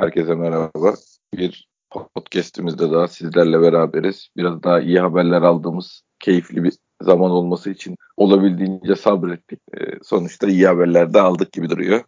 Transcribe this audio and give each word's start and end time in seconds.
Herkese 0.00 0.34
merhaba. 0.34 0.94
Bir 1.34 1.68
podcast'imizde 2.14 2.90
daha 2.90 3.08
sizlerle 3.08 3.60
beraberiz. 3.60 4.28
Biraz 4.36 4.62
daha 4.62 4.80
iyi 4.80 5.00
haberler 5.00 5.42
aldığımız 5.42 6.02
keyifli 6.20 6.64
bir 6.64 6.72
zaman 7.02 7.30
olması 7.30 7.70
için 7.70 7.96
olabildiğince 8.16 8.94
sabrettik. 8.94 9.60
Ee, 9.78 9.84
sonuçta 10.02 10.46
iyi 10.46 10.66
haberler 10.66 11.14
de 11.14 11.20
aldık 11.20 11.52
gibi 11.52 11.70
duruyor. 11.70 12.04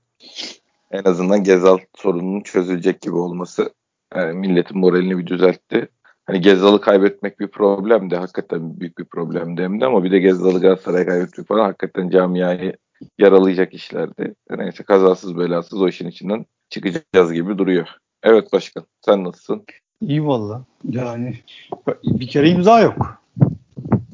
En 0.90 1.04
azından 1.04 1.44
Gezal 1.44 1.78
sorununun 1.96 2.40
çözülecek 2.40 3.00
gibi 3.00 3.16
olması 3.16 3.70
yani 4.14 4.32
milletin 4.32 4.78
moralini 4.78 5.18
bir 5.18 5.26
düzeltti. 5.26 5.88
Hani 6.26 6.40
Gezal'ı 6.40 6.80
kaybetmek 6.80 7.40
bir 7.40 7.48
problemdi. 7.48 8.16
Hakikaten 8.16 8.80
büyük 8.80 8.98
bir 8.98 9.04
problemdi 9.04 9.62
hem 9.62 9.80
de 9.80 9.86
ama 9.86 10.04
bir 10.04 10.12
de 10.12 10.18
Gezal'ı 10.18 10.60
Galatasaray'a 10.60 11.06
kaybetmek 11.06 11.48
falan 11.48 11.64
hakikaten 11.64 12.10
camiayı 12.10 12.76
yaralayacak 13.18 13.74
işlerdi. 13.74 14.34
Neyse 14.50 14.84
kazasız 14.84 15.38
belasız 15.38 15.82
o 15.82 15.88
işin 15.88 16.08
içinden 16.08 16.46
çıkacağız 16.70 17.32
gibi 17.32 17.58
duruyor. 17.58 17.88
Evet 18.22 18.52
başkan 18.52 18.84
sen 19.04 19.24
nasılsın? 19.24 19.64
İyi 20.00 20.26
valla. 20.26 20.64
Yani 20.90 21.34
bir 22.04 22.28
kere 22.28 22.50
imza 22.50 22.80
yok. 22.80 23.20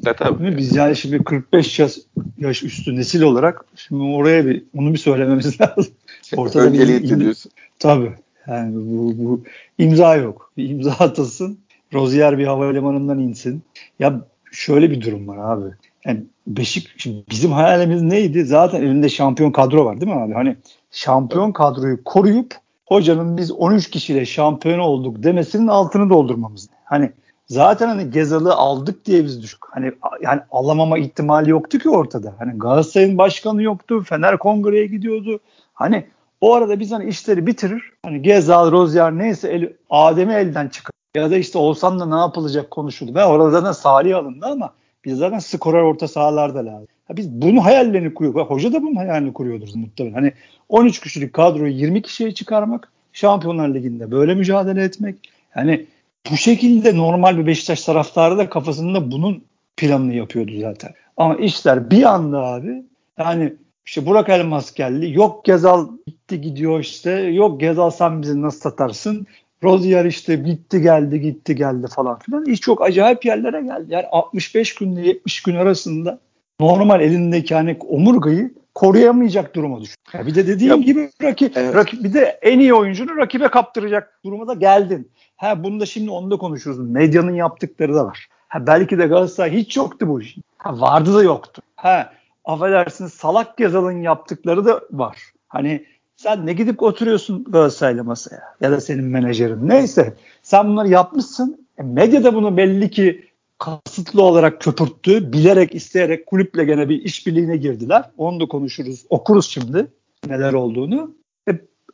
Ya, 0.07 0.17
tabii. 0.17 0.57
Biz 0.57 0.77
yani 0.77 0.97
şimdi 0.97 1.25
45 1.25 1.79
yaş, 1.79 1.99
yaş 2.39 2.63
üstü 2.63 2.97
nesil 2.97 3.23
olarak 3.23 3.65
şimdi 3.77 4.03
oraya 4.03 4.47
bir 4.47 4.65
onu 4.77 4.93
bir 4.93 4.99
söylememiz 4.99 5.61
lazım. 5.61 5.95
Ortada 6.37 6.73
bir 6.73 6.89
im, 6.89 7.21
diyorsun. 7.21 7.53
Tabii. 7.79 8.13
Yani 8.47 8.75
bu, 8.77 9.15
bu 9.19 9.43
imza 9.79 10.17
yok. 10.17 10.53
Bir 10.57 10.71
imza 10.71 10.91
atasın. 10.99 11.59
Rozier 11.95 12.39
bir 12.39 12.47
havalimanından 12.47 13.19
insin. 13.19 13.63
Ya 13.99 14.21
şöyle 14.53 14.91
bir 14.91 15.01
durum 15.01 15.29
var 15.29 15.57
abi. 15.57 15.75
Yani 16.07 16.25
Beşik 16.47 16.91
şimdi 16.97 17.25
bizim 17.31 17.53
hayalimiz 17.53 18.03
neydi? 18.03 18.45
Zaten 18.45 18.83
elinde 18.83 19.09
şampiyon 19.09 19.51
kadro 19.51 19.85
var 19.85 20.01
değil 20.01 20.13
mi 20.13 20.21
abi? 20.21 20.33
Hani 20.33 20.57
şampiyon 20.91 21.53
kadroyu 21.53 22.05
koruyup 22.05 22.55
hocanın 22.87 23.37
biz 23.37 23.53
13 23.53 23.91
kişiyle 23.91 24.27
şampiyon 24.27 24.79
olduk 24.79 25.23
demesinin 25.23 25.67
altını 25.67 26.11
doldurmamız. 26.11 26.69
Hani 26.85 27.13
zaten 27.47 27.89
hani 27.89 28.11
Gezal'ı 28.11 28.55
aldık 28.55 29.07
diye 29.07 29.25
biz 29.25 29.43
düşük. 29.43 29.61
Hani 29.71 29.93
yani 30.23 30.41
alamama 30.51 30.99
ihtimali 30.99 31.51
yoktu 31.51 31.79
ki 31.79 31.91
ortada. 31.91 32.35
Hani 32.39 32.59
Galatasaray'ın 32.59 33.19
başkanı 33.19 33.63
yoktu. 33.63 34.03
Fener 34.09 34.39
Kongre'ye 34.39 34.87
gidiyordu. 34.87 35.41
Hani 35.75 36.07
o 36.41 36.55
arada 36.55 36.81
biz 36.81 36.93
hani 36.93 37.09
işleri 37.09 37.47
bitirir. 37.47 37.93
Hani 38.05 38.23
Gezal, 38.23 38.73
Rozier 38.73 39.19
neyse 39.19 39.49
el, 39.49 39.73
Adem'i 39.91 40.35
elden 40.35 40.69
çıkar. 40.69 40.93
Ya 41.15 41.31
da 41.31 41.37
işte 41.37 41.59
olsan 41.59 42.01
da 42.01 42.07
ne 42.07 42.21
yapılacak 42.21 42.71
konuşuldu. 42.71 43.15
Ve 43.15 43.25
orada 43.25 43.65
da 43.65 43.75
Salih 43.75 44.17
alındı 44.17 44.47
ama 44.47 44.73
biz 45.07 45.19
zaten 45.19 45.39
skorer 45.39 45.83
orta 45.83 46.09
sahalarda 46.09 46.67
lazım. 46.67 46.89
Ha 47.09 47.17
biz 47.17 47.31
bunu 47.31 47.65
hayallerini 47.65 48.15
kuruyoruz. 48.15 48.51
Hoca 48.51 48.73
da 48.73 48.83
bunun 48.83 48.95
hayalini 48.95 49.33
kuruyordur 49.33 49.69
muhtemelen. 49.75 50.15
Hani 50.15 50.33
13 50.69 51.01
kişilik 51.01 51.33
kadroyu 51.33 51.73
20 51.73 52.03
kişiye 52.03 52.35
çıkarmak, 52.35 52.93
Şampiyonlar 53.13 53.75
Ligi'nde 53.75 54.11
böyle 54.11 54.35
mücadele 54.35 54.85
etmek. 54.85 55.17
Yani 55.57 55.87
bu 56.31 56.37
şekilde 56.37 56.97
normal 56.97 57.39
bir 57.39 57.47
Beşiktaş 57.47 57.85
taraftarı 57.85 58.39
da 58.39 58.49
kafasında 58.49 59.11
bunun 59.11 59.43
planını 59.77 60.15
yapıyordu 60.15 60.53
zaten. 60.61 60.95
Ama 61.17 61.37
işler 61.37 61.91
bir 61.91 62.03
anda 62.03 62.39
abi 62.39 62.83
yani 63.19 63.53
işte 63.87 64.07
Burak 64.07 64.29
Elmas 64.29 64.75
geldi. 64.75 65.11
Yok 65.11 65.45
Gezal 65.45 65.89
gitti 66.07 66.41
gidiyor 66.41 66.81
işte. 66.81 67.11
Yok 67.11 67.61
Gezal 67.61 67.91
sen 67.91 68.23
bizi 68.23 68.43
nasıl 68.43 68.61
satarsın? 68.61 69.27
Rozier 69.65 70.05
işte 70.05 70.37
gitti 70.37 70.83
geldi 70.83 71.21
gitti 71.21 71.55
geldi 71.55 71.87
falan 71.95 72.19
filan. 72.19 72.45
İş 72.45 72.61
çok 72.61 72.83
acayip 72.83 73.25
yerlere 73.25 73.61
geldi. 73.61 73.87
Yani 73.89 74.07
65 74.07 74.75
günle 74.75 75.07
70 75.07 75.43
gün 75.43 75.57
arasında 75.57 76.19
normal 76.61 77.01
elindeki 77.01 77.55
hani 77.55 77.77
omurgayı 77.89 78.55
koruyamayacak 78.75 79.55
duruma 79.55 79.81
düştü. 79.81 80.19
Ya 80.19 80.27
bir 80.27 80.35
de 80.35 80.47
dediğim 80.47 80.77
ya, 80.77 80.83
gibi 80.83 81.11
rakip, 81.23 81.57
evet. 81.57 81.75
rakip 81.75 82.05
bir 82.05 82.15
de 82.15 82.39
en 82.43 82.59
iyi 82.59 82.75
oyuncunu 82.75 83.17
rakibe 83.17 83.49
kaptıracak 83.49 84.21
duruma 84.25 84.47
da 84.49 84.55
geldin. 84.55 85.11
Ha 85.37 85.65
bunu 85.65 85.81
da 85.81 85.87
şimdi 85.87 86.11
onu 86.11 86.31
da 86.31 86.37
konuşuruz. 86.37 86.79
Medyanın 86.79 87.35
yaptıkları 87.35 87.95
da 87.95 88.05
var. 88.07 88.29
Ha 88.49 88.67
belki 88.67 88.99
de 88.99 89.07
Galatasaray 89.07 89.53
hiç 89.53 89.77
yoktu 89.77 90.09
bu 90.09 90.21
iş. 90.21 90.37
Ha 90.59 90.81
vardı 90.81 91.15
da 91.15 91.23
yoktu. 91.23 91.63
Ha 91.77 92.13
affedersiniz 92.45 93.13
salak 93.13 93.57
Gezal'ın 93.57 94.03
yaptıkları 94.03 94.65
da 94.65 94.81
var. 94.93 95.19
Hani 95.49 95.85
sen 96.17 96.47
ne 96.47 96.53
gidip 96.53 96.83
oturuyorsun 96.83 97.45
Galatasaray'la 97.45 98.05
masaya 98.05 98.43
ya 98.61 98.71
da 98.71 98.81
senin 98.81 99.05
menajerin 99.05 99.69
neyse 99.69 100.15
sen 100.43 100.69
bunları 100.69 100.89
yapmışsın. 100.89 101.67
E, 101.79 101.83
medya 101.83 102.25
da 102.25 102.35
bunu 102.35 102.57
belli 102.57 102.91
ki 102.91 103.25
kasıtlı 103.59 104.23
olarak 104.23 104.61
köpürttü. 104.61 105.33
Bilerek 105.33 105.75
isteyerek 105.75 106.27
kulüple 106.27 106.65
gene 106.65 106.89
bir 106.89 107.03
işbirliğine 107.03 107.57
girdiler. 107.57 108.05
Onu 108.17 108.41
da 108.41 108.47
konuşuruz. 108.47 109.05
Okuruz 109.11 109.47
şimdi 109.47 109.87
neler 110.27 110.53
olduğunu. 110.53 111.15
E, 111.49 111.53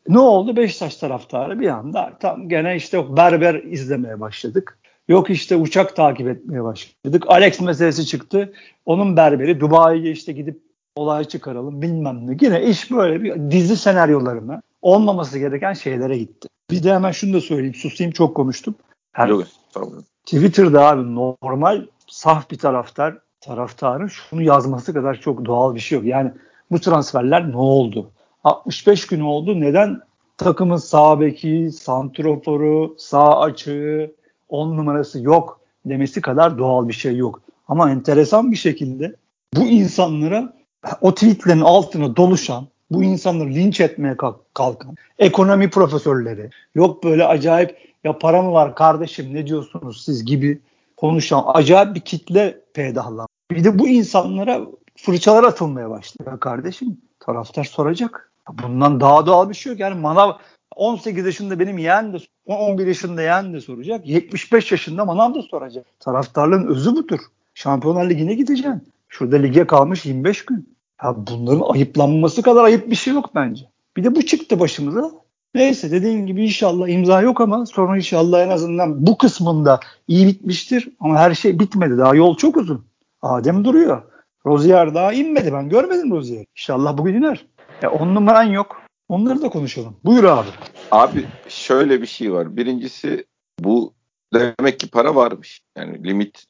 ne 0.08 0.18
oldu? 0.18 0.56
Beşiktaş 0.56 0.96
taraftarı 0.96 1.60
bir 1.60 1.68
anda 1.68 2.12
tam 2.20 2.48
gene 2.48 2.76
işte 2.76 3.16
berber 3.16 3.54
izlemeye 3.54 4.20
başladık. 4.20 4.78
Yok 5.08 5.30
işte 5.30 5.56
uçak 5.56 5.96
takip 5.96 6.28
etmeye 6.28 6.64
başladık. 6.64 7.24
Alex 7.26 7.60
meselesi 7.60 8.06
çıktı. 8.06 8.52
Onun 8.86 9.16
berberi 9.16 9.60
Dubai'ye 9.60 10.12
işte 10.12 10.32
gidip 10.32 10.71
olay 10.96 11.24
çıkaralım 11.24 11.82
bilmem 11.82 12.26
ne. 12.26 12.36
Yine 12.40 12.62
iş 12.64 12.90
böyle 12.90 13.22
bir 13.22 13.50
dizi 13.50 13.76
senaryolarına 13.76 14.62
olmaması 14.82 15.38
gereken 15.38 15.72
şeylere 15.72 16.18
gitti. 16.18 16.48
Bir 16.70 16.82
de 16.82 16.94
hemen 16.94 17.10
şunu 17.10 17.34
da 17.34 17.40
söyleyeyim. 17.40 17.74
Susayım 17.74 18.12
çok 18.12 18.36
konuştum. 18.36 18.74
Her, 19.12 19.28
Yok, 19.28 19.44
tamam. 19.72 19.92
Twitter'da 20.24 20.88
abi 20.88 21.14
normal 21.14 21.86
saf 22.06 22.50
bir 22.50 22.58
taraftar 22.58 23.18
taraftarın 23.40 24.06
şunu 24.06 24.42
yazması 24.42 24.94
kadar 24.94 25.14
çok 25.20 25.44
doğal 25.44 25.74
bir 25.74 25.80
şey 25.80 25.98
yok. 25.98 26.06
Yani 26.06 26.32
bu 26.70 26.80
transferler 26.80 27.50
ne 27.50 27.56
oldu? 27.56 28.10
65 28.44 29.06
gün 29.06 29.20
oldu. 29.20 29.60
Neden 29.60 30.00
takımın 30.36 30.76
sağ 30.76 31.20
beki, 31.20 31.70
santroforu, 31.72 32.94
sağ 32.98 33.40
açığı, 33.40 34.14
10 34.48 34.76
numarası 34.76 35.22
yok 35.22 35.60
demesi 35.86 36.20
kadar 36.20 36.58
doğal 36.58 36.88
bir 36.88 36.92
şey 36.92 37.16
yok. 37.16 37.40
Ama 37.68 37.90
enteresan 37.90 38.50
bir 38.50 38.56
şekilde 38.56 39.16
bu 39.56 39.66
insanlara 39.66 40.52
o 41.00 41.14
tweetlerin 41.14 41.60
altına 41.60 42.16
doluşan, 42.16 42.66
bu 42.90 43.02
insanları 43.02 43.48
linç 43.48 43.80
etmeye 43.80 44.16
kalkan 44.54 44.96
ekonomi 45.18 45.70
profesörleri, 45.70 46.50
yok 46.74 47.04
böyle 47.04 47.24
acayip 47.24 47.78
ya 48.04 48.18
para 48.18 48.42
mı 48.42 48.52
var 48.52 48.74
kardeşim 48.74 49.34
ne 49.34 49.46
diyorsunuz 49.46 50.04
siz 50.04 50.24
gibi 50.24 50.60
konuşan 50.96 51.44
acayip 51.46 51.94
bir 51.94 52.00
kitle 52.00 52.60
peydahlan. 52.74 53.26
Bir 53.50 53.64
de 53.64 53.78
bu 53.78 53.88
insanlara 53.88 54.60
fırçalar 54.96 55.44
atılmaya 55.44 55.90
başladı. 55.90 56.30
Ya 56.30 56.40
kardeşim 56.40 56.98
taraftar 57.20 57.64
soracak. 57.64 58.32
Bundan 58.62 59.00
daha 59.00 59.26
doğal 59.26 59.48
bir 59.48 59.54
şey 59.54 59.72
yok. 59.72 59.80
Yani 59.80 60.00
manav 60.00 60.32
18 60.76 61.26
yaşında 61.26 61.58
benim 61.58 61.78
yeğen 61.78 62.12
de 62.12 62.16
11 62.46 62.86
yaşında 62.86 63.22
yeğen 63.22 63.52
de 63.52 63.60
soracak. 63.60 64.06
75 64.06 64.72
yaşında 64.72 65.04
manav 65.04 65.34
da 65.34 65.42
soracak. 65.42 65.86
Taraftarlığın 66.00 66.66
özü 66.66 66.96
budur. 66.96 67.20
Şampiyonlar 67.54 68.10
Ligi'ne 68.10 68.34
gideceksin. 68.34 68.82
Şurada 69.12 69.36
lige 69.36 69.66
kalmış 69.66 70.06
25 70.06 70.44
gün. 70.44 70.76
Ya 71.04 71.14
bunların 71.16 71.74
ayıplanması 71.74 72.42
kadar 72.42 72.64
ayıp 72.64 72.90
bir 72.90 72.96
şey 72.96 73.14
yok 73.14 73.30
bence. 73.34 73.64
Bir 73.96 74.04
de 74.04 74.16
bu 74.16 74.22
çıktı 74.22 74.60
başımıza. 74.60 75.10
Neyse 75.54 75.90
dediğim 75.90 76.26
gibi 76.26 76.44
inşallah 76.44 76.88
imza 76.88 77.22
yok 77.22 77.40
ama 77.40 77.66
sonra 77.66 77.96
inşallah 77.96 78.40
en 78.40 78.48
azından 78.48 79.06
bu 79.06 79.18
kısmında 79.18 79.80
iyi 80.08 80.26
bitmiştir. 80.26 80.88
Ama 81.00 81.18
her 81.18 81.34
şey 81.34 81.58
bitmedi. 81.58 81.98
Daha 81.98 82.14
yol 82.14 82.36
çok 82.36 82.56
uzun. 82.56 82.84
Adem 83.22 83.64
duruyor. 83.64 84.02
Rozier 84.46 84.94
daha 84.94 85.12
inmedi. 85.12 85.52
Ben 85.52 85.68
görmedim 85.68 86.10
Rozier. 86.10 86.44
İnşallah 86.56 86.98
bugün 86.98 87.14
iner. 87.14 87.46
Ya 87.82 87.90
on 87.90 88.14
numaran 88.14 88.44
yok. 88.44 88.82
Onları 89.08 89.42
da 89.42 89.48
konuşalım. 89.48 89.96
Buyur 90.04 90.24
abi. 90.24 90.48
Abi 90.90 91.26
şöyle 91.48 92.02
bir 92.02 92.06
şey 92.06 92.32
var. 92.32 92.56
Birincisi 92.56 93.24
bu 93.60 93.92
demek 94.32 94.80
ki 94.80 94.90
para 94.90 95.14
varmış. 95.14 95.60
Yani 95.76 96.04
limit 96.04 96.46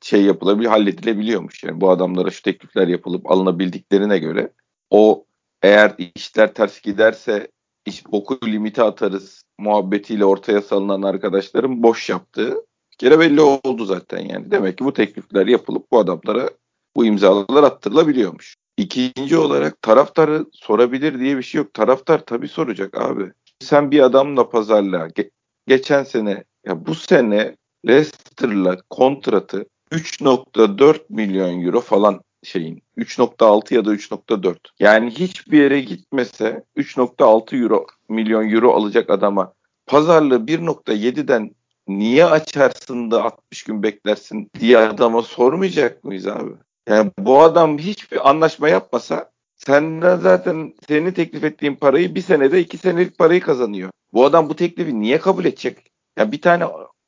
şey 0.00 0.22
yapılabiliyor, 0.22 0.72
halledilebiliyormuş. 0.72 1.64
Yani 1.64 1.80
bu 1.80 1.90
adamlara 1.90 2.30
şu 2.30 2.42
teklifler 2.42 2.88
yapılıp 2.88 3.30
alınabildiklerine 3.30 4.18
göre 4.18 4.52
o 4.90 5.24
eğer 5.62 5.94
işler 6.14 6.54
ters 6.54 6.80
giderse 6.80 7.48
iş 7.86 8.06
boku 8.06 8.38
limiti 8.46 8.82
atarız 8.82 9.42
muhabbetiyle 9.58 10.24
ortaya 10.24 10.62
salınan 10.62 11.02
arkadaşların 11.02 11.82
boş 11.82 12.08
yaptığı 12.08 12.56
kere 13.00 13.18
belli 13.18 13.40
oldu 13.40 13.84
zaten 13.84 14.18
yani. 14.18 14.50
Demek 14.50 14.78
ki 14.78 14.84
bu 14.84 14.92
teklifler 14.92 15.46
yapılıp 15.46 15.90
bu 15.92 15.98
adamlara 15.98 16.50
bu 16.96 17.04
imzalar 17.04 17.62
attırılabiliyormuş. 17.62 18.56
İkinci 18.76 19.38
olarak 19.38 19.82
taraftarı 19.82 20.46
sorabilir 20.52 21.20
diye 21.20 21.36
bir 21.38 21.42
şey 21.42 21.58
yok. 21.58 21.74
Taraftar 21.74 22.24
tabii 22.26 22.48
soracak 22.48 23.00
abi. 23.00 23.32
Sen 23.60 23.90
bir 23.90 24.00
adamla 24.00 24.48
pazarla 24.48 25.08
ge- 25.08 25.30
geçen 25.66 26.04
sene 26.04 26.44
ya 26.66 26.86
bu 26.86 26.94
sene 26.94 27.56
Leicester'la 27.88 28.76
kontratı 28.90 29.66
3.4 29.92 31.00
milyon 31.08 31.62
euro 31.62 31.80
falan 31.80 32.20
şeyin 32.42 32.82
3.6 32.98 33.74
ya 33.74 33.84
da 33.84 33.94
3.4. 33.94 34.56
Yani 34.78 35.10
hiçbir 35.10 35.62
yere 35.62 35.80
gitmese 35.80 36.64
3.6 36.76 37.62
euro 37.62 37.86
milyon 38.08 38.50
euro 38.50 38.72
alacak 38.72 39.10
adama 39.10 39.52
pazarlığı 39.86 40.46
1.7'den 40.46 41.50
niye 41.88 42.24
açarsın 42.24 43.10
da 43.10 43.24
60 43.24 43.62
gün 43.62 43.82
beklersin 43.82 44.50
diye 44.60 44.78
adama 44.78 45.22
sormayacak 45.22 46.04
mıyız 46.04 46.26
abi? 46.26 46.50
Yani 46.88 47.10
bu 47.18 47.42
adam 47.42 47.78
hiçbir 47.78 48.30
anlaşma 48.30 48.68
yapmasa 48.68 49.30
senden 49.56 50.16
zaten 50.16 50.74
senin 50.88 51.12
teklif 51.12 51.44
ettiğin 51.44 51.74
parayı 51.74 52.14
bir 52.14 52.22
senede 52.22 52.60
iki 52.60 52.78
senelik 52.78 53.18
parayı 53.18 53.40
kazanıyor. 53.40 53.90
Bu 54.12 54.24
adam 54.24 54.48
bu 54.48 54.56
teklifi 54.56 55.00
niye 55.00 55.18
kabul 55.18 55.44
edecek? 55.44 55.89
Ya 56.18 56.32
bir 56.32 56.40
tane 56.40 56.64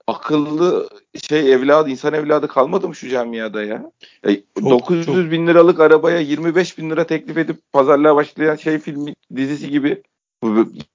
akıllı 0.07 0.89
şey 1.23 1.53
evladı, 1.53 1.91
insan 1.91 2.15
evladı 2.15 2.49
kalmadı 2.49 2.89
mı 2.89 2.95
şu 2.95 3.09
camiada 3.09 3.63
ya? 3.63 3.91
ya 4.25 4.37
çok, 4.55 4.71
900 4.71 5.07
çok. 5.07 5.17
bin 5.17 5.47
liralık 5.47 5.81
arabaya 5.81 6.21
25 6.21 6.79
bin 6.79 6.91
lira 6.91 7.07
teklif 7.07 7.37
edip 7.37 7.57
pazarlığa 7.73 8.17
başlayan 8.17 8.57
şey 8.57 8.79
filmi 8.79 9.15
dizisi 9.37 9.71
gibi. 9.71 10.03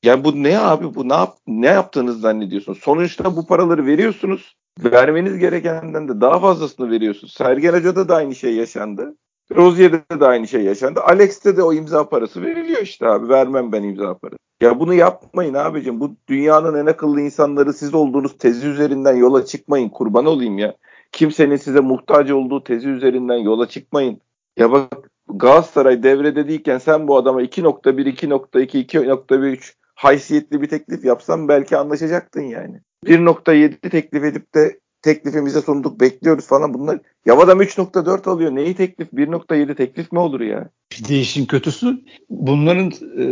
Yani 0.03 0.23
bu 0.23 0.43
ne 0.43 0.59
abi? 0.59 0.95
Bu 0.95 1.09
ne 1.09 1.13
yap 1.13 1.37
ne 1.47 1.67
yaptığınızı 1.67 2.19
zannediyorsunuz? 2.19 2.79
Sonuçta 2.81 3.35
bu 3.35 3.47
paraları 3.47 3.85
veriyorsunuz. 3.85 4.55
Vermeniz 4.83 5.37
gerekenden 5.37 6.07
de 6.07 6.21
daha 6.21 6.39
fazlasını 6.39 6.91
veriyorsunuz. 6.91 7.33
Sergen 7.33 7.73
Hoca'da 7.73 8.09
da 8.09 8.15
aynı 8.15 8.35
şey 8.35 8.55
yaşandı. 8.55 9.15
Rozier'de 9.55 10.19
de 10.19 10.25
aynı 10.25 10.47
şey 10.47 10.61
yaşandı. 10.61 10.99
Alex'te 11.03 11.57
de 11.57 11.63
o 11.63 11.73
imza 11.73 12.09
parası 12.09 12.41
veriliyor 12.41 12.81
işte 12.81 13.07
abi. 13.07 13.29
Vermem 13.29 13.71
ben 13.71 13.83
imza 13.83 14.17
parası. 14.17 14.37
Ya 14.61 14.79
bunu 14.79 14.93
yapmayın 14.93 15.53
abicim. 15.53 15.99
Bu 15.99 16.15
dünyanın 16.27 16.75
en 16.75 16.85
akıllı 16.85 17.21
insanları 17.21 17.73
siz 17.73 17.93
olduğunuz 17.93 18.37
tezi 18.37 18.67
üzerinden 18.67 19.15
yola 19.15 19.45
çıkmayın. 19.45 19.89
Kurban 19.89 20.25
olayım 20.25 20.57
ya. 20.57 20.75
Kimsenin 21.11 21.55
size 21.55 21.79
muhtaç 21.79 22.31
olduğu 22.31 22.63
tezi 22.63 22.89
üzerinden 22.89 23.37
yola 23.37 23.67
çıkmayın. 23.67 24.21
Ya 24.57 24.71
bak 24.71 25.11
Galatasaray 25.29 26.03
devrede 26.03 26.47
değilken 26.47 26.77
sen 26.77 27.07
bu 27.07 27.17
adama 27.17 27.41
2.1, 27.41 28.15
2.2, 28.15 28.85
2.3 28.85 29.73
haysiyetli 29.95 30.61
bir 30.61 30.69
teklif 30.69 31.05
yapsan 31.05 31.47
belki 31.47 31.77
anlaşacaktın 31.77 32.41
yani. 32.41 32.81
1.7 33.05 33.89
teklif 33.89 34.23
edip 34.23 34.55
de 34.55 34.79
teklifimize 35.07 35.61
sunduk 35.61 35.99
bekliyoruz 35.99 36.47
falan 36.47 36.73
bunlar. 36.73 36.99
Ya 37.25 37.37
adam 37.37 37.61
3.4 37.61 38.29
alıyor. 38.29 38.55
Neyi 38.55 38.75
teklif? 38.75 39.13
1.7 39.13 39.75
teklif 39.75 40.11
mi 40.11 40.19
olur 40.19 40.41
ya? 40.41 40.69
Bir 40.91 41.07
de 41.07 41.19
işin 41.19 41.45
kötüsü 41.45 41.99
bunların 42.29 42.87
e, 42.87 43.25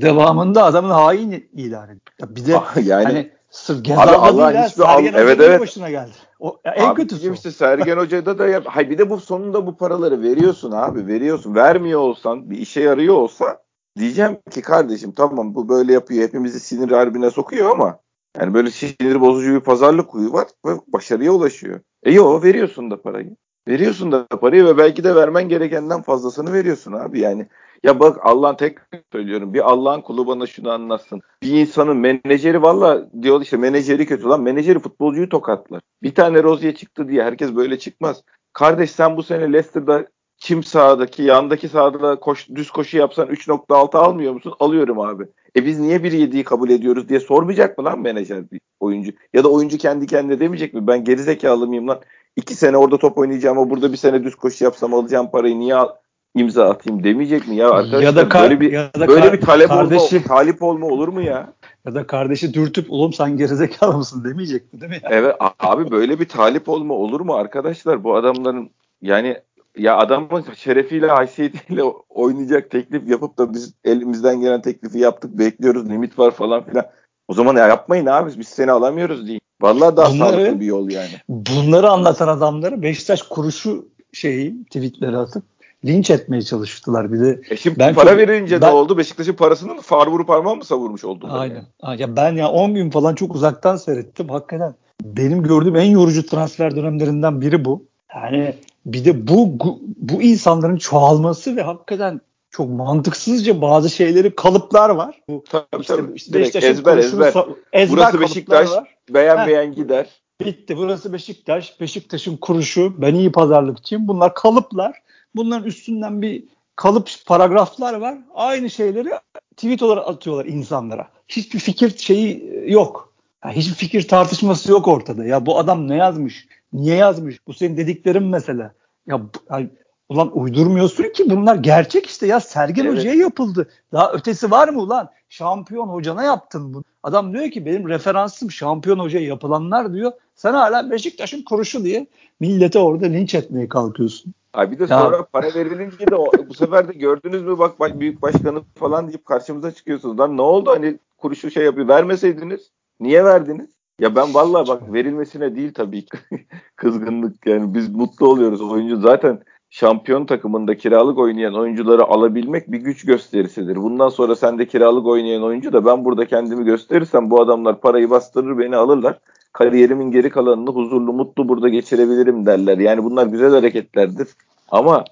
devamında 0.00 0.64
adamın 0.64 0.90
hain 0.90 1.48
ilan 1.52 1.84
ediyor. 1.84 2.36
Bir 2.36 2.46
de 2.46 2.56
ah, 2.56 2.86
yani 2.86 3.04
hani 3.04 3.30
sırf 3.50 3.84
Gezal'da 3.84 4.52
değil 4.52 4.64
hiçbir 4.64 4.82
Sergen 4.82 5.12
al, 5.12 5.20
evet, 5.20 5.40
evet. 5.40 5.60
başına 5.60 5.90
geldi. 5.90 6.12
O, 6.40 6.60
en 6.64 6.84
abi, 6.84 7.02
kötüsü 7.02 7.34
işte 7.34 7.50
Sergen 7.50 7.96
Hoca'da 7.96 8.38
da 8.38 8.48
yap. 8.48 8.64
Hay 8.66 8.90
bir 8.90 8.98
de 8.98 9.10
bu 9.10 9.20
sonunda 9.20 9.66
bu 9.66 9.76
paraları 9.76 10.22
veriyorsun 10.22 10.72
abi 10.72 11.06
veriyorsun. 11.06 11.54
Vermiyor 11.54 12.00
olsan 12.00 12.50
bir 12.50 12.58
işe 12.58 12.80
yarıyor 12.80 13.14
olsa 13.14 13.62
diyeceğim 13.98 14.38
ki 14.50 14.62
kardeşim 14.62 15.12
tamam 15.12 15.54
bu 15.54 15.68
böyle 15.68 15.92
yapıyor 15.92 16.22
hepimizi 16.22 16.60
sinir 16.60 16.90
harbine 16.90 17.30
sokuyor 17.30 17.70
ama 17.70 17.98
yani 18.40 18.54
böyle 18.54 18.70
sinir 18.70 19.20
bozucu 19.20 19.54
bir 19.54 19.60
pazarlık 19.60 20.14
huyu 20.14 20.32
var 20.32 20.46
ve 20.66 20.70
başarıya 20.86 21.32
ulaşıyor. 21.32 21.80
E 22.02 22.12
yo 22.12 22.42
veriyorsun 22.42 22.90
da 22.90 23.02
parayı. 23.02 23.36
Veriyorsun 23.68 24.12
da 24.12 24.26
parayı 24.26 24.64
ve 24.64 24.78
belki 24.78 25.04
de 25.04 25.14
vermen 25.14 25.48
gerekenden 25.48 26.02
fazlasını 26.02 26.52
veriyorsun 26.52 26.92
abi 26.92 27.20
yani. 27.20 27.46
Ya 27.82 28.00
bak 28.00 28.18
Allah'ın 28.22 28.56
tek 28.56 28.78
söylüyorum. 29.12 29.54
Bir 29.54 29.70
Allah'ın 29.70 30.00
kulu 30.00 30.26
bana 30.26 30.46
şunu 30.46 30.70
anlatsın. 30.70 31.20
Bir 31.42 31.60
insanın 31.60 31.96
menajeri 31.96 32.62
valla 32.62 33.08
diyor 33.22 33.40
işte 33.42 33.56
menajeri 33.56 34.06
kötü 34.06 34.24
lan. 34.24 34.42
Menajeri 34.42 34.78
futbolcuyu 34.78 35.28
tokatlar. 35.28 35.80
Bir 36.02 36.14
tane 36.14 36.42
Rozier 36.42 36.74
çıktı 36.74 37.08
diye 37.08 37.22
herkes 37.22 37.56
böyle 37.56 37.78
çıkmaz. 37.78 38.22
Kardeş 38.52 38.90
sen 38.90 39.16
bu 39.16 39.22
sene 39.22 39.52
Leicester'da 39.52 40.06
çim 40.38 40.62
sahadaki 40.62 41.22
yandaki 41.22 41.68
sahada 41.68 42.16
koş, 42.16 42.48
düz 42.54 42.70
koşu 42.70 42.96
yapsan 42.96 43.28
3.6 43.28 43.96
almıyor 43.96 44.32
musun? 44.32 44.54
Alıyorum 44.60 45.00
abi. 45.00 45.24
E 45.56 45.66
biz 45.66 45.78
niye 45.78 45.98
1.7'yi 45.98 46.44
kabul 46.44 46.70
ediyoruz 46.70 47.08
diye 47.08 47.20
sormayacak 47.20 47.78
mı 47.78 47.84
lan 47.84 48.00
menajer 48.00 48.50
bir 48.50 48.60
oyuncu? 48.80 49.12
Ya 49.34 49.44
da 49.44 49.48
oyuncu 49.48 49.78
kendi 49.78 50.06
kendine 50.06 50.40
demeyecek 50.40 50.74
mi? 50.74 50.86
Ben 50.86 51.04
gerizekalı 51.04 51.66
mıyım 51.66 51.88
lan? 51.88 52.00
İki 52.36 52.54
sene 52.54 52.76
orada 52.76 52.98
top 52.98 53.18
oynayacağım 53.18 53.58
ama 53.58 53.70
burada 53.70 53.92
bir 53.92 53.96
sene 53.96 54.24
düz 54.24 54.34
koşu 54.34 54.64
yapsam 54.64 54.94
alacağım 54.94 55.30
parayı 55.30 55.58
niye 55.58 55.74
al 55.74 55.88
imza 56.34 56.70
atayım 56.70 57.04
demeyecek 57.04 57.48
mi 57.48 57.56
ya 57.56 57.70
arkadaşlar? 57.70 58.02
Ya 58.02 58.16
da 58.16 58.30
böyle 58.30 58.60
bir 58.60 58.72
ya 58.72 58.90
da 59.00 59.08
böyle 59.08 59.32
bir 59.32 59.40
talep 59.40 59.68
kardeşi, 59.68 60.16
olma, 60.16 60.26
talip 60.26 60.62
olma 60.62 60.86
olur 60.86 61.08
mu 61.08 61.22
ya? 61.22 61.52
Ya 61.86 61.94
da 61.94 62.06
kardeşi 62.06 62.54
dürtüp 62.54 62.92
oğlum 62.92 63.12
sen 63.12 63.36
gerizekalı 63.36 63.96
mısın 63.96 64.24
demeyecek 64.24 64.72
mi 64.72 64.80
değil 64.80 64.90
mi? 64.90 65.00
Ya? 65.02 65.10
Evet 65.12 65.36
abi 65.58 65.90
böyle 65.90 66.20
bir 66.20 66.28
talip 66.28 66.68
olma 66.68 66.94
olur 66.94 67.20
mu 67.20 67.34
arkadaşlar? 67.34 68.04
Bu 68.04 68.16
adamların 68.16 68.70
yani 69.02 69.36
ya 69.78 69.96
adamın 69.96 70.44
şerefiyle, 70.56 71.06
haysiyetiyle 71.06 71.82
oynayacak 72.08 72.70
teklif 72.70 73.08
yapıp 73.08 73.38
da 73.38 73.54
biz 73.54 73.74
elimizden 73.84 74.40
gelen 74.40 74.62
teklifi 74.62 74.98
yaptık, 74.98 75.38
bekliyoruz, 75.38 75.90
limit 75.90 76.18
var 76.18 76.30
falan 76.30 76.64
filan. 76.64 76.86
O 77.28 77.34
zaman 77.34 77.56
ya 77.56 77.66
yapmayın 77.66 78.06
abi 78.06 78.30
biz 78.38 78.48
seni 78.48 78.72
alamıyoruz 78.72 79.26
diye. 79.26 79.40
Vallahi 79.60 79.96
daha 79.96 80.10
bunları, 80.10 80.32
sağlıklı 80.32 80.60
bir 80.60 80.66
yol 80.66 80.90
yani. 80.90 81.08
Bunları 81.28 81.90
anlatan 81.90 82.28
adamları 82.28 82.82
Beşiktaş 82.82 83.22
kuruşu 83.22 83.88
şeyi 84.12 84.64
tweetleri 84.64 85.16
atıp 85.16 85.42
linç 85.84 86.10
etmeye 86.10 86.42
çalıştılar. 86.42 87.12
Bir 87.12 87.20
de 87.20 87.40
e 87.50 87.56
şimdi 87.56 87.78
ben 87.78 87.94
para 87.94 88.10
çok, 88.10 88.18
verince 88.18 88.60
ben, 88.60 88.68
de 88.68 88.74
oldu. 88.74 88.98
Beşiktaş'ın 88.98 89.32
parasını 89.32 89.80
far 89.80 90.06
vurup 90.06 90.26
parmağı 90.26 90.56
mı 90.56 90.64
savurmuş 90.64 91.04
oldu? 91.04 91.28
Aynen. 91.30 91.64
Yani. 91.82 92.00
Ya 92.00 92.16
ben 92.16 92.32
ya 92.32 92.48
10 92.48 92.74
gün 92.74 92.90
falan 92.90 93.14
çok 93.14 93.34
uzaktan 93.34 93.76
seyrettim. 93.76 94.28
Hakikaten 94.28 94.74
benim 95.02 95.42
gördüğüm 95.42 95.76
en 95.76 95.90
yorucu 95.90 96.26
transfer 96.26 96.76
dönemlerinden 96.76 97.40
biri 97.40 97.64
bu. 97.64 97.84
Yani 98.14 98.54
bir 98.86 99.04
de 99.04 99.28
bu 99.28 99.58
bu 99.96 100.22
insanların 100.22 100.76
çoğalması 100.76 101.56
ve 101.56 101.62
hakikaten 101.62 102.20
çok 102.50 102.70
mantıksızca 102.70 103.60
bazı 103.60 103.90
şeyleri 103.90 104.34
kalıplar 104.34 104.90
var. 104.90 105.20
Bu 105.28 105.44
tabii, 105.50 105.66
işte, 105.80 105.96
tabii. 105.96 106.12
işte 106.14 106.38
Beşiktaş'ın 106.38 106.68
ezber 106.68 106.98
ezber. 106.98 107.34
ezber. 107.72 107.96
Burası 107.96 108.20
Beşiktaş 108.20 108.70
var. 108.70 108.96
beğenmeyen 109.10 109.74
gider. 109.74 110.06
Bitti. 110.40 110.76
Burası 110.76 111.12
Beşiktaş. 111.12 111.80
Beşiktaş'ın 111.80 112.36
kuruşu. 112.36 112.94
Ben 113.02 113.14
iyi 113.14 113.32
pazarlıkçıyım. 113.32 114.08
Bunlar 114.08 114.34
kalıplar. 114.34 115.02
Bunların 115.36 115.66
üstünden 115.66 116.22
bir 116.22 116.44
kalıp 116.76 117.08
paragraflar 117.26 117.94
var. 117.94 118.18
Aynı 118.34 118.70
şeyleri 118.70 119.10
tweet 119.56 119.82
olarak 119.82 120.08
atıyorlar 120.08 120.46
insanlara. 120.46 121.08
Hiçbir 121.28 121.58
fikir 121.58 121.98
şeyi 121.98 122.64
yok. 122.66 123.12
Yani 123.44 123.56
hiçbir 123.56 123.74
fikir 123.74 124.08
tartışması 124.08 124.70
yok 124.70 124.88
ortada. 124.88 125.24
Ya 125.24 125.46
bu 125.46 125.58
adam 125.58 125.88
ne 125.88 125.96
yazmış? 125.96 126.46
Niye 126.72 126.96
yazmış? 126.96 127.46
Bu 127.46 127.52
senin 127.52 127.76
dediklerin 127.76 128.24
mesela. 128.24 128.72
Ya, 129.06 129.20
ya 129.50 129.70
ulan 130.08 130.38
uydurmuyorsun 130.38 131.12
ki 131.12 131.30
bunlar 131.30 131.56
gerçek 131.56 132.06
işte 132.06 132.26
ya 132.26 132.40
Sergen 132.40 132.84
evet. 132.84 132.98
Hoca'ya 132.98 133.14
yapıldı. 133.14 133.68
Daha 133.92 134.12
ötesi 134.12 134.50
var 134.50 134.68
mı 134.68 134.80
ulan? 134.80 135.10
Şampiyon 135.28 135.88
hocana 135.88 136.22
yaptın 136.22 136.74
bunu. 136.74 136.84
Adam 137.02 137.32
diyor 137.32 137.50
ki 137.50 137.66
benim 137.66 137.88
referansım 137.88 138.50
şampiyon 138.50 138.98
hocaya 138.98 139.24
yapılanlar 139.24 139.94
diyor. 139.94 140.12
Sen 140.34 140.54
hala 140.54 140.90
Beşiktaş'ın 140.90 141.42
kuruşu 141.42 141.84
diye 141.84 142.06
millete 142.40 142.78
orada 142.78 143.06
linç 143.06 143.34
etmeye 143.34 143.68
kalkıyorsun. 143.68 144.34
Abi 144.54 144.74
bir 144.74 144.78
de 144.78 144.86
sonra 144.86 145.16
ya. 145.16 145.24
para 145.32 145.54
verilince 145.54 146.06
de 146.06 146.16
o, 146.16 146.32
bu 146.48 146.54
sefer 146.54 146.88
de 146.88 146.92
gördünüz 146.92 147.42
mü 147.42 147.58
bak 147.58 148.00
büyük 148.00 148.22
başkanı 148.22 148.62
falan 148.74 149.08
deyip 149.08 149.26
karşımıza 149.26 149.72
çıkıyorsunuz. 149.72 150.18
Lan 150.18 150.36
ne 150.36 150.42
oldu 150.42 150.70
hani 150.70 150.98
kuruşu 151.18 151.50
şey 151.50 151.64
yapıyor 151.64 151.88
vermeseydiniz 151.88 152.70
niye 153.00 153.24
verdiniz? 153.24 153.66
Ya 154.00 154.16
ben 154.16 154.34
vallahi 154.34 154.68
bak 154.68 154.92
verilmesine 154.92 155.56
değil 155.56 155.74
tabii 155.74 156.04
kızgınlık 156.76 157.46
yani 157.46 157.74
biz 157.74 157.94
mutlu 157.94 158.28
oluyoruz. 158.28 158.60
Oyuncu 158.60 159.00
zaten 159.00 159.42
şampiyon 159.70 160.26
takımında 160.26 160.76
kiralık 160.76 161.18
oynayan 161.18 161.54
oyuncuları 161.54 162.04
alabilmek 162.04 162.72
bir 162.72 162.78
güç 162.78 163.04
gösterisidir. 163.04 163.76
Bundan 163.76 164.08
sonra 164.08 164.36
sen 164.36 164.58
de 164.58 164.66
kiralık 164.66 165.06
oynayan 165.06 165.42
oyuncu 165.42 165.72
da 165.72 165.86
ben 165.86 166.04
burada 166.04 166.26
kendimi 166.26 166.64
gösterirsem 166.64 167.30
bu 167.30 167.40
adamlar 167.42 167.80
parayı 167.80 168.10
bastırır 168.10 168.58
beni 168.58 168.76
alırlar. 168.76 169.18
Kariyerimin 169.52 170.10
geri 170.10 170.30
kalanını 170.30 170.70
huzurlu 170.70 171.12
mutlu 171.12 171.48
burada 171.48 171.68
geçirebilirim 171.68 172.46
derler. 172.46 172.78
Yani 172.78 173.04
bunlar 173.04 173.26
güzel 173.26 173.50
hareketlerdir. 173.50 174.28
Ama 174.68 175.04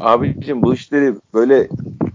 abicim 0.00 0.62
bu 0.62 0.74
işleri 0.74 1.14
böyle 1.34 1.68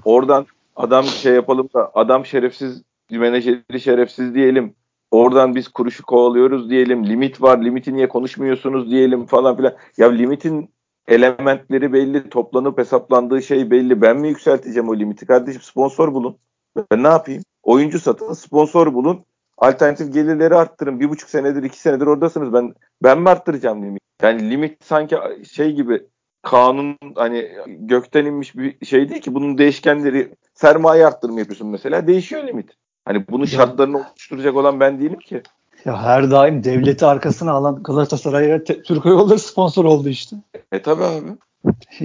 oradan 0.05 0.45
adam 0.75 1.03
şey 1.05 1.33
yapalım 1.33 1.69
da 1.73 1.91
adam 1.93 2.25
şerefsiz 2.25 2.81
menajeri 3.11 3.79
şerefsiz 3.79 4.35
diyelim 4.35 4.73
Oradan 5.15 5.55
biz 5.55 5.67
kuruşu 5.67 6.03
kovalıyoruz 6.03 6.69
diyelim. 6.69 7.05
Limit 7.05 7.41
var. 7.41 7.63
Limiti 7.63 7.93
niye 7.93 8.07
konuşmuyorsunuz 8.07 8.91
diyelim 8.91 9.25
falan 9.25 9.57
filan. 9.57 9.73
Ya 9.97 10.11
limitin 10.11 10.69
elementleri 11.07 11.93
belli. 11.93 12.29
Toplanıp 12.29 12.77
hesaplandığı 12.77 13.41
şey 13.41 13.71
belli. 13.71 14.01
Ben 14.01 14.17
mi 14.17 14.27
yükselteceğim 14.27 14.89
o 14.89 14.95
limiti? 14.95 15.25
Kardeşim 15.25 15.61
sponsor 15.61 16.13
bulun. 16.13 16.37
Ben 16.91 17.03
ne 17.03 17.07
yapayım? 17.07 17.43
Oyuncu 17.63 17.99
satın, 17.99 18.33
sponsor 18.33 18.93
bulun. 18.93 19.25
Alternatif 19.57 20.13
gelirleri 20.13 20.55
arttırın. 20.55 20.99
Bir 20.99 21.09
buçuk 21.09 21.29
senedir, 21.29 21.63
iki 21.63 21.79
senedir 21.79 22.05
oradasınız. 22.05 22.53
Ben 22.53 22.73
ben 23.03 23.21
mi 23.21 23.29
arttıracağım 23.29 23.83
limit? 23.83 24.01
Yani 24.21 24.49
limit 24.49 24.83
sanki 24.83 25.17
şey 25.51 25.71
gibi 25.71 26.03
kanun 26.41 26.97
hani 27.15 27.51
gökten 27.67 28.25
inmiş 28.25 28.55
bir 28.55 28.85
şey 28.85 29.09
değil 29.09 29.21
ki. 29.21 29.33
Bunun 29.33 29.57
değişkenleri 29.57 30.35
sermaye 30.53 31.05
arttırımı 31.05 31.39
yapıyorsun 31.39 31.67
mesela. 31.67 32.07
Değişiyor 32.07 32.47
limit. 32.47 32.71
Hani 33.05 33.27
bunun 33.29 33.45
şartlarını 33.45 33.97
oluşturacak 33.97 34.55
olan 34.55 34.79
ben 34.79 34.99
değilim 34.99 35.19
ki. 35.19 35.41
Ya 35.85 36.03
her 36.03 36.31
daim 36.31 36.63
devleti 36.63 37.05
arkasına 37.05 37.51
alan 37.51 37.83
Galatasaray'a 37.83 38.63
Türk 38.63 39.05
Yolları 39.05 39.39
sponsor 39.39 39.85
oldu 39.85 40.09
işte. 40.09 40.35
E 40.71 40.81
tabi 40.81 41.03
abi. 41.03 41.27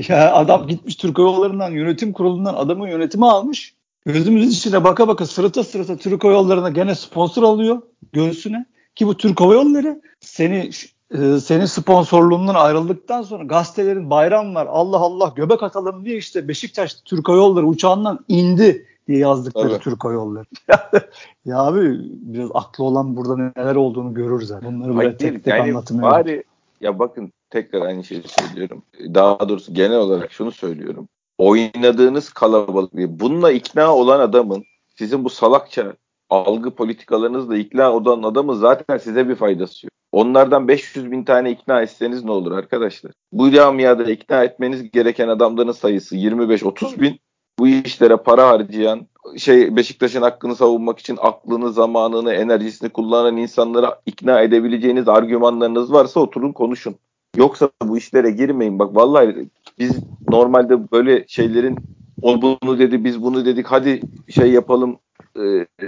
Ya 0.09 0.35
adam 0.35 0.67
gitmiş 0.67 0.97
Türk 0.97 1.19
Yolları'ndan 1.19 1.71
yönetim 1.71 2.13
kurulundan 2.13 2.55
adamın 2.55 2.89
yönetimi 2.89 3.27
almış. 3.27 3.75
Gözümüzün 4.07 4.51
içine 4.51 4.85
baka 4.85 5.09
baka 5.09 5.27
sırıta 5.27 5.65
sırıta 5.65 5.97
Türk 5.97 6.25
Hava 6.25 6.33
Yolları'na 6.33 6.71
gene 6.71 6.95
sponsor 6.95 7.43
alıyor 7.43 7.83
göğsüne. 8.13 8.67
Ki 8.95 9.07
bu 9.07 9.17
Türk 9.17 9.41
Hava 9.41 9.55
Yolları 9.55 10.01
seni 10.21 10.71
e, 11.15 11.41
senin 11.41 11.65
sponsorluğundan 11.65 12.55
ayrıldıktan 12.55 13.23
sonra 13.23 13.45
gazetelerin 13.45 14.11
bayram 14.11 14.55
var 14.55 14.67
Allah 14.71 14.99
Allah 14.99 15.33
göbek 15.37 15.63
atalım 15.63 16.05
diye 16.05 16.17
işte 16.17 16.49
Beşiktaş 16.49 16.95
Türk 17.05 17.29
Hava 17.29 17.37
Yolları 17.37 17.67
uçağından 17.67 18.25
indi 18.29 18.87
diye 19.11 19.19
yazdıkları 19.19 19.69
Tabii. 19.69 19.83
Türk 19.83 20.05
Hava 20.05 20.13
Yolları. 20.13 20.47
ya 21.45 21.59
abi 21.59 22.01
biraz 22.03 22.51
aklı 22.55 22.85
olan 22.85 23.17
burada 23.17 23.53
neler 23.57 23.75
olduğunu 23.75 24.15
görür 24.15 24.43
zaten. 24.43 24.75
Bunları 24.75 24.89
böyle 24.89 24.97
Hayır, 24.97 25.19
tek 25.19 25.45
tek 25.45 25.55
yani 25.55 25.63
anlatmıyor. 25.63 26.11
bari 26.11 26.45
ya 26.81 26.99
bakın 26.99 27.33
tekrar 27.51 27.81
aynı 27.81 28.05
şeyi 28.05 28.23
söylüyorum. 28.27 28.83
Daha 29.15 29.49
doğrusu 29.49 29.75
genel 29.75 29.99
olarak 29.99 30.33
şunu 30.33 30.53
söylüyorum. 30.53 31.09
Oynadığınız 31.39 32.33
kalabalık 32.33 32.93
bununla 32.95 33.53
ikna 33.53 33.95
olan 33.95 34.21
adamın 34.21 34.65
sizin 34.99 35.25
bu 35.25 35.31
salakça 35.31 35.93
algı 36.31 36.71
politikalarınızla 36.71 37.57
ikna 37.57 37.93
olan 37.93 38.23
adamın 38.23 38.55
zaten 38.55 38.99
size 38.99 39.29
bir 39.29 39.35
faydası 39.35 39.87
yok. 39.87 39.93
Onlardan 40.13 40.69
500 40.69 41.11
bin 41.11 41.25
tane 41.25 41.51
ikna 41.51 41.83
etseniz 41.83 42.25
ne 42.25 42.31
olur 42.31 42.53
arkadaşlar? 42.53 43.13
Bu 43.33 43.51
camiada 43.51 44.11
ikna 44.11 44.45
etmeniz 44.45 44.91
gereken 44.91 45.29
adamların 45.29 45.73
sayısı 45.73 46.17
25-30 46.17 47.01
bin. 47.01 47.21
Bu 47.61 47.69
işlere 47.69 48.17
para 48.17 48.49
harcayan, 48.49 49.07
şey 49.37 49.77
Beşiktaş'ın 49.77 50.23
hakkını 50.23 50.57
savunmak 50.57 50.99
için 50.99 51.19
aklını, 51.21 51.73
zamanını, 51.73 52.33
enerjisini 52.33 52.89
kullanan 52.89 53.37
insanlara 53.37 54.01
ikna 54.07 54.41
edebileceğiniz 54.41 55.09
argümanlarınız 55.09 55.93
varsa 55.93 56.21
oturun 56.21 56.53
konuşun. 56.53 56.97
Yoksa 57.37 57.71
bu 57.83 57.99
işlere 57.99 58.31
girmeyin. 58.31 58.79
Bak 58.79 58.97
vallahi 58.97 59.49
biz 59.79 59.97
normalde 60.29 60.91
böyle 60.93 61.25
şeylerin 61.29 61.77
o 62.23 62.43
bunu 62.43 62.79
dedi 62.79 63.05
biz 63.05 63.23
bunu 63.23 63.45
dedik 63.45 63.67
hadi 63.67 64.01
şey 64.29 64.51
yapalım 64.51 64.99
e, 65.37 65.43
e, 65.83 65.87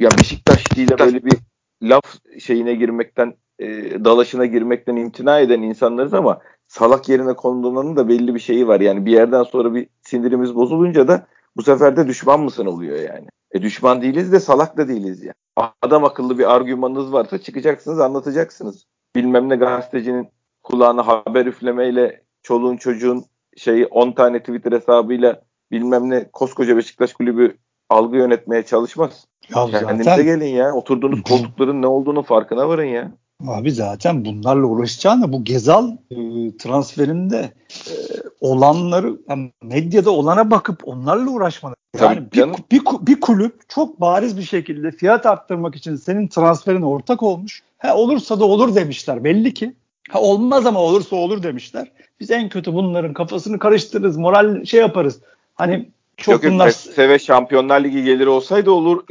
ya 0.00 0.10
Beşiktaş 0.18 0.76
değil 0.76 0.90
böyle 0.98 1.24
bir 1.24 1.34
laf 1.82 2.16
şeyine 2.38 2.74
girmekten 2.74 3.34
e, 3.58 3.66
dalaşına 4.04 4.46
girmekten 4.46 4.96
imtina 4.96 5.40
eden 5.40 5.62
insanlarız 5.62 6.14
ama 6.14 6.40
salak 6.72 7.08
yerine 7.08 7.32
konulmanın 7.32 7.96
da 7.96 8.08
belli 8.08 8.34
bir 8.34 8.40
şeyi 8.40 8.68
var. 8.68 8.80
Yani 8.80 9.06
bir 9.06 9.12
yerden 9.12 9.42
sonra 9.42 9.74
bir 9.74 9.86
sinirimiz 10.12 10.54
bozulunca 10.54 11.08
da 11.08 11.26
bu 11.56 11.62
sefer 11.62 11.96
de 11.96 12.06
düşman 12.06 12.40
mısın 12.40 12.66
oluyor 12.66 12.96
yani. 12.96 13.26
E 13.52 13.62
düşman 13.62 14.02
değiliz 14.02 14.32
de 14.32 14.40
salak 14.40 14.76
da 14.76 14.88
değiliz 14.88 15.22
yani. 15.22 15.34
Adam 15.82 16.04
akıllı 16.04 16.38
bir 16.38 16.54
argümanınız 16.54 17.12
varsa 17.12 17.38
çıkacaksınız 17.38 18.00
anlatacaksınız. 18.00 18.86
Bilmem 19.16 19.48
ne 19.48 19.56
gazetecinin 19.56 20.28
kulağına 20.62 21.06
haber 21.06 21.46
üflemeyle 21.46 22.22
çoluğun 22.42 22.76
çocuğun 22.76 23.24
şeyi 23.56 23.86
10 23.86 24.12
tane 24.12 24.38
Twitter 24.38 24.72
hesabıyla 24.72 25.42
bilmem 25.70 26.10
ne 26.10 26.28
koskoca 26.32 26.76
Beşiktaş 26.76 27.12
kulübü 27.12 27.56
algı 27.90 28.16
yönetmeye 28.16 28.62
çalışmaz. 28.62 29.26
Ya 29.54 29.66
Kendinize 29.66 30.10
zaten 30.10 30.24
gelin 30.24 30.54
ya. 30.54 30.74
Oturduğunuz 30.74 31.22
koltukların 31.28 31.82
ne 31.82 31.86
olduğunu 31.86 32.22
farkına 32.22 32.68
varın 32.68 32.84
ya. 32.84 33.12
Abi 33.46 33.72
zaten 33.72 34.24
bunlarla 34.24 34.66
uğraşacağına 34.66 35.32
bu 35.32 35.44
Gezal 35.44 35.90
e, 36.10 36.16
transferinde 36.56 37.52
e, 37.70 37.94
olanları 38.40 39.16
yani 39.28 39.52
medyada 39.62 40.10
olana 40.10 40.50
bakıp 40.50 40.88
onlarla 40.88 41.30
uğraşmalı. 41.30 41.74
Yani 42.00 42.14
Tabii 42.14 42.32
bir, 42.32 42.36
canım. 42.36 42.56
bir, 42.72 42.82
bir 43.00 43.20
kulüp 43.20 43.68
çok 43.68 44.00
bariz 44.00 44.38
bir 44.38 44.42
şekilde 44.42 44.90
fiyat 44.90 45.26
arttırmak 45.26 45.76
için 45.76 45.96
senin 45.96 46.28
transferine 46.28 46.84
ortak 46.84 47.22
olmuş. 47.22 47.62
Ha 47.78 47.96
olursa 47.96 48.40
da 48.40 48.44
olur 48.44 48.74
demişler 48.74 49.24
belli 49.24 49.54
ki. 49.54 49.74
Ha 50.10 50.20
olmaz 50.20 50.66
ama 50.66 50.80
olursa 50.80 51.16
olur 51.16 51.42
demişler. 51.42 51.92
Biz 52.20 52.30
en 52.30 52.48
kötü 52.48 52.74
bunların 52.74 53.12
kafasını 53.12 53.58
karıştırırız, 53.58 54.16
moral 54.16 54.64
şey 54.64 54.80
yaparız. 54.80 55.20
Hani 55.54 55.88
çok 56.16 56.32
Yok 56.32 56.44
yok 56.44 56.52
bunlar 56.52 56.70
Seve 56.70 57.18
Şampiyonlar 57.18 57.84
Ligi 57.84 58.04
geliri 58.04 58.28
olsaydı 58.28 58.70
olur 58.70 59.04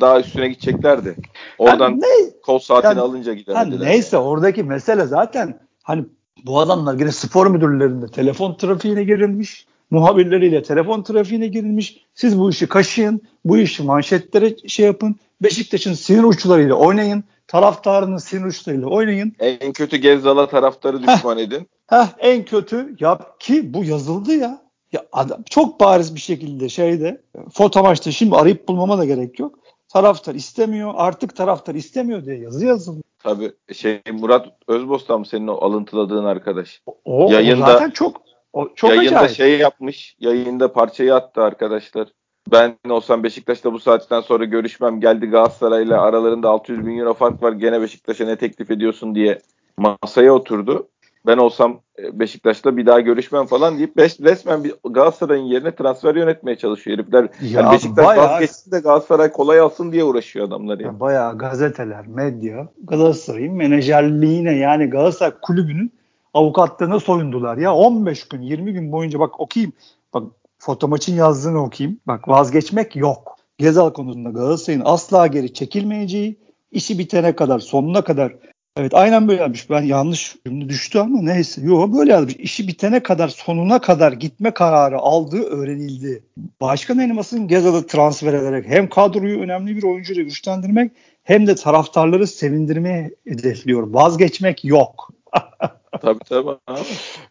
daha 0.00 0.20
üstüne 0.20 0.48
gideceklerdi. 0.48 1.16
Oradan 1.58 1.90
Ha, 1.92 1.96
ne, 1.96 2.30
kol 2.42 2.58
saatini 2.58 2.88
Yani- 2.88 3.00
alınca 3.00 3.34
gidemediler. 3.34 3.88
neyse 3.88 4.18
oradaki 4.18 4.62
mesele 4.62 5.04
zaten 5.06 5.60
hani 5.82 6.04
bu 6.46 6.60
adamlar 6.60 6.98
yine 6.98 7.12
spor 7.12 7.46
müdürlerinde 7.46 8.06
telefon 8.06 8.54
trafiğine 8.54 9.04
girilmiş. 9.04 9.66
Muhabirleriyle 9.90 10.62
telefon 10.62 11.02
trafiğine 11.02 11.46
girilmiş. 11.46 12.04
Siz 12.14 12.38
bu 12.38 12.50
işi 12.50 12.66
kaşıyın. 12.66 13.20
Bu 13.44 13.58
işi 13.58 13.82
manşetlere 13.82 14.56
şey 14.68 14.86
yapın. 14.86 15.16
Beşiktaş'ın 15.42 15.92
sinir 15.94 16.22
uçlarıyla 16.22 16.74
oynayın. 16.74 17.24
Taraftarının 17.48 18.16
sinir 18.16 18.44
uçlarıyla 18.44 18.86
oynayın. 18.86 19.32
En 19.40 19.72
kötü 19.72 19.96
Gezzal'a 19.96 20.48
taraftarı 20.48 21.02
düşman 21.02 21.38
edin. 21.38 21.68
Heh, 21.86 22.06
en 22.18 22.44
kötü 22.44 22.96
yap 23.00 23.40
ki 23.40 23.74
bu 23.74 23.84
yazıldı 23.84 24.32
ya. 24.34 24.62
Ya 24.92 25.04
adam 25.12 25.42
çok 25.50 25.80
bariz 25.80 26.14
bir 26.14 26.20
şekilde 26.20 26.68
şeyde 26.68 27.20
foto 27.52 27.82
maçta 27.82 28.10
şimdi 28.10 28.36
arayıp 28.36 28.68
bulmama 28.68 28.98
da 28.98 29.04
gerek 29.04 29.38
yok. 29.38 29.58
Taraftar 29.92 30.34
istemiyor. 30.34 30.92
Artık 30.96 31.36
taraftar 31.36 31.74
istemiyor 31.74 32.24
diye 32.24 32.38
yazı 32.38 32.66
yazıldı. 32.66 33.02
Tabii 33.18 33.52
şey 33.72 34.00
Murat 34.12 34.46
Özbostan 34.68 35.22
senin 35.22 35.46
o 35.46 35.54
alıntıladığın 35.54 36.24
arkadaş? 36.24 36.82
O, 36.86 36.98
o 37.04 37.32
Yayında- 37.32 37.66
zaten 37.66 37.90
çok 37.90 38.22
o, 38.52 38.68
çok 38.74 38.90
yayında 38.90 39.18
acayip. 39.18 39.36
şey 39.36 39.58
yapmış. 39.58 40.16
Yayında 40.20 40.72
parçayı 40.72 41.14
attı 41.14 41.42
arkadaşlar. 41.42 42.08
Ben 42.52 42.76
olsam 42.88 43.22
Beşiktaş'ta 43.22 43.72
bu 43.72 43.78
saatten 43.78 44.20
sonra 44.20 44.44
görüşmem. 44.44 45.00
Geldi 45.00 45.26
Galatasaray'la 45.26 46.02
aralarında 46.02 46.48
600 46.50 46.86
bin 46.86 46.98
euro 46.98 47.14
fark 47.14 47.42
var. 47.42 47.52
Gene 47.52 47.80
Beşiktaş'a 47.80 48.24
ne 48.24 48.36
teklif 48.36 48.70
ediyorsun 48.70 49.14
diye 49.14 49.38
masaya 49.78 50.34
oturdu. 50.34 50.88
Ben 51.26 51.36
olsam 51.36 51.80
e, 51.98 52.18
Beşiktaş'ta 52.18 52.76
bir 52.76 52.86
daha 52.86 53.00
görüşmem 53.00 53.46
falan 53.46 53.78
deyip 53.78 53.96
beş- 53.96 54.20
resmen 54.20 54.64
bir 54.64 54.74
Galatasaray'ın 54.90 55.44
yerine 55.44 55.74
transfer 55.74 56.14
yönetmeye 56.14 56.56
çalışıyor 56.58 56.98
herifler. 56.98 57.22
Ya 57.22 57.60
Yani 57.60 57.72
Beşiktaş 57.72 58.06
bayağı- 58.06 58.30
vazgeçsin 58.30 58.70
de 58.72 58.78
Galatasaray 58.80 59.32
kolay 59.32 59.60
alsın 59.60 59.92
diye 59.92 60.04
uğraşıyor 60.04 60.46
adamlar 60.48 60.78
ya. 60.78 60.86
Ya 60.86 61.00
bayağı 61.00 61.38
gazeteler, 61.38 62.06
medya 62.06 62.68
Galatasaray'ın 62.84 63.54
menajerliğine 63.54 64.52
yani 64.52 64.86
Galatasaray 64.86 65.32
kulübünün 65.42 65.92
avukatlığına 66.34 67.00
soyundular. 67.00 67.56
Ya 67.56 67.74
15 67.74 68.28
gün 68.28 68.42
20 68.42 68.72
gün 68.72 68.92
boyunca 68.92 69.20
bak 69.20 69.40
okuyayım. 69.40 69.72
Bak 70.14 70.22
foto 70.58 70.88
maçın 70.88 71.14
yazdığını 71.14 71.62
okuyayım. 71.64 71.98
Bak 72.06 72.28
vazgeçmek 72.28 72.96
yok. 72.96 73.36
Gezal 73.58 73.90
konusunda 73.90 74.30
Galatasaray'ın 74.30 74.82
asla 74.84 75.26
geri 75.26 75.54
çekilmeyeceği 75.54 76.36
işi 76.72 76.98
bitene 76.98 77.36
kadar 77.36 77.58
sonuna 77.58 78.04
kadar 78.04 78.32
Evet 78.80 78.94
aynen 78.94 79.28
böyle 79.28 79.40
yazmış. 79.40 79.70
Ben 79.70 79.82
yanlış 79.82 80.36
cümle 80.46 80.68
düştü 80.68 80.98
ama 80.98 81.22
neyse. 81.22 81.60
Yok 81.60 81.98
böyle 81.98 82.12
yazmış. 82.12 82.36
İşi 82.36 82.68
bitene 82.68 83.02
kadar 83.02 83.28
sonuna 83.28 83.80
kadar 83.80 84.12
gitme 84.12 84.50
kararı 84.50 84.98
aldığı 84.98 85.42
öğrenildi. 85.42 86.22
Başkan 86.60 86.98
elmasının 86.98 87.48
Gezal'ı 87.48 87.86
transfer 87.86 88.34
ederek 88.34 88.64
hem 88.68 88.88
kadroyu 88.88 89.40
önemli 89.40 89.76
bir 89.76 89.82
oyuncuyla 89.82 90.22
güçlendirmek 90.22 90.92
hem 91.22 91.46
de 91.46 91.54
taraftarları 91.54 92.26
sevindirmeye 92.26 93.14
hedefliyor. 93.26 93.82
Vazgeçmek 93.82 94.64
yok. 94.64 95.10
Tabii 96.02 96.24
tabii. 96.28 96.56
abi. 96.66 96.80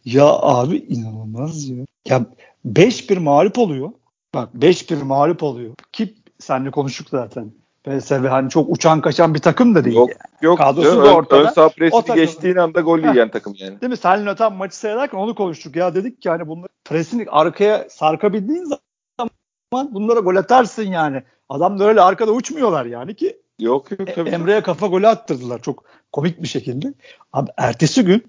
Ya 0.06 0.26
abi 0.26 0.78
inanılmaz 0.78 1.70
ya. 1.70 1.86
Ya 2.08 2.26
5-1 2.66 3.20
mağlup 3.20 3.60
oluyor. 3.60 3.92
Bak 4.34 4.50
5-1 4.54 5.04
mağlup 5.04 5.44
oluyor. 5.44 5.74
Ki 5.92 6.16
seninle 6.40 6.72
konuştuk 6.72 7.10
zaten. 7.10 7.52
PSV 7.90 8.28
hani 8.28 8.50
çok 8.50 8.70
uçan 8.70 9.02
kaçan 9.02 9.34
bir 9.34 9.40
takım 9.40 9.76
da 9.76 9.86
değil. 9.86 9.96
Yok 9.96 10.10
yok. 10.42 10.58
Kadrosu 10.58 11.04
da 11.04 11.14
ortada. 11.14 11.42
Ön 11.42 11.48
sağ 11.48 11.70
presi 11.70 11.98
takım- 11.98 12.16
geçtiğin 12.16 12.56
anda 12.56 12.82
gol 12.82 13.00
yiyen 13.00 13.30
takım 13.30 13.54
yani. 13.58 13.82
Değil 13.82 13.90
mi? 13.90 13.98
Seninle 13.98 14.36
tam 14.36 14.56
maçı 14.56 14.76
seyrederken 14.76 15.18
onu 15.18 15.36
konuştuk. 15.36 15.76
Ya 15.76 15.96
dedik 15.96 16.22
ki 16.22 16.30
hani 16.30 16.48
bunları 16.48 16.70
presini 16.86 17.26
arkaya 17.30 17.88
sarkabildiğin 17.90 18.66
zaman 18.66 19.94
bunlara 19.94 20.20
gol 20.20 20.36
atarsın 20.36 20.84
yani. 20.84 21.24
Adamlar 21.50 21.88
öyle 21.88 22.02
arkada 22.02 22.32
uçmuyorlar 22.32 22.86
yani 22.86 23.16
ki 23.16 23.38
Yok 23.60 23.92
yok 23.92 24.10
E- 24.10 24.14
tabii. 24.14 24.30
Emre'ye 24.30 24.62
kafa 24.62 24.88
golü 24.88 25.08
attırdılar 25.08 25.62
çok 25.62 25.84
komik 26.12 26.44
bir 26.44 26.48
şekilde. 26.48 26.94
Abi 27.34 27.50
ertesi 27.58 28.06
gün 28.06 28.24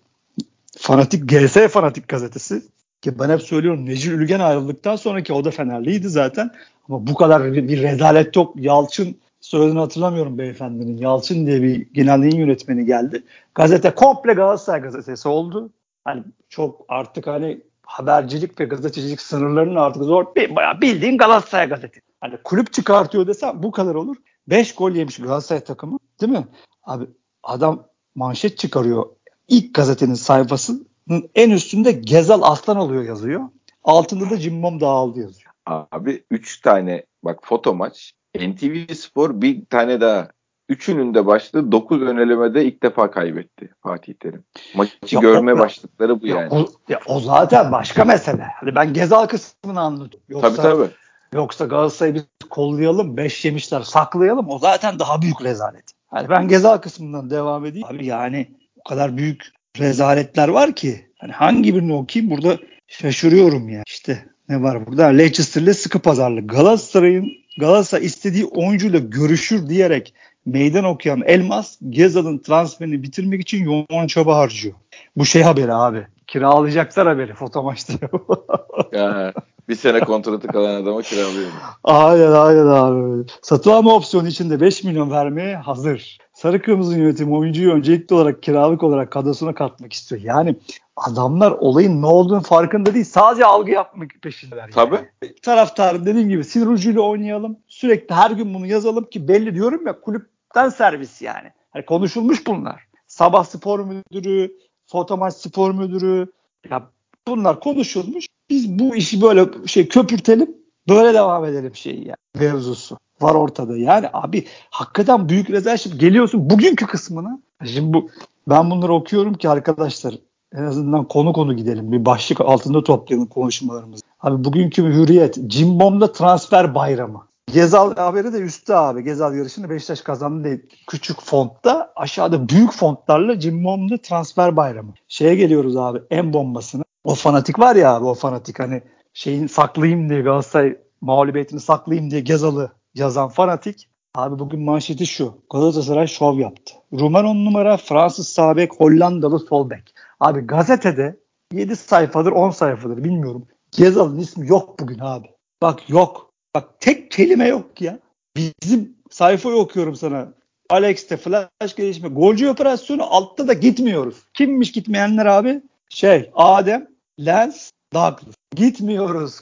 fanatik 0.78 1.28
GS 1.28 1.68
fanatik 1.68 2.08
gazetesi 2.08 2.62
ki 3.02 3.18
ben 3.18 3.30
hep 3.30 3.42
söylüyorum 3.42 3.86
Necil 3.86 4.12
Ülgen 4.12 4.40
ayrıldıktan 4.40 4.96
sonraki 4.96 5.32
o 5.32 5.44
da 5.44 5.50
Fenerliydi 5.50 6.08
zaten 6.08 6.50
ama 6.88 7.06
bu 7.06 7.14
kadar 7.14 7.52
bir, 7.52 7.68
bir 7.68 7.82
rezalet 7.82 8.36
yok. 8.36 8.54
Yalçın 8.56 9.16
soyadını 9.40 9.78
hatırlamıyorum 9.78 10.38
beyefendinin. 10.38 10.98
Yalçın 10.98 11.46
diye 11.46 11.62
bir 11.62 11.92
genel 11.92 12.18
yayın 12.22 12.36
yönetmeni 12.36 12.86
geldi. 12.86 13.22
Gazete 13.54 13.90
komple 13.90 14.32
Galatasaray 14.32 14.80
gazetesi 14.80 15.28
oldu. 15.28 15.70
Hani 16.04 16.22
çok 16.48 16.84
artık 16.88 17.26
hani 17.26 17.60
habercilik 17.82 18.60
ve 18.60 18.64
gazetecilik 18.64 19.20
sınırlarının 19.20 19.76
artık 19.76 20.02
zor. 20.02 20.34
Bir- 20.36 20.56
Bayağı 20.56 20.80
bildiğin 20.80 21.18
Galatasaray 21.18 21.68
gazetesi. 21.68 22.00
Hani 22.20 22.36
kulüp 22.44 22.72
çıkartıyor 22.72 23.26
desem 23.26 23.62
bu 23.62 23.70
kadar 23.70 23.94
olur. 23.94 24.16
5 24.48 24.74
gol 24.74 24.90
yemiş 24.92 25.18
Galatasaray 25.18 25.64
takımı 25.64 25.98
değil 26.20 26.32
mi? 26.32 26.46
Abi 26.84 27.04
adam 27.42 27.86
manşet 28.14 28.58
çıkarıyor. 28.58 29.06
İlk 29.48 29.74
gazetenin 29.74 30.14
sayfasının 30.14 30.86
en 31.34 31.50
üstünde 31.50 31.92
Gezal 31.92 32.42
Aslan 32.42 32.76
oluyor 32.76 33.02
yazıyor. 33.02 33.40
Altında 33.84 34.30
da 34.30 34.38
Cimbom 34.38 34.80
dağıldı 34.80 35.20
yazıyor. 35.20 35.50
Abi 35.66 36.24
3 36.30 36.60
tane 36.60 37.04
bak 37.24 37.38
foto 37.42 37.74
maç. 37.74 38.12
NTV 38.38 38.94
Spor 38.94 39.40
bir 39.42 39.64
tane 39.66 40.00
daha. 40.00 40.28
Üçünün 40.68 41.14
de 41.14 41.26
başladığı 41.26 41.72
9 41.72 42.02
önelemede 42.02 42.64
ilk 42.64 42.82
defa 42.82 43.10
kaybetti 43.10 43.70
Fatih 43.82 44.14
Terim. 44.14 44.44
Maçı 44.74 44.92
Ya 45.10 45.20
görme 45.20 45.54
o- 45.54 45.58
başlıkları 45.58 46.20
bu 46.22 46.26
Ya, 46.26 46.36
yani. 46.36 46.48
o, 46.52 46.66
ya 46.88 47.00
o 47.06 47.20
zaten 47.20 47.72
başka 47.72 48.04
mesele. 48.04 48.42
Hani 48.60 48.74
ben 48.74 48.92
Gezal 48.92 49.26
kısmını 49.26 49.80
anladım. 49.80 50.20
Yoksa, 50.28 50.54
Tabii 50.54 50.62
tabii. 50.62 50.88
Yoksa 51.34 51.64
Galatasaray'ı 51.64 52.14
biz 52.14 52.24
kollayalım, 52.50 53.16
5 53.16 53.44
yemişler 53.44 53.80
saklayalım. 53.80 54.48
O 54.48 54.58
zaten 54.58 54.98
daha 54.98 55.22
büyük 55.22 55.42
rezalet. 55.42 55.84
Hani 56.06 56.28
ben 56.28 56.48
Gezal 56.48 56.78
kısmından 56.78 57.30
devam 57.30 57.66
edeyim. 57.66 57.86
Abi 57.90 58.06
yani 58.06 58.46
o 58.76 58.88
kadar 58.88 59.16
büyük 59.16 59.44
rezaletler 59.78 60.48
var 60.48 60.72
ki. 60.72 61.06
Hani 61.18 61.32
hangi 61.32 61.74
birini 61.74 61.94
okuyayım 61.94 62.30
burada 62.36 62.58
şaşırıyorum 62.86 63.68
ya. 63.68 63.82
İşte 63.86 64.24
ne 64.48 64.62
var 64.62 64.86
burada? 64.86 65.06
Leicester'le 65.06 65.72
sıkı 65.74 65.98
pazarlık. 65.98 66.50
Galatasaray'ın 66.50 67.26
Galatasaray 67.60 68.06
istediği 68.06 68.44
oyuncuyla 68.44 68.98
görüşür 68.98 69.68
diyerek 69.68 70.14
meydan 70.46 70.84
okuyan 70.84 71.22
Elmas 71.26 71.78
Gezal'ın 71.90 72.38
transferini 72.38 73.02
bitirmek 73.02 73.40
için 73.40 73.64
yoğun 73.64 74.06
çaba 74.06 74.36
harcıyor. 74.36 74.74
Bu 75.16 75.26
şey 75.26 75.42
haberi 75.42 75.74
abi. 75.74 76.06
Kiralayacaklar 76.26 77.08
haberi 77.08 77.34
foto 77.34 77.62
maçta. 77.62 77.92
ya, 78.92 79.32
bir 79.68 79.74
sene 79.74 80.00
kontratı 80.00 80.48
kalan 80.48 80.82
adama 80.82 81.02
kiralıyor. 81.02 81.48
Aynen 81.84 82.32
aynen 82.32 82.66
abi. 82.66 83.24
Satın 83.42 83.70
alma 83.70 83.94
opsiyonu 83.94 84.28
içinde 84.28 84.60
5 84.60 84.84
milyon 84.84 85.10
vermeye 85.10 85.56
hazır. 85.56 86.18
Sarı 86.42 86.62
Kırmızı 86.62 86.98
yönetimi 86.98 87.34
oyuncuyu 87.34 87.72
öncelikli 87.72 88.14
olarak 88.14 88.42
kiralık 88.42 88.82
olarak 88.82 89.10
kadrosuna 89.10 89.54
katmak 89.54 89.92
istiyor. 89.92 90.22
Yani 90.24 90.56
adamlar 90.96 91.50
olayın 91.50 92.02
ne 92.02 92.06
olduğunu 92.06 92.42
farkında 92.42 92.94
değil. 92.94 93.04
Sadece 93.04 93.44
algı 93.44 93.70
yapmak 93.70 94.10
peşindeler. 94.22 94.70
Tabii. 94.70 94.94
Yani. 94.94 95.34
Taraftar 95.42 96.06
dediğim 96.06 96.28
gibi 96.28 96.44
sinir 96.44 96.66
ucuyla 96.66 97.00
oynayalım. 97.00 97.58
Sürekli 97.68 98.14
her 98.14 98.30
gün 98.30 98.54
bunu 98.54 98.66
yazalım 98.66 99.04
ki 99.04 99.28
belli 99.28 99.54
diyorum 99.54 99.86
ya 99.86 100.00
kulüpten 100.00 100.68
servis 100.68 101.22
yani. 101.22 101.52
Hani 101.70 101.84
konuşulmuş 101.84 102.46
bunlar. 102.46 102.84
Sabah 103.06 103.44
spor 103.44 103.80
müdürü, 103.80 104.52
fotomaç 104.86 105.34
spor 105.34 105.74
müdürü 105.74 106.26
ya 106.70 106.82
bunlar 107.28 107.60
konuşulmuş. 107.60 108.26
Biz 108.50 108.78
bu 108.78 108.96
işi 108.96 109.22
böyle 109.22 109.46
şey 109.66 109.88
köpürtelim 109.88 110.56
böyle 110.88 111.14
devam 111.14 111.44
edelim 111.44 111.74
şeyi 111.74 112.06
yani 112.08 112.16
mevzusu 112.34 112.98
var 113.22 113.34
ortada. 113.34 113.76
Yani 113.76 114.08
abi 114.12 114.46
hakikaten 114.70 115.28
büyük 115.28 115.50
rezalet. 115.50 116.00
Geliyorsun 116.00 116.50
bugünkü 116.50 116.86
kısmına. 116.86 117.38
Şimdi 117.64 117.94
bu 117.94 118.10
ben 118.48 118.70
bunları 118.70 118.92
okuyorum 118.92 119.34
ki 119.34 119.48
arkadaşlar 119.48 120.14
en 120.54 120.62
azından 120.62 121.08
konu 121.08 121.32
konu 121.32 121.56
gidelim. 121.56 121.92
Bir 121.92 122.04
başlık 122.04 122.40
altında 122.40 122.84
toplayalım 122.84 123.28
konuşmalarımızı. 123.28 124.02
Abi 124.20 124.44
bugünkü 124.44 124.82
hürriyet. 124.82 125.38
Cimbom'da 125.46 126.12
transfer 126.12 126.74
bayramı. 126.74 127.30
Gezal 127.52 127.96
haberi 127.96 128.32
de 128.32 128.38
üstte 128.38 128.74
abi. 128.74 129.04
Gezal 129.04 129.34
yarışını 129.34 129.70
Beşiktaş 129.70 130.00
kazandı 130.00 130.44
diye 130.44 130.60
küçük 130.86 131.22
fontta. 131.22 131.92
Aşağıda 131.96 132.48
büyük 132.48 132.72
fontlarla 132.72 133.40
Cimbom'da 133.40 133.96
transfer 134.02 134.56
bayramı. 134.56 134.94
Şeye 135.08 135.34
geliyoruz 135.34 135.76
abi 135.76 135.98
en 136.10 136.32
bombasına. 136.32 136.84
O 137.04 137.14
fanatik 137.14 137.58
var 137.58 137.76
ya 137.76 137.94
abi 137.94 138.04
o 138.04 138.14
fanatik 138.14 138.60
hani 138.60 138.82
şeyin 139.14 139.46
saklayayım 139.46 140.08
diye 140.08 140.20
Galatasaray 140.20 140.76
mağlubiyetini 141.00 141.60
saklayayım 141.60 142.10
diye 142.10 142.20
Gezal'ı 142.20 142.70
yazan 142.94 143.28
fanatik. 143.28 143.88
Abi 144.14 144.38
bugün 144.38 144.60
manşeti 144.60 145.06
şu. 145.06 145.34
Galatasaray 145.52 146.06
şov 146.06 146.38
yaptı. 146.38 146.74
Rumen 146.92 147.24
10 147.24 147.44
numara, 147.44 147.76
Fransız 147.76 148.28
sağ 148.28 148.56
bek, 148.56 148.74
Hollandalı 148.80 149.38
sol 149.38 149.70
bek. 149.70 149.94
Abi 150.20 150.40
gazetede 150.40 151.20
7 151.52 151.76
sayfadır 151.76 152.32
10 152.32 152.50
sayfadır 152.50 153.04
bilmiyorum. 153.04 153.46
Gezal'ın 153.72 154.18
ismi 154.18 154.48
yok 154.48 154.80
bugün 154.80 154.98
abi. 154.98 155.26
Bak 155.62 155.90
yok. 155.90 156.30
Bak 156.54 156.80
tek 156.80 157.10
kelime 157.10 157.48
yok 157.48 157.80
ya. 157.80 157.98
Bizim 158.36 158.96
sayfayı 159.10 159.56
okuyorum 159.56 159.96
sana. 159.96 160.32
Alex'te 160.70 161.16
flash 161.16 161.76
gelişme. 161.76 162.08
Golcü 162.08 162.48
operasyonu 162.48 163.14
altta 163.14 163.48
da 163.48 163.52
gitmiyoruz. 163.52 164.16
Kimmiş 164.34 164.72
gitmeyenler 164.72 165.26
abi? 165.26 165.62
Şey 165.88 166.30
Adem, 166.34 166.88
Lens, 167.20 167.70
Douglas. 167.94 168.34
Gitmiyoruz. 168.56 169.40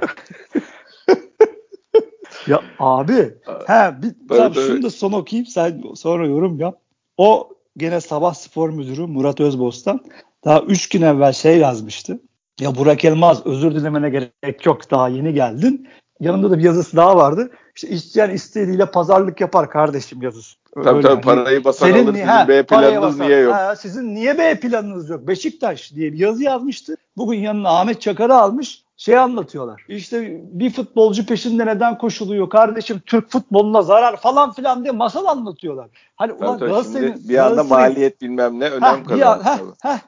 ya 2.46 2.60
abi 2.78 3.34
he 3.66 4.02
bir 4.02 4.28
böyle, 4.28 4.42
tamam, 4.42 4.54
şunu 4.54 4.82
da 4.82 4.90
son 4.90 5.12
okuyayım 5.12 5.46
sen 5.46 5.82
sonra 5.94 6.26
yorum 6.26 6.58
yap. 6.58 6.78
O 7.16 7.48
gene 7.76 8.00
sabah 8.00 8.34
spor 8.34 8.70
müdürü 8.70 9.06
Murat 9.06 9.40
Özbostan 9.40 10.00
daha 10.44 10.60
3 10.60 10.88
gün 10.88 11.02
evvel 11.02 11.32
şey 11.32 11.58
yazmıştı. 11.58 12.20
Ya 12.60 12.74
Burak 12.74 13.04
Elmaz 13.04 13.46
özür 13.46 13.74
dilemene 13.74 14.10
gerek 14.10 14.66
yok 14.66 14.90
daha 14.90 15.08
yeni 15.08 15.34
geldin. 15.34 15.88
Yanında 16.20 16.50
da 16.50 16.58
bir 16.58 16.62
yazısı 16.62 16.96
daha 16.96 17.16
vardı. 17.16 17.50
İşte 17.76 17.88
isteyen 17.88 18.30
istediğiyle 18.30 18.86
pazarlık 18.86 19.40
yapar 19.40 19.70
kardeşim 19.70 20.22
yazısı. 20.22 20.56
Tabii 20.74 20.88
Öyle 20.88 21.00
tabii 21.00 21.12
yani. 21.12 21.20
parayı 21.20 21.64
basan 21.64 21.86
Senin, 21.86 22.04
alır. 22.04 22.12
Sizin 22.12 22.26
ha, 22.26 22.48
B 22.48 22.62
planınız 22.62 23.20
niye 23.20 23.38
yok? 23.38 23.54
Ha, 23.54 23.76
sizin 23.76 24.14
niye 24.14 24.38
B 24.38 24.60
planınız 24.60 25.10
yok? 25.10 25.28
Beşiktaş 25.28 25.94
diye 25.94 26.12
bir 26.12 26.18
yazı 26.18 26.42
yazmıştı. 26.42 26.96
Bugün 27.16 27.38
yanına 27.38 27.80
Ahmet 27.80 28.00
Çakar'ı 28.00 28.34
almış 28.34 28.82
şey 29.00 29.18
anlatıyorlar. 29.18 29.84
İşte 29.88 30.40
bir 30.52 30.70
futbolcu 30.70 31.26
peşinde 31.26 31.66
neden 31.66 31.98
koşuluyor 31.98 32.50
kardeşim 32.50 33.02
Türk 33.06 33.30
futboluna 33.30 33.82
zarar 33.82 34.16
falan 34.16 34.52
filan 34.52 34.82
diye 34.82 34.92
masal 34.92 35.26
anlatıyorlar. 35.26 35.88
Hani 36.16 36.32
ulan 36.32 36.58
Galatasaray'ın 36.58 37.28
bir 37.28 37.38
anda 37.38 37.64
maliyet 37.64 38.20
bilmem 38.20 38.60
ne 38.60 38.70
önem 38.70 39.04
kazandı. 39.04 39.44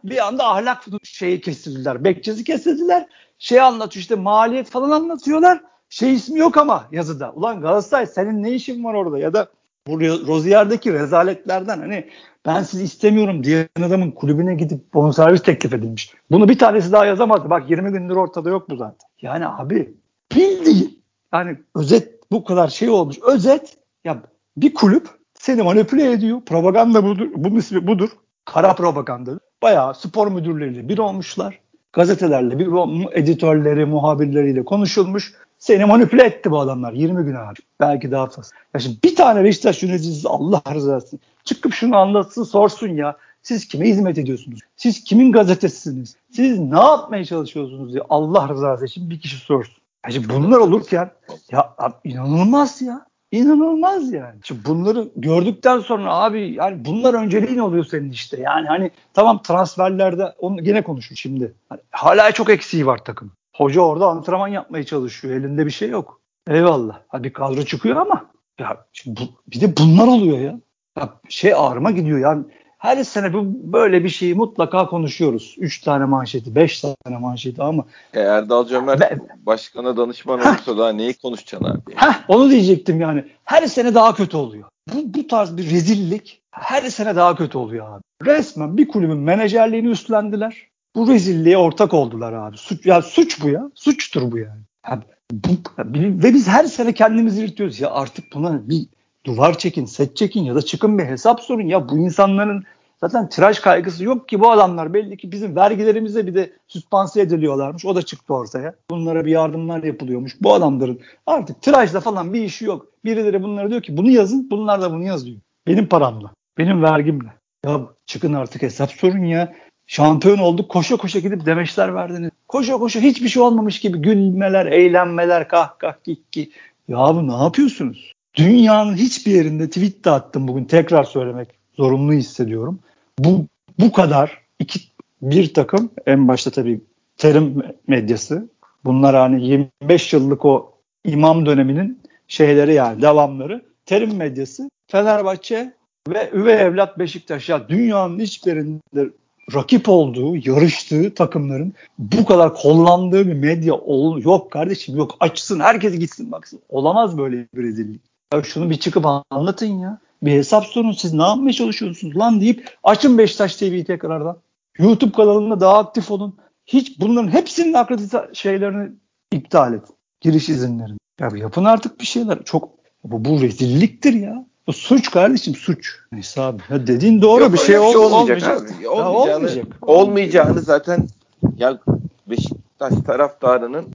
Bir, 0.04 0.26
anda 0.26 0.46
ahlak 0.46 0.84
şeyi 1.02 1.40
kesildiler. 1.40 2.04
Bekçesi 2.04 2.44
kesildiler. 2.44 3.06
Şey 3.38 3.60
anlatıyor 3.60 4.00
işte 4.00 4.14
maliyet 4.14 4.70
falan 4.70 4.90
anlatıyorlar. 4.90 5.60
Şey 5.88 6.14
ismi 6.14 6.38
yok 6.38 6.56
ama 6.56 6.84
yazıda. 6.92 7.32
Ulan 7.32 7.60
Galatasaray 7.60 8.06
senin 8.06 8.42
ne 8.42 8.52
işin 8.52 8.84
var 8.84 8.94
orada 8.94 9.18
ya 9.18 9.34
da 9.34 9.48
bu 9.86 10.00
Rozier'deki 10.00 10.92
rezaletlerden 10.92 11.78
hani 11.78 12.10
ben 12.46 12.62
sizi 12.62 12.84
istemiyorum 12.84 13.44
diyen 13.44 13.68
adamın 13.78 14.10
kulübüne 14.10 14.54
gidip 14.54 14.94
bonservis 14.94 15.42
teklif 15.42 15.74
edilmiş. 15.74 16.14
Bunu 16.30 16.48
bir 16.48 16.58
tanesi 16.58 16.92
daha 16.92 17.06
yazamadı. 17.06 17.50
Bak 17.50 17.70
20 17.70 17.92
gündür 17.92 18.16
ortada 18.16 18.50
yok 18.50 18.70
bu 18.70 18.76
zaten. 18.76 19.08
Yani 19.22 19.46
abi 19.46 19.94
bildiğin 20.36 21.02
yani 21.32 21.56
özet 21.74 22.32
bu 22.32 22.44
kadar 22.44 22.68
şey 22.68 22.88
olmuş. 22.88 23.16
Özet 23.28 23.76
ya 24.04 24.22
bir 24.56 24.74
kulüp 24.74 25.08
seni 25.34 25.62
manipüle 25.62 26.12
ediyor. 26.12 26.40
Propaganda 26.46 27.04
budur. 27.04 27.28
Bunun 27.36 27.56
ismi 27.56 27.86
budur. 27.86 28.08
Kara 28.44 28.74
propaganda. 28.74 29.40
Bayağı 29.62 29.94
spor 29.94 30.28
müdürleriyle 30.28 30.88
bir 30.88 30.98
olmuşlar. 30.98 31.58
Gazetelerle 31.92 32.58
bir 32.58 32.68
editörleri, 33.12 33.84
muhabirleriyle 33.84 34.64
konuşulmuş. 34.64 35.34
Seni 35.62 35.84
manipüle 35.84 36.24
etti 36.24 36.50
bu 36.50 36.60
adamlar 36.60 36.92
20 36.92 37.24
gün 37.24 37.34
abi. 37.34 37.58
Belki 37.80 38.10
daha 38.10 38.26
fazla. 38.26 38.56
Ya 38.74 38.80
şimdi 38.80 38.96
bir 39.04 39.16
tane 39.16 39.44
Beşiktaş 39.44 39.82
yöneticisi 39.82 40.28
Allah 40.28 40.62
rızası 40.74 41.06
için 41.06 41.20
çıkıp 41.44 41.74
şunu 41.74 41.96
anlatsın 41.96 42.44
sorsun 42.44 42.88
ya. 42.88 43.16
Siz 43.42 43.68
kime 43.68 43.88
hizmet 43.88 44.18
ediyorsunuz? 44.18 44.60
Siz 44.76 45.04
kimin 45.04 45.32
gazetesisiniz? 45.32 46.16
Siz 46.30 46.58
ne 46.58 46.78
yapmaya 46.78 47.24
çalışıyorsunuz 47.24 47.92
diye 47.92 48.02
Allah 48.08 48.48
rızası 48.48 48.86
için 48.86 49.10
bir 49.10 49.20
kişi 49.20 49.36
sorsun. 49.36 49.74
Ya 50.06 50.10
şimdi 50.10 50.28
bunlar 50.28 50.58
olurken 50.58 51.10
ya 51.50 51.74
inanılmaz 52.04 52.82
ya. 52.82 53.06
İnanılmaz 53.32 54.12
yani. 54.12 54.40
Şimdi 54.44 54.64
bunları 54.64 55.08
gördükten 55.16 55.78
sonra 55.78 56.14
abi 56.14 56.54
yani 56.54 56.84
bunlar 56.84 57.14
önceliğin 57.14 57.58
oluyor 57.58 57.84
senin 57.84 58.10
işte. 58.10 58.40
Yani 58.40 58.66
hani 58.66 58.90
tamam 59.14 59.42
transferlerde 59.42 60.34
onu 60.38 60.64
gene 60.64 60.82
konuşur 60.82 61.16
şimdi. 61.16 61.54
Hani 61.68 61.80
hala 61.90 62.32
çok 62.32 62.50
eksiği 62.50 62.86
var 62.86 63.04
takım. 63.04 63.32
Hoca 63.56 63.80
orada 63.80 64.06
antrenman 64.06 64.48
yapmaya 64.48 64.84
çalışıyor. 64.84 65.34
Elinde 65.34 65.66
bir 65.66 65.70
şey 65.70 65.88
yok. 65.88 66.20
Eyvallah. 66.48 67.00
Hadi 67.08 67.32
kadro 67.32 67.62
çıkıyor 67.62 67.96
ama 67.96 68.30
ya 68.60 68.86
bu, 69.06 69.20
bir 69.46 69.60
de 69.60 69.76
bunlar 69.76 70.06
oluyor 70.06 70.38
ya. 70.38 70.60
ya 70.98 71.08
şey 71.28 71.54
ağrıma 71.56 71.90
gidiyor 71.90 72.18
yani. 72.18 72.44
Her 72.78 73.04
sene 73.04 73.32
bu 73.32 73.44
böyle 73.72 74.04
bir 74.04 74.08
şeyi 74.08 74.34
mutlaka 74.34 74.86
konuşuyoruz. 74.86 75.56
Üç 75.58 75.80
tane 75.80 76.04
manşeti, 76.04 76.54
beş 76.54 76.80
tane 76.80 77.18
manşeti 77.18 77.62
ama. 77.62 77.84
E 78.14 78.20
Erdal 78.20 78.66
Cömert 78.66 79.00
ben, 79.00 79.28
başkana 79.46 79.96
danışman 79.96 80.40
olursa 80.40 80.78
daha 80.78 80.92
neyi 80.92 81.14
konuşacaksın 81.14 81.68
abi? 81.68 81.80
Heh, 81.94 82.14
onu 82.28 82.50
diyecektim 82.50 83.00
yani. 83.00 83.24
Her 83.44 83.66
sene 83.66 83.94
daha 83.94 84.14
kötü 84.14 84.36
oluyor. 84.36 84.68
Bu, 84.94 85.14
bu 85.14 85.26
tarz 85.26 85.56
bir 85.56 85.70
rezillik 85.70 86.42
her 86.50 86.82
sene 86.82 87.16
daha 87.16 87.36
kötü 87.36 87.58
oluyor 87.58 87.88
abi. 87.96 88.02
Resmen 88.24 88.76
bir 88.76 88.88
kulübün 88.88 89.18
menajerliğini 89.18 89.88
üstlendiler 89.88 90.71
bu 90.96 91.08
rezilliğe 91.08 91.56
ortak 91.56 91.94
oldular 91.94 92.32
abi. 92.32 92.56
Suç, 92.56 92.86
ya 92.86 93.02
suç 93.02 93.42
bu 93.42 93.48
ya. 93.48 93.70
Suçtur 93.74 94.32
bu 94.32 94.38
yani. 94.38 94.60
Ya 94.90 95.02
bu, 95.32 95.48
ve 95.94 96.34
biz 96.34 96.48
her 96.48 96.64
sene 96.64 96.92
kendimizi 96.92 97.42
yırtıyoruz. 97.42 97.80
Ya 97.80 97.90
artık 97.90 98.24
buna 98.34 98.68
bir 98.68 98.86
duvar 99.24 99.58
çekin, 99.58 99.84
set 99.84 100.16
çekin 100.16 100.44
ya 100.44 100.54
da 100.54 100.62
çıkın 100.62 100.98
bir 100.98 101.04
hesap 101.04 101.40
sorun. 101.40 101.66
Ya 101.66 101.88
bu 101.88 101.98
insanların 101.98 102.64
zaten 103.00 103.28
tiraj 103.28 103.58
kaygısı 103.58 104.04
yok 104.04 104.28
ki 104.28 104.40
bu 104.40 104.50
adamlar 104.50 104.94
belli 104.94 105.16
ki 105.16 105.32
bizim 105.32 105.56
vergilerimize 105.56 106.26
bir 106.26 106.34
de 106.34 106.52
süspansiye 106.68 107.24
ediliyorlarmış. 107.24 107.84
O 107.84 107.94
da 107.94 108.02
çıktı 108.02 108.34
ortaya. 108.34 108.74
Bunlara 108.90 109.24
bir 109.24 109.30
yardımlar 109.30 109.82
yapılıyormuş. 109.82 110.36
Bu 110.40 110.54
adamların 110.54 111.00
artık 111.26 111.62
tirajla 111.62 112.00
falan 112.00 112.32
bir 112.32 112.42
işi 112.42 112.64
yok. 112.64 112.86
Birileri 113.04 113.42
bunlara 113.42 113.70
diyor 113.70 113.82
ki 113.82 113.96
bunu 113.96 114.10
yazın. 114.10 114.50
Bunlar 114.50 114.82
da 114.82 114.92
bunu 114.92 115.04
yazıyor. 115.04 115.36
Benim 115.66 115.86
paramla. 115.86 116.30
Benim 116.58 116.82
vergimle. 116.82 117.32
Ya 117.66 117.80
çıkın 118.06 118.32
artık 118.32 118.62
hesap 118.62 118.90
sorun 118.90 119.24
ya. 119.24 119.52
Şampiyon 119.92 120.38
olduk 120.38 120.68
koşa 120.68 120.96
koşa 120.96 121.18
gidip 121.18 121.46
demeçler 121.46 121.94
verdiniz. 121.94 122.30
Koşa 122.48 122.78
koşa 122.78 123.00
hiçbir 123.00 123.28
şey 123.28 123.42
olmamış 123.42 123.80
gibi 123.80 123.98
gülmeler, 123.98 124.66
eğlenmeler, 124.66 125.48
kah 125.48 125.78
kah 125.78 125.94
kikki. 126.04 126.50
Ya 126.88 126.98
abi 126.98 127.28
ne 127.28 127.32
yapıyorsunuz? 127.32 128.12
Dünyanın 128.34 128.94
hiçbir 128.94 129.32
yerinde 129.32 129.68
tweet 129.68 130.04
de 130.04 130.10
attım 130.10 130.48
bugün 130.48 130.64
tekrar 130.64 131.04
söylemek 131.04 131.48
zorunlu 131.76 132.12
hissediyorum. 132.12 132.78
Bu 133.18 133.46
bu 133.78 133.92
kadar 133.92 134.40
iki 134.58 134.80
bir 135.22 135.54
takım 135.54 135.90
en 136.06 136.28
başta 136.28 136.50
tabii 136.50 136.80
terim 137.16 137.62
medyası. 137.86 138.48
Bunlar 138.84 139.16
hani 139.16 139.46
25 139.46 140.12
yıllık 140.12 140.44
o 140.44 140.72
imam 141.04 141.46
döneminin 141.46 142.00
şeyleri 142.28 142.74
yani 142.74 143.02
devamları. 143.02 143.62
Terim 143.86 144.16
medyası 144.16 144.70
Fenerbahçe 144.90 145.72
ve 146.08 146.30
üvey 146.32 146.62
evlat 146.62 146.98
Beşiktaş 146.98 147.48
ya 147.48 147.68
dünyanın 147.68 148.18
hiçbirinde 148.18 149.10
rakip 149.54 149.88
olduğu, 149.88 150.36
yarıştığı 150.36 151.14
takımların 151.14 151.72
bu 151.98 152.24
kadar 152.24 152.54
kullandığı 152.54 153.26
bir 153.26 153.34
medya 153.34 153.74
ol 153.74 154.18
yok 154.22 154.50
kardeşim 154.50 154.96
yok 154.96 155.16
açsın 155.20 155.60
herkes 155.60 155.98
gitsin 155.98 156.32
baksın. 156.32 156.60
Olamaz 156.68 157.18
böyle 157.18 157.46
bir 157.54 157.62
rezillik. 157.62 158.00
Ya 158.32 158.42
şunu 158.42 158.70
bir 158.70 158.76
çıkıp 158.76 159.06
anlatın 159.30 159.78
ya. 159.78 159.98
Bir 160.22 160.32
hesap 160.32 160.66
sorun 160.66 160.92
siz 160.92 161.12
ne 161.12 161.22
yapmaya 161.22 161.52
çalışıyorsunuz 161.52 162.16
lan 162.16 162.40
deyip 162.40 162.76
açın 162.82 163.18
Beşiktaş 163.18 163.56
TV'yi 163.56 163.84
tekrardan. 163.84 164.36
YouTube 164.78 165.12
kanalında 165.12 165.60
daha 165.60 165.78
aktif 165.78 166.10
olun. 166.10 166.36
Hiç 166.66 167.00
bunların 167.00 167.28
hepsinin 167.28 167.72
akredite 167.72 168.30
şeylerini 168.32 168.90
iptal 169.32 169.74
et. 169.74 169.84
Giriş 170.20 170.48
izinlerini. 170.48 170.98
Ya 171.20 171.30
yapın 171.36 171.64
artık 171.64 172.00
bir 172.00 172.06
şeyler. 172.06 172.44
Çok 172.44 172.70
bu, 173.04 173.24
bu 173.24 173.40
rezilliktir 173.40 174.12
ya. 174.12 174.46
Bu 174.66 174.72
suç 174.72 175.10
kardeşim 175.10 175.54
suç. 175.54 175.98
Neyse 176.12 176.40
abi. 176.40 176.62
Ya 176.70 176.86
dediğin 176.86 177.22
doğru 177.22 177.42
Yok, 177.42 177.52
bir 177.52 177.58
şey, 177.58 177.78
ol, 177.78 177.94
olmayacak. 177.94 178.12
olmayacak. 178.12 178.76
Abi. 178.78 178.84
Ya 178.84 178.90
Olmayacağını, 178.90 179.36
olmayacak. 179.36 179.66
olmayacağını 179.82 180.60
zaten 180.60 181.08
ya 181.56 181.78
Beşiktaş 182.26 182.92
taraftarının 183.06 183.86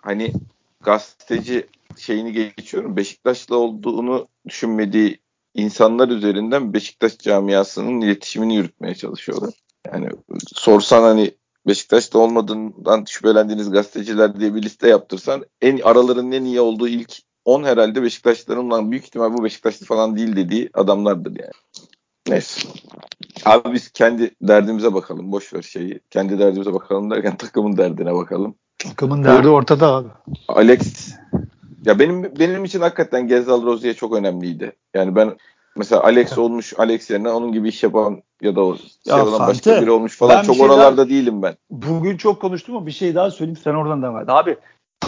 hani 0.00 0.32
gazeteci 0.80 1.66
şeyini 1.96 2.32
geçiyorum. 2.32 2.96
Beşiktaşlı 2.96 3.56
olduğunu 3.56 4.28
düşünmediği 4.48 5.18
insanlar 5.54 6.08
üzerinden 6.08 6.72
Beşiktaş 6.74 7.18
camiasının 7.18 8.00
iletişimini 8.00 8.56
yürütmeye 8.56 8.94
çalışıyorlar. 8.94 9.54
Yani 9.92 10.08
sorsan 10.54 11.02
hani 11.02 11.34
Beşiktaş'ta 11.66 12.18
olmadığından 12.18 13.04
şüphelendiğiniz 13.08 13.70
gazeteciler 13.70 14.40
diye 14.40 14.54
bir 14.54 14.62
liste 14.62 14.88
yaptırsan 14.88 15.44
en 15.60 15.78
aralarının 15.78 16.32
en 16.32 16.44
iyi 16.44 16.60
olduğu 16.60 16.88
ilk 16.88 17.18
10 17.48 17.64
herhalde 17.64 18.02
Beşiktaşlıların 18.02 18.70
lan 18.70 18.90
büyük 18.90 19.04
ihtimal 19.04 19.32
bu 19.32 19.44
Beşiktaşlı 19.44 19.86
falan 19.86 20.16
değil 20.16 20.36
dediği 20.36 20.70
adamlardır 20.74 21.30
yani. 21.30 21.52
Neyse. 22.28 22.68
Abi 23.44 23.72
biz 23.72 23.92
kendi 23.92 24.30
derdimize 24.42 24.94
bakalım. 24.94 25.32
Boş 25.32 25.54
ver 25.54 25.62
şeyi. 25.62 26.00
Kendi 26.10 26.38
derdimize 26.38 26.74
bakalım 26.74 27.10
derken 27.10 27.36
takımın 27.38 27.76
derdine 27.76 28.14
bakalım. 28.14 28.54
Takımın 28.78 29.24
derdi 29.24 29.48
ortada 29.48 29.94
abi. 29.94 30.08
Alex 30.48 31.14
ya 31.84 31.98
benim 31.98 32.22
benim 32.38 32.64
için 32.64 32.80
hakikaten 32.80 33.28
Gezal 33.28 33.62
Rozier 33.62 33.94
çok 33.94 34.14
önemliydi. 34.14 34.72
Yani 34.94 35.16
ben 35.16 35.36
mesela 35.76 36.04
Alex 36.04 36.38
olmuş 36.38 36.74
Alex 36.78 37.10
yerine 37.10 37.30
onun 37.30 37.52
gibi 37.52 37.68
iş 37.68 37.82
yapan 37.82 38.22
ya 38.42 38.56
da 38.56 38.64
o 38.64 38.76
şey 38.76 38.86
Ya 39.06 39.26
olan 39.26 39.38
Fante, 39.38 39.50
başka 39.52 39.82
biri 39.82 39.90
olmuş 39.90 40.16
falan 40.16 40.42
çok 40.42 40.56
şey 40.56 40.64
oralarda 40.64 40.96
daha- 40.96 41.08
değilim 41.08 41.42
ben. 41.42 41.56
Bugün 41.70 42.16
çok 42.16 42.40
konuştum 42.40 42.76
ama 42.76 42.86
bir 42.86 42.92
şey 42.92 43.14
daha 43.14 43.30
söyleyeyim 43.30 43.60
sen 43.64 43.74
oradan 43.74 44.02
devam 44.02 44.22
et. 44.22 44.28
Abi 44.28 44.56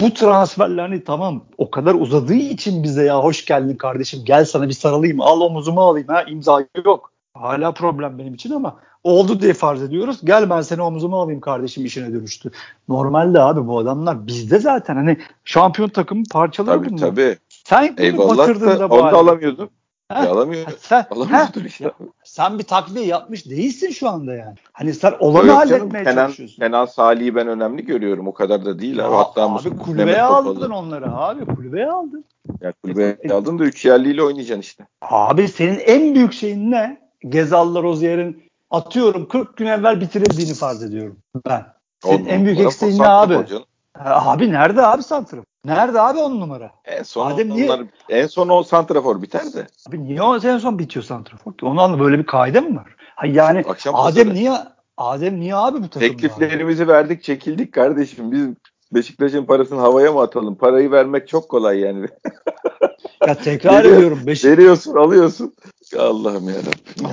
bu 0.00 0.14
transferlerini 0.14 1.04
tamam 1.04 1.44
o 1.58 1.70
kadar 1.70 1.94
uzadığı 1.94 2.34
için 2.34 2.82
bize 2.82 3.04
ya 3.04 3.18
hoş 3.24 3.44
geldin 3.44 3.76
kardeşim 3.76 4.20
gel 4.24 4.44
sana 4.44 4.68
bir 4.68 4.72
sarılayım 4.72 5.20
al 5.20 5.40
omuzuma 5.40 5.82
alayım 5.82 6.08
ha 6.08 6.22
imza 6.22 6.64
yok. 6.84 7.12
Hala 7.34 7.72
problem 7.72 8.18
benim 8.18 8.34
için 8.34 8.50
ama 8.50 8.76
oldu 9.04 9.40
diye 9.40 9.54
farz 9.54 9.82
ediyoruz. 9.82 10.20
Gel 10.24 10.50
ben 10.50 10.60
seni 10.60 10.82
omzuma 10.82 11.22
alayım 11.22 11.40
kardeşim 11.40 11.84
işine 11.84 12.12
dönüştü. 12.12 12.50
Normalde 12.88 13.40
abi 13.40 13.66
bu 13.66 13.78
adamlar 13.78 14.26
bizde 14.26 14.58
zaten 14.58 14.96
hani 14.96 15.16
şampiyon 15.44 15.88
takımın 15.88 16.24
parçaları 16.32 16.78
Tabii 16.78 16.90
bunlar. 16.90 17.00
tabii. 17.00 17.36
Sen 17.48 17.96
bunu 17.96 18.04
Eyvallah 18.06 18.38
batırdın 18.38 18.66
da 18.66 18.80
da 18.80 18.90
bu 18.90 18.94
onu 18.94 19.12
da 19.12 19.16
alamıyordun. 19.16 19.70
Ha? 20.10 20.20
Ha, 20.20 20.46
sen, 20.80 20.96
ha, 20.96 21.06
Alamıyordun 21.10 21.64
işte. 21.64 21.90
sen 22.24 22.58
bir 22.58 22.64
takviye 22.64 23.06
yapmış 23.06 23.46
değilsin 23.46 23.90
şu 23.90 24.08
anda 24.08 24.34
yani. 24.34 24.54
Hani 24.72 24.94
sen 24.94 25.14
olanı 25.18 25.46
Yok 25.46 25.66
canım, 25.68 25.80
halletmeye 25.80 26.04
Kenan, 26.04 26.26
çalışıyorsun. 26.26 26.56
Kenan 26.62 26.84
Salih'i 26.86 27.34
ben 27.34 27.48
önemli 27.48 27.84
görüyorum. 27.84 28.28
O 28.28 28.34
kadar 28.34 28.64
da 28.64 28.78
değil. 28.78 28.96
Ya 28.98 29.06
abi. 29.06 29.14
Hatta 29.14 29.42
abi 29.42 29.76
kulübeye 29.76 30.22
aldın 30.22 30.54
Topal'ı. 30.54 30.74
onları 30.76 31.12
abi 31.16 31.46
kulübeye 31.46 31.90
aldın. 31.90 32.24
Ya 32.60 32.72
kulübeye 32.82 33.16
aldın 33.32 33.58
da 33.58 33.64
3 33.64 33.84
yerliyle 33.84 34.22
oynayacaksın 34.22 34.60
işte. 34.60 34.86
Abi 35.02 35.48
senin 35.48 35.78
en 35.78 36.14
büyük 36.14 36.32
şeyin 36.32 36.70
ne? 36.70 37.00
Gezal'la 37.28 37.82
Rozier'in 37.82 38.42
atıyorum 38.70 39.28
40 39.28 39.56
gün 39.56 39.66
evvel 39.66 40.00
bitirildiğini 40.00 40.54
farz 40.54 40.82
ediyorum 40.82 41.18
ben. 41.46 41.66
Senin 42.04 42.26
en 42.26 42.44
büyük 42.44 42.60
eksiğin 42.60 42.98
ne 42.98 43.08
abi? 43.08 43.46
canım. 43.46 43.64
Ha, 43.98 44.22
Abi 44.32 44.52
nerede 44.52 44.86
abi 44.86 45.02
santrafor? 45.02 45.44
Nerede 45.64 46.00
abi 46.00 46.18
on 46.18 46.40
numara? 46.40 46.70
En 46.84 47.02
son 47.02 47.30
Adem 47.30 47.50
niye- 47.50 47.64
onlar, 47.66 47.86
en 48.08 48.26
son 48.26 48.48
o 48.48 48.62
santrafor 48.62 49.22
biter 49.22 49.52
de. 49.54 49.66
Abi 49.88 50.04
niye 50.04 50.22
o 50.22 50.36
en 50.36 50.58
son 50.58 50.78
bitiyor 50.78 51.04
santrafor 51.04 51.56
ki? 51.56 51.66
Onu 51.66 51.80
anla 51.80 52.00
böyle 52.00 52.18
bir 52.18 52.26
kaide 52.26 52.60
mi 52.60 52.76
var? 52.76 52.96
Ha 53.16 53.26
yani 53.26 53.64
Akşam 53.68 53.94
Adem 53.94 54.04
pazarı. 54.24 54.34
niye 54.34 54.52
Adem 54.96 55.40
niye 55.40 55.54
abi 55.56 55.82
bu 55.82 55.88
takımda? 55.88 56.12
abi? 56.12 56.16
Tekliflerimizi 56.16 56.88
verdik, 56.88 57.22
çekildik 57.22 57.72
kardeşim. 57.72 58.32
Biz 58.32 58.48
Beşiktaş'ın 58.94 59.44
parasını 59.44 59.80
havaya 59.80 60.12
mı 60.12 60.20
atalım? 60.20 60.54
Parayı 60.54 60.90
vermek 60.90 61.28
çok 61.28 61.48
kolay 61.48 61.78
yani. 61.78 62.06
Ya 63.26 63.34
tekrar 63.34 63.84
ediyorum. 63.84 64.20
Beşik... 64.26 64.50
Veriyorsun, 64.50 64.96
alıyorsun. 64.96 65.54
Allah'ım 65.98 66.48
ya 66.48 66.54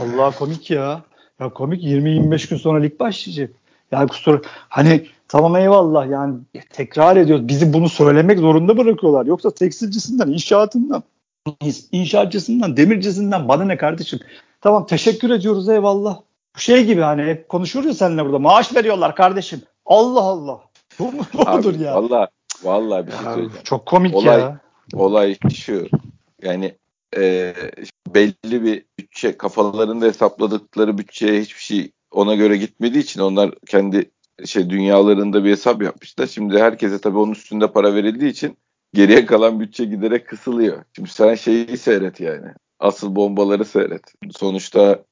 Allah 0.04 0.32
komik 0.32 0.72
ya. 0.72 1.02
Ya 1.40 1.50
komik 1.54 1.84
20-25 1.84 2.50
gün 2.50 2.58
sonra 2.58 2.80
lig 2.80 3.00
başlayacak. 3.00 3.52
Yani 3.92 4.08
kusura 4.08 4.42
hani 4.70 5.08
tamam 5.28 5.56
eyvallah 5.56 6.10
yani 6.10 6.36
tekrar 6.70 7.18
ediyoruz. 7.18 7.48
Bizi 7.48 7.74
bunu 7.74 7.90
söylemek 7.90 8.40
zorunda 8.40 8.78
bırakıyorlar. 8.78 9.26
Yoksa 9.26 9.52
tekstilcisinden, 9.52 10.28
inşaatından, 10.28 11.04
inşaatçısından, 11.92 12.78
demircisinden 12.78 13.48
bana 13.48 13.66
ne 13.66 13.78
kardeşim? 13.78 14.20
Tamam 14.62 14.86
teşekkür 14.86 15.30
ediyoruz 15.30 15.70
eyvallah. 15.70 16.20
Bu 16.56 16.60
şey 16.60 16.86
gibi 16.86 17.02
hani 17.02 17.24
hep 17.24 17.50
konuşuyoruz 17.50 17.88
ya 17.88 17.94
seninle 17.94 18.26
burada. 18.26 18.40
Maaş 18.40 18.76
veriyorlar 18.76 19.16
kardeşim. 19.16 19.62
Allah 19.86 20.22
Allah. 20.22 20.60
Bu 21.00 21.12
mu 21.12 21.22
budur 21.34 21.80
ya? 21.80 21.96
Valla, 21.96 22.28
valla 22.64 23.08
bir 23.08 23.12
şey 23.12 23.20
söyleyeceğim. 23.22 23.64
çok 23.64 23.86
komik 23.86 24.16
Olay- 24.16 24.40
ya. 24.40 24.60
Olay 24.94 25.38
şu. 25.54 25.88
Yani 26.44 26.76
e, 27.18 27.54
belli 28.08 28.64
bir 28.64 28.86
bütçe 29.00 29.38
kafalarında 29.38 30.06
hesapladıkları 30.06 30.98
bütçeye 30.98 31.42
hiçbir 31.42 31.62
şey 31.62 31.92
ona 32.12 32.36
göre 32.36 32.58
gitmediği 32.58 33.04
için 33.04 33.22
onlar 33.22 33.52
kendi 33.68 34.12
şey 34.46 34.70
dünyalarında 34.70 35.44
bir 35.44 35.52
hesap 35.52 35.84
yapmışlar. 35.84 36.28
Şimdi 36.28 36.60
herkese 36.60 37.02
tabii 37.02 37.18
onun 37.18 37.32
üstünde 37.32 37.72
para 37.72 37.96
verildiği 37.96 38.32
için 38.32 38.58
geriye 38.94 39.26
kalan 39.26 39.60
bütçe 39.60 39.86
giderek 39.86 40.28
kısılıyor. 40.28 40.84
Şimdi 40.96 41.10
sen 41.10 41.36
şeyi 41.36 41.78
seyret 41.78 42.20
yani. 42.20 42.48
Asıl 42.80 43.16
bombaları 43.16 43.66
seyret. 43.66 44.02
Sonuçta 44.32 45.04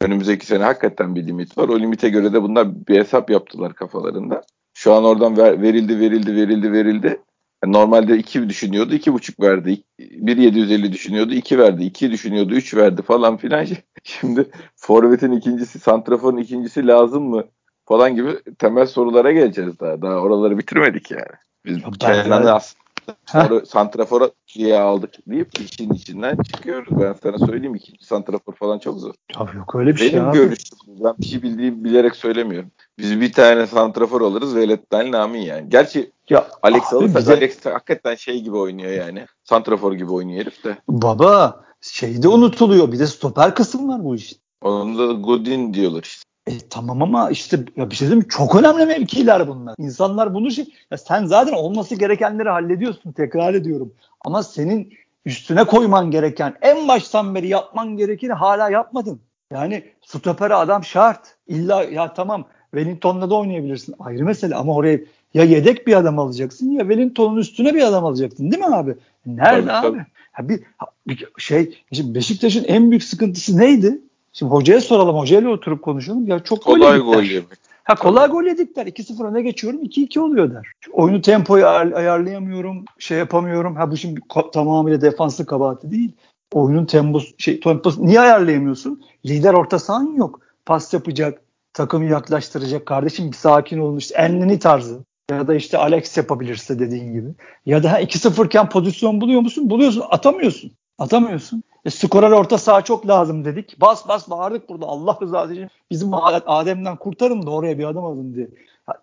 önümüzdeki 0.00 0.46
sene 0.46 0.64
hakikaten 0.64 1.14
bir 1.14 1.26
limit 1.26 1.58
var. 1.58 1.68
O 1.68 1.80
limite 1.80 2.08
göre 2.08 2.32
de 2.32 2.42
bunlar 2.42 2.86
bir 2.88 2.98
hesap 2.98 3.30
yaptılar 3.30 3.74
kafalarında. 3.74 4.42
Şu 4.74 4.92
an 4.92 5.04
oradan 5.04 5.36
ver- 5.36 5.62
verildi, 5.62 6.00
verildi, 6.00 6.36
verildi, 6.36 6.72
verildi. 6.72 7.20
Yani 7.64 7.72
normalde 7.72 8.18
2 8.18 8.48
düşünüyordu, 8.48 8.94
iki 8.94 9.12
buçuk 9.12 9.40
verdi. 9.40 9.82
1.750 10.00 10.92
düşünüyordu, 10.92 11.34
2 11.34 11.58
verdi. 11.58 11.84
2 11.84 12.10
düşünüyordu, 12.10 12.54
3 12.54 12.74
verdi 12.74 13.02
falan 13.02 13.36
filan. 13.36 13.66
Şimdi 14.04 14.50
Forvet'in 14.76 15.32
ikincisi, 15.32 15.78
Santrafor'un 15.78 16.36
ikincisi 16.36 16.86
lazım 16.86 17.22
mı? 17.22 17.44
Falan 17.84 18.14
gibi 18.14 18.30
temel 18.58 18.86
sorulara 18.86 19.32
geleceğiz 19.32 19.80
daha. 19.80 20.02
Daha 20.02 20.14
oraları 20.14 20.58
bitirmedik 20.58 21.10
yani. 21.10 21.22
Biz 21.64 21.78
Kenan'ı 21.98 22.52
aslında 22.52 22.87
Sonra 23.26 23.66
Santrafor'a 23.66 24.30
diye 24.54 24.78
aldık 24.80 25.10
deyip 25.26 25.60
işin 25.60 25.92
içinden 25.92 26.36
çıkıyoruz. 26.36 27.00
Ben 27.00 27.14
sana 27.22 27.46
söyleyeyim 27.46 27.74
ikinci 27.74 28.04
Santrafor 28.04 28.52
falan 28.54 28.78
çok 28.78 28.98
zor. 28.98 29.14
Ya 29.40 29.46
yok 29.56 29.74
öyle 29.74 29.90
bir 29.90 29.96
şey 29.96 30.12
Benim 30.12 30.32
görüşüm 30.32 30.78
ben 30.88 31.14
bir 31.18 31.26
şey 31.26 31.42
bildiğim 31.42 31.84
bilerek 31.84 32.16
söylemiyorum. 32.16 32.70
Biz 32.98 33.20
bir 33.20 33.32
tane 33.32 33.66
Santrafor 33.66 34.20
alırız 34.20 34.56
Velet'ten 34.56 35.12
Namin 35.12 35.40
yani. 35.40 35.68
Gerçi 35.68 36.12
Ya 36.30 36.46
Alex 36.62 36.92
alırsak 36.92 37.16
bize- 37.20 37.32
Alex 37.32 37.66
hakikaten 37.66 38.14
şey 38.14 38.40
gibi 38.42 38.56
oynuyor 38.56 38.90
yani. 38.92 39.26
Santrafor 39.44 39.92
gibi 39.92 40.12
oynuyor 40.12 40.40
herif 40.40 40.64
de. 40.64 40.78
Baba 40.88 41.64
şeyde 41.80 42.28
unutuluyor. 42.28 42.92
Bir 42.92 42.98
de 42.98 43.06
stoper 43.06 43.54
kısım 43.54 43.88
var 43.88 44.04
bu 44.04 44.14
işin. 44.16 44.38
Onu 44.62 44.98
da 44.98 45.12
Godin 45.12 45.74
diyorlar 45.74 46.02
işte. 46.02 46.27
E, 46.48 46.58
tamam 46.70 47.02
ama 47.02 47.30
işte 47.30 47.58
ya 47.76 47.90
bir 47.90 47.96
şey 47.96 48.08
mi? 48.08 48.28
çok 48.28 48.56
önemli 48.56 48.86
mevkiler 48.86 49.48
bunlar. 49.48 49.74
İnsanlar 49.78 50.34
bunu 50.34 50.50
şey 50.50 50.64
ya 50.90 50.98
sen 50.98 51.24
zaten 51.24 51.52
olması 51.52 51.94
gerekenleri 51.94 52.48
hallediyorsun 52.48 53.12
tekrar 53.12 53.54
ediyorum. 53.54 53.92
Ama 54.20 54.42
senin 54.42 54.92
üstüne 55.24 55.64
koyman 55.64 56.10
gereken 56.10 56.54
en 56.62 56.88
baştan 56.88 57.34
beri 57.34 57.48
yapman 57.48 57.96
gerekeni 57.96 58.32
hala 58.32 58.70
yapmadın. 58.70 59.20
Yani 59.52 59.84
stopere 60.02 60.54
adam 60.54 60.84
şart. 60.84 61.20
İlla 61.46 61.84
ya 61.84 62.14
tamam 62.14 62.44
Wellington'la 62.70 63.30
da 63.30 63.34
oynayabilirsin. 63.34 63.94
Ayrı 63.98 64.24
mesele 64.24 64.54
ama 64.54 64.74
oraya 64.74 65.00
ya 65.34 65.44
yedek 65.44 65.86
bir 65.86 65.96
adam 65.96 66.18
alacaksın 66.18 66.70
ya 66.70 66.80
Wellington'un 66.80 67.36
üstüne 67.36 67.74
bir 67.74 67.82
adam 67.82 68.04
alacaksın 68.04 68.50
değil 68.50 68.64
mi 68.64 68.76
abi? 68.76 68.94
Nerede 69.26 69.66
Tabii, 69.66 69.72
abi? 69.72 69.86
tabii. 69.86 70.06
Ya 70.38 70.48
bir, 70.48 70.64
bir 71.08 71.26
şey 71.38 71.82
şimdi 71.92 72.14
Beşiktaş'ın 72.14 72.64
en 72.64 72.90
büyük 72.90 73.04
sıkıntısı 73.04 73.58
neydi? 73.58 74.00
Şimdi 74.38 74.52
hocaya 74.52 74.80
soralım, 74.80 75.16
hocayla 75.16 75.50
oturup 75.50 75.82
konuşalım. 75.82 76.26
Ya 76.26 76.38
çok 76.44 76.62
Kolay 76.62 76.98
gol 76.98 77.22
yemek. 77.22 77.58
Ha 77.84 77.94
kolay 77.94 78.28
gol 78.28 78.44
yedikler. 78.44 78.86
2-0 78.86 79.28
öne 79.30 79.42
geçiyorum. 79.42 79.82
2-2 79.82 80.20
oluyor 80.20 80.54
der. 80.54 80.72
Oyunu 80.92 81.22
tempoyu 81.22 81.64
ayar- 81.66 81.94
ayarlayamıyorum. 81.94 82.84
Şey 82.98 83.18
yapamıyorum. 83.18 83.76
Ha 83.76 83.90
bu 83.90 83.96
şimdi 83.96 84.20
tamamıyla 84.52 85.00
defanslı 85.00 85.46
kabahati 85.46 85.90
değil. 85.90 86.12
Oyunun 86.52 86.84
temposu, 86.84 87.34
şey, 87.38 87.60
temposu 87.60 88.06
niye 88.06 88.20
ayarlayamıyorsun? 88.20 89.02
Lider 89.26 89.54
orta 89.54 89.78
sahan 89.78 90.14
yok. 90.16 90.40
Pas 90.66 90.94
yapacak, 90.94 91.40
takımı 91.72 92.04
yaklaştıracak. 92.04 92.86
Kardeşim 92.86 93.30
bir 93.30 93.36
sakin 93.36 93.78
olun. 93.78 93.96
İşte 93.96 94.14
Enlini 94.14 94.58
tarzı. 94.58 94.98
Ya 95.30 95.48
da 95.48 95.54
işte 95.54 95.78
Alex 95.78 96.16
yapabilirse 96.16 96.78
dediğin 96.78 97.12
gibi. 97.12 97.28
Ya 97.66 97.82
da 97.82 97.92
ha, 97.92 98.00
2-0 98.00 98.46
iken 98.46 98.68
pozisyon 98.68 99.20
buluyor 99.20 99.40
musun? 99.40 99.70
Buluyorsun. 99.70 100.04
Atamıyorsun. 100.10 100.72
Atamıyorsun. 100.98 101.62
E, 101.84 101.90
skorer 101.90 102.30
orta 102.30 102.58
saha 102.58 102.82
çok 102.82 103.08
lazım 103.08 103.44
dedik. 103.44 103.80
Bas 103.80 104.08
bas 104.08 104.30
bağırdık 104.30 104.68
burada. 104.68 104.86
Allah 104.86 105.18
rızası 105.22 105.52
için 105.52 105.68
bizim 105.90 106.10
Adem'den 106.14 106.96
kurtarın 106.96 107.46
da 107.46 107.50
oraya 107.50 107.78
bir 107.78 107.84
adım 107.84 108.04
alın 108.04 108.34
diye. 108.34 108.48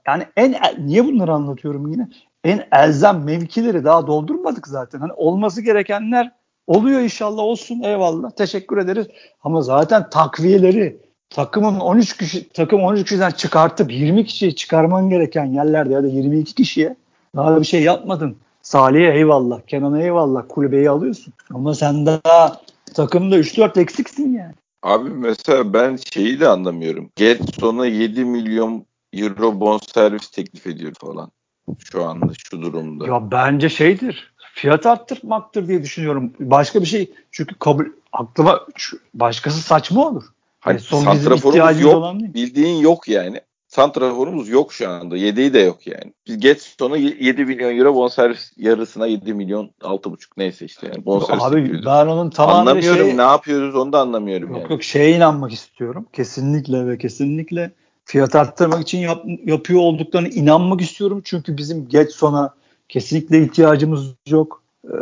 Yani 0.08 0.26
en 0.38 0.56
niye 0.80 1.06
bunları 1.06 1.34
anlatıyorum 1.34 1.92
yine? 1.92 2.10
En 2.44 2.68
elzem 2.72 3.24
mevkileri 3.24 3.84
daha 3.84 4.08
doldurmadık 4.08 4.68
zaten. 4.68 5.00
Hani 5.00 5.14
olması 5.14 5.62
gerekenler 5.62 6.32
oluyor 6.68 7.02
inşallah 7.02 7.44
olsun 7.44 7.84
eyvallah 7.84 8.32
teşekkür 8.32 8.78
ederiz. 8.78 9.08
Ama 9.44 9.62
zaten 9.62 10.10
takviyeleri 10.10 10.98
takımın 11.30 11.80
13 11.80 12.18
kişi 12.18 12.50
takım 12.50 12.82
13 12.82 13.04
kişiden 13.04 13.32
çıkartıp 13.32 13.92
20 13.92 14.26
kişiyi 14.26 14.56
çıkarman 14.56 15.10
gereken 15.10 15.46
yerlerde 15.46 15.94
ya 15.94 16.04
da 16.04 16.08
22 16.08 16.56
kişiye 16.56 16.96
daha 17.36 17.60
bir 17.60 17.66
şey 17.66 17.84
yapmadın. 17.84 18.38
Salih'e 18.66 19.14
eyvallah, 19.14 19.62
Kenan'a 19.68 20.02
eyvallah, 20.02 20.44
kulübeyi 20.50 20.90
alıyorsun. 20.90 21.34
Ama 21.54 21.74
sen 21.74 22.06
daha 22.06 22.62
takımda 22.94 23.38
3-4 23.40 23.80
eksiksin 23.80 24.34
yani. 24.38 24.54
Abi 24.84 25.10
mesela 25.10 25.74
ben 25.74 25.96
şeyi 26.14 26.40
de 26.40 26.48
anlamıyorum. 26.48 27.10
Getson'a 27.16 27.86
7 27.86 28.26
milyon 28.26 28.86
euro 29.14 29.60
bonservis 29.60 30.32
teklif 30.32 30.68
ediyor 30.68 30.94
falan. 31.02 31.32
Şu 31.80 32.04
anda 32.04 32.34
şu 32.38 32.62
durumda. 32.62 33.08
Ya 33.08 33.32
bence 33.32 33.70
şeydir. 33.70 34.34
Fiyat 34.54 34.86
arttırmaktır 34.86 35.68
diye 35.68 35.84
düşünüyorum. 35.84 36.34
Başka 36.40 36.82
bir 36.82 36.86
şey 36.86 37.12
çünkü 37.32 37.56
kabul 37.60 37.86
aklıma 38.14 38.62
başkası 39.14 39.62
saçma 39.62 40.08
olur. 40.08 40.24
Hani 40.60 40.74
yani 40.74 40.82
son 40.82 41.04
santraforumuz 41.04 41.82
yok. 41.82 42.16
Bildiğin 42.34 42.82
yok 42.82 43.08
yani. 43.08 43.42
Santraforumuz 43.76 44.50
yok 44.50 44.74
şu 44.74 44.90
anda. 44.90 45.18
Yedeği 45.18 45.54
de 45.54 45.60
yok 45.60 45.88
yani. 45.88 46.14
Biz 46.28 46.40
Getson'a 46.40 46.98
7 46.98 47.46
milyon 47.46 47.78
euro 47.78 47.96
bonservis 47.96 48.52
yarısına 48.58 49.08
7 49.08 49.34
milyon 49.34 49.70
6,5 49.82 50.18
neyse 50.38 50.66
işte 50.66 50.88
yani 50.94 51.06
bonservis. 51.06 51.44
Abi 51.44 51.60
yapıyoruz. 51.60 51.86
ben 51.86 52.08
onun 52.08 52.30
tamamını 52.30 52.60
Anlamıyorum 52.60 53.06
şey... 53.06 53.18
ne 53.18 53.22
yapıyoruz 53.22 53.76
onu 53.76 53.94
da 53.94 54.00
anlamıyorum 54.00 54.50
yok, 54.50 54.62
yani. 54.62 54.72
Yok 54.72 54.84
şeye 54.84 55.16
inanmak 55.16 55.54
istiyorum. 55.54 56.08
Kesinlikle 56.14 56.88
ve 56.88 56.98
kesinlikle 56.98 57.72
fiyat 58.06 58.36
arttırmak 58.36 58.82
için 58.82 58.98
yap, 58.98 59.26
yapıyor 59.46 59.80
olduklarını 59.80 60.28
inanmak 60.28 60.82
istiyorum. 60.82 61.22
Çünkü 61.24 61.58
bizim 61.58 61.88
Getson'a 61.88 62.54
kesinlikle 62.90 63.44
ihtiyacımız 63.44 64.16
yok. 64.28 64.64
Ee, 64.86 64.98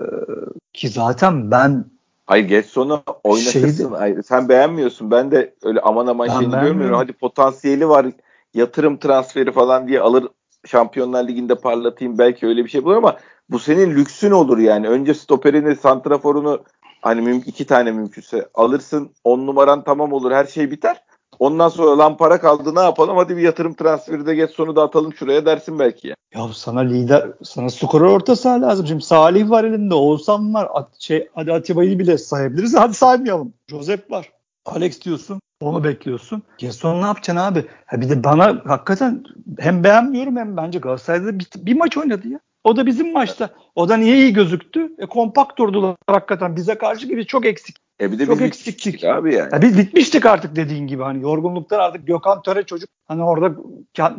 ki 0.73 0.89
zaten 0.89 1.51
ben 1.51 1.85
Hayır 2.25 2.47
geç 2.47 2.65
sonu 2.65 3.03
oynatırsın. 3.23 3.77
Şeydi, 3.77 3.95
Hayır, 3.97 4.23
sen 4.23 4.49
beğenmiyorsun. 4.49 5.11
Ben 5.11 5.31
de 5.31 5.53
öyle 5.63 5.79
aman 5.81 6.07
aman 6.07 6.27
şeyini 6.27 6.51
görmüyorum. 6.51 6.97
Hadi 6.97 7.13
potansiyeli 7.13 7.89
var. 7.89 8.05
Yatırım 8.53 8.97
transferi 8.97 9.51
falan 9.51 9.87
diye 9.87 10.01
alır 10.01 10.27
Şampiyonlar 10.65 11.27
Ligi'nde 11.27 11.55
parlatayım 11.55 12.17
belki 12.17 12.47
öyle 12.47 12.65
bir 12.65 12.69
şey 12.69 12.83
bulur 12.83 12.95
ama 12.95 13.17
bu 13.49 13.59
senin 13.59 13.91
lüksün 13.91 14.31
olur 14.31 14.57
yani. 14.57 14.89
Önce 14.89 15.13
stoperini, 15.13 15.75
santraforunu 15.75 16.63
hani 17.01 17.43
iki 17.45 17.65
tane 17.65 17.91
mümkünse 17.91 18.49
alırsın. 18.53 19.11
On 19.23 19.47
numaran 19.47 19.83
tamam 19.83 20.13
olur. 20.13 20.31
Her 20.31 20.45
şey 20.45 20.71
biter. 20.71 21.03
Ondan 21.39 21.69
sonra 21.69 21.97
lan 21.97 22.17
para 22.17 22.39
kaldı 22.39 22.75
ne 22.75 22.79
yapalım 22.79 23.17
hadi 23.17 23.37
bir 23.37 23.41
yatırım 23.41 23.73
transferi 23.73 24.25
de 24.25 24.35
geç 24.35 24.51
sonu 24.51 24.75
da 24.75 24.83
atalım 24.83 25.13
şuraya 25.13 25.45
dersin 25.45 25.79
belki 25.79 26.07
ya. 26.07 26.15
Ya 26.35 26.47
sana 26.53 26.79
lider 26.79 27.31
sana 27.43 27.69
skorer 27.69 28.05
orta 28.05 28.35
saha 28.35 28.61
lazım. 28.61 28.87
Şimdi 28.87 29.03
Salih 29.03 29.49
var 29.49 29.63
elinde 29.63 29.93
Oğuzhan 29.93 30.53
var. 30.53 30.67
At, 30.73 30.87
şey, 30.99 31.29
hadi 31.35 31.53
Atiba'yı 31.53 31.99
bile 31.99 32.17
sayabiliriz. 32.17 32.75
Hadi 32.75 32.93
saymayalım. 32.93 33.53
Josep 33.67 34.11
var. 34.11 34.31
Alex 34.65 35.01
diyorsun. 35.01 35.41
Onu 35.61 35.83
bekliyorsun. 35.83 36.43
Gerson 36.57 37.01
ne 37.01 37.05
yapacaksın 37.05 37.35
abi? 37.35 37.65
Ha 37.85 38.01
bir 38.01 38.09
de 38.09 38.23
bana 38.23 38.61
hakikaten 38.65 39.23
hem 39.59 39.83
beğenmiyorum 39.83 40.37
hem 40.37 40.57
bence 40.57 40.79
Galatasaray'da 40.79 41.39
bir, 41.39 41.47
bir 41.55 41.75
maç 41.75 41.97
oynadı 41.97 42.27
ya. 42.27 42.39
O 42.63 42.77
da 42.77 42.85
bizim 42.85 43.13
maçta. 43.13 43.49
O 43.75 43.89
da 43.89 43.97
niye 43.97 44.17
iyi 44.17 44.33
gözüktü? 44.33 44.95
E, 44.97 45.05
kompakt 45.05 45.57
durdular 45.57 45.95
hakikaten. 46.07 46.55
Bize 46.55 46.77
karşı 46.77 47.07
gibi 47.07 47.25
çok 47.25 47.45
eksik. 47.45 47.75
E 48.01 48.11
bir 48.11 48.19
de 48.19 48.25
çok 48.25 48.41
eksiktik 48.41 49.03
abi 49.03 49.35
yani. 49.35 49.49
Ya 49.53 49.61
biz 49.61 49.77
bitmiştik 49.77 50.25
artık 50.25 50.55
dediğin 50.55 50.87
gibi 50.87 51.03
hani 51.03 51.23
yorgunluktan 51.23 51.79
artık 51.79 52.07
Gökhan 52.07 52.41
Töre 52.41 52.63
çocuk 52.63 52.89
hani 53.07 53.23
orada 53.23 53.55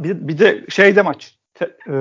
bir, 0.04 0.28
bir 0.28 0.38
de 0.38 0.64
şeyde 0.68 1.02
maç 1.02 1.38
te, 1.54 1.76
e, 1.90 1.94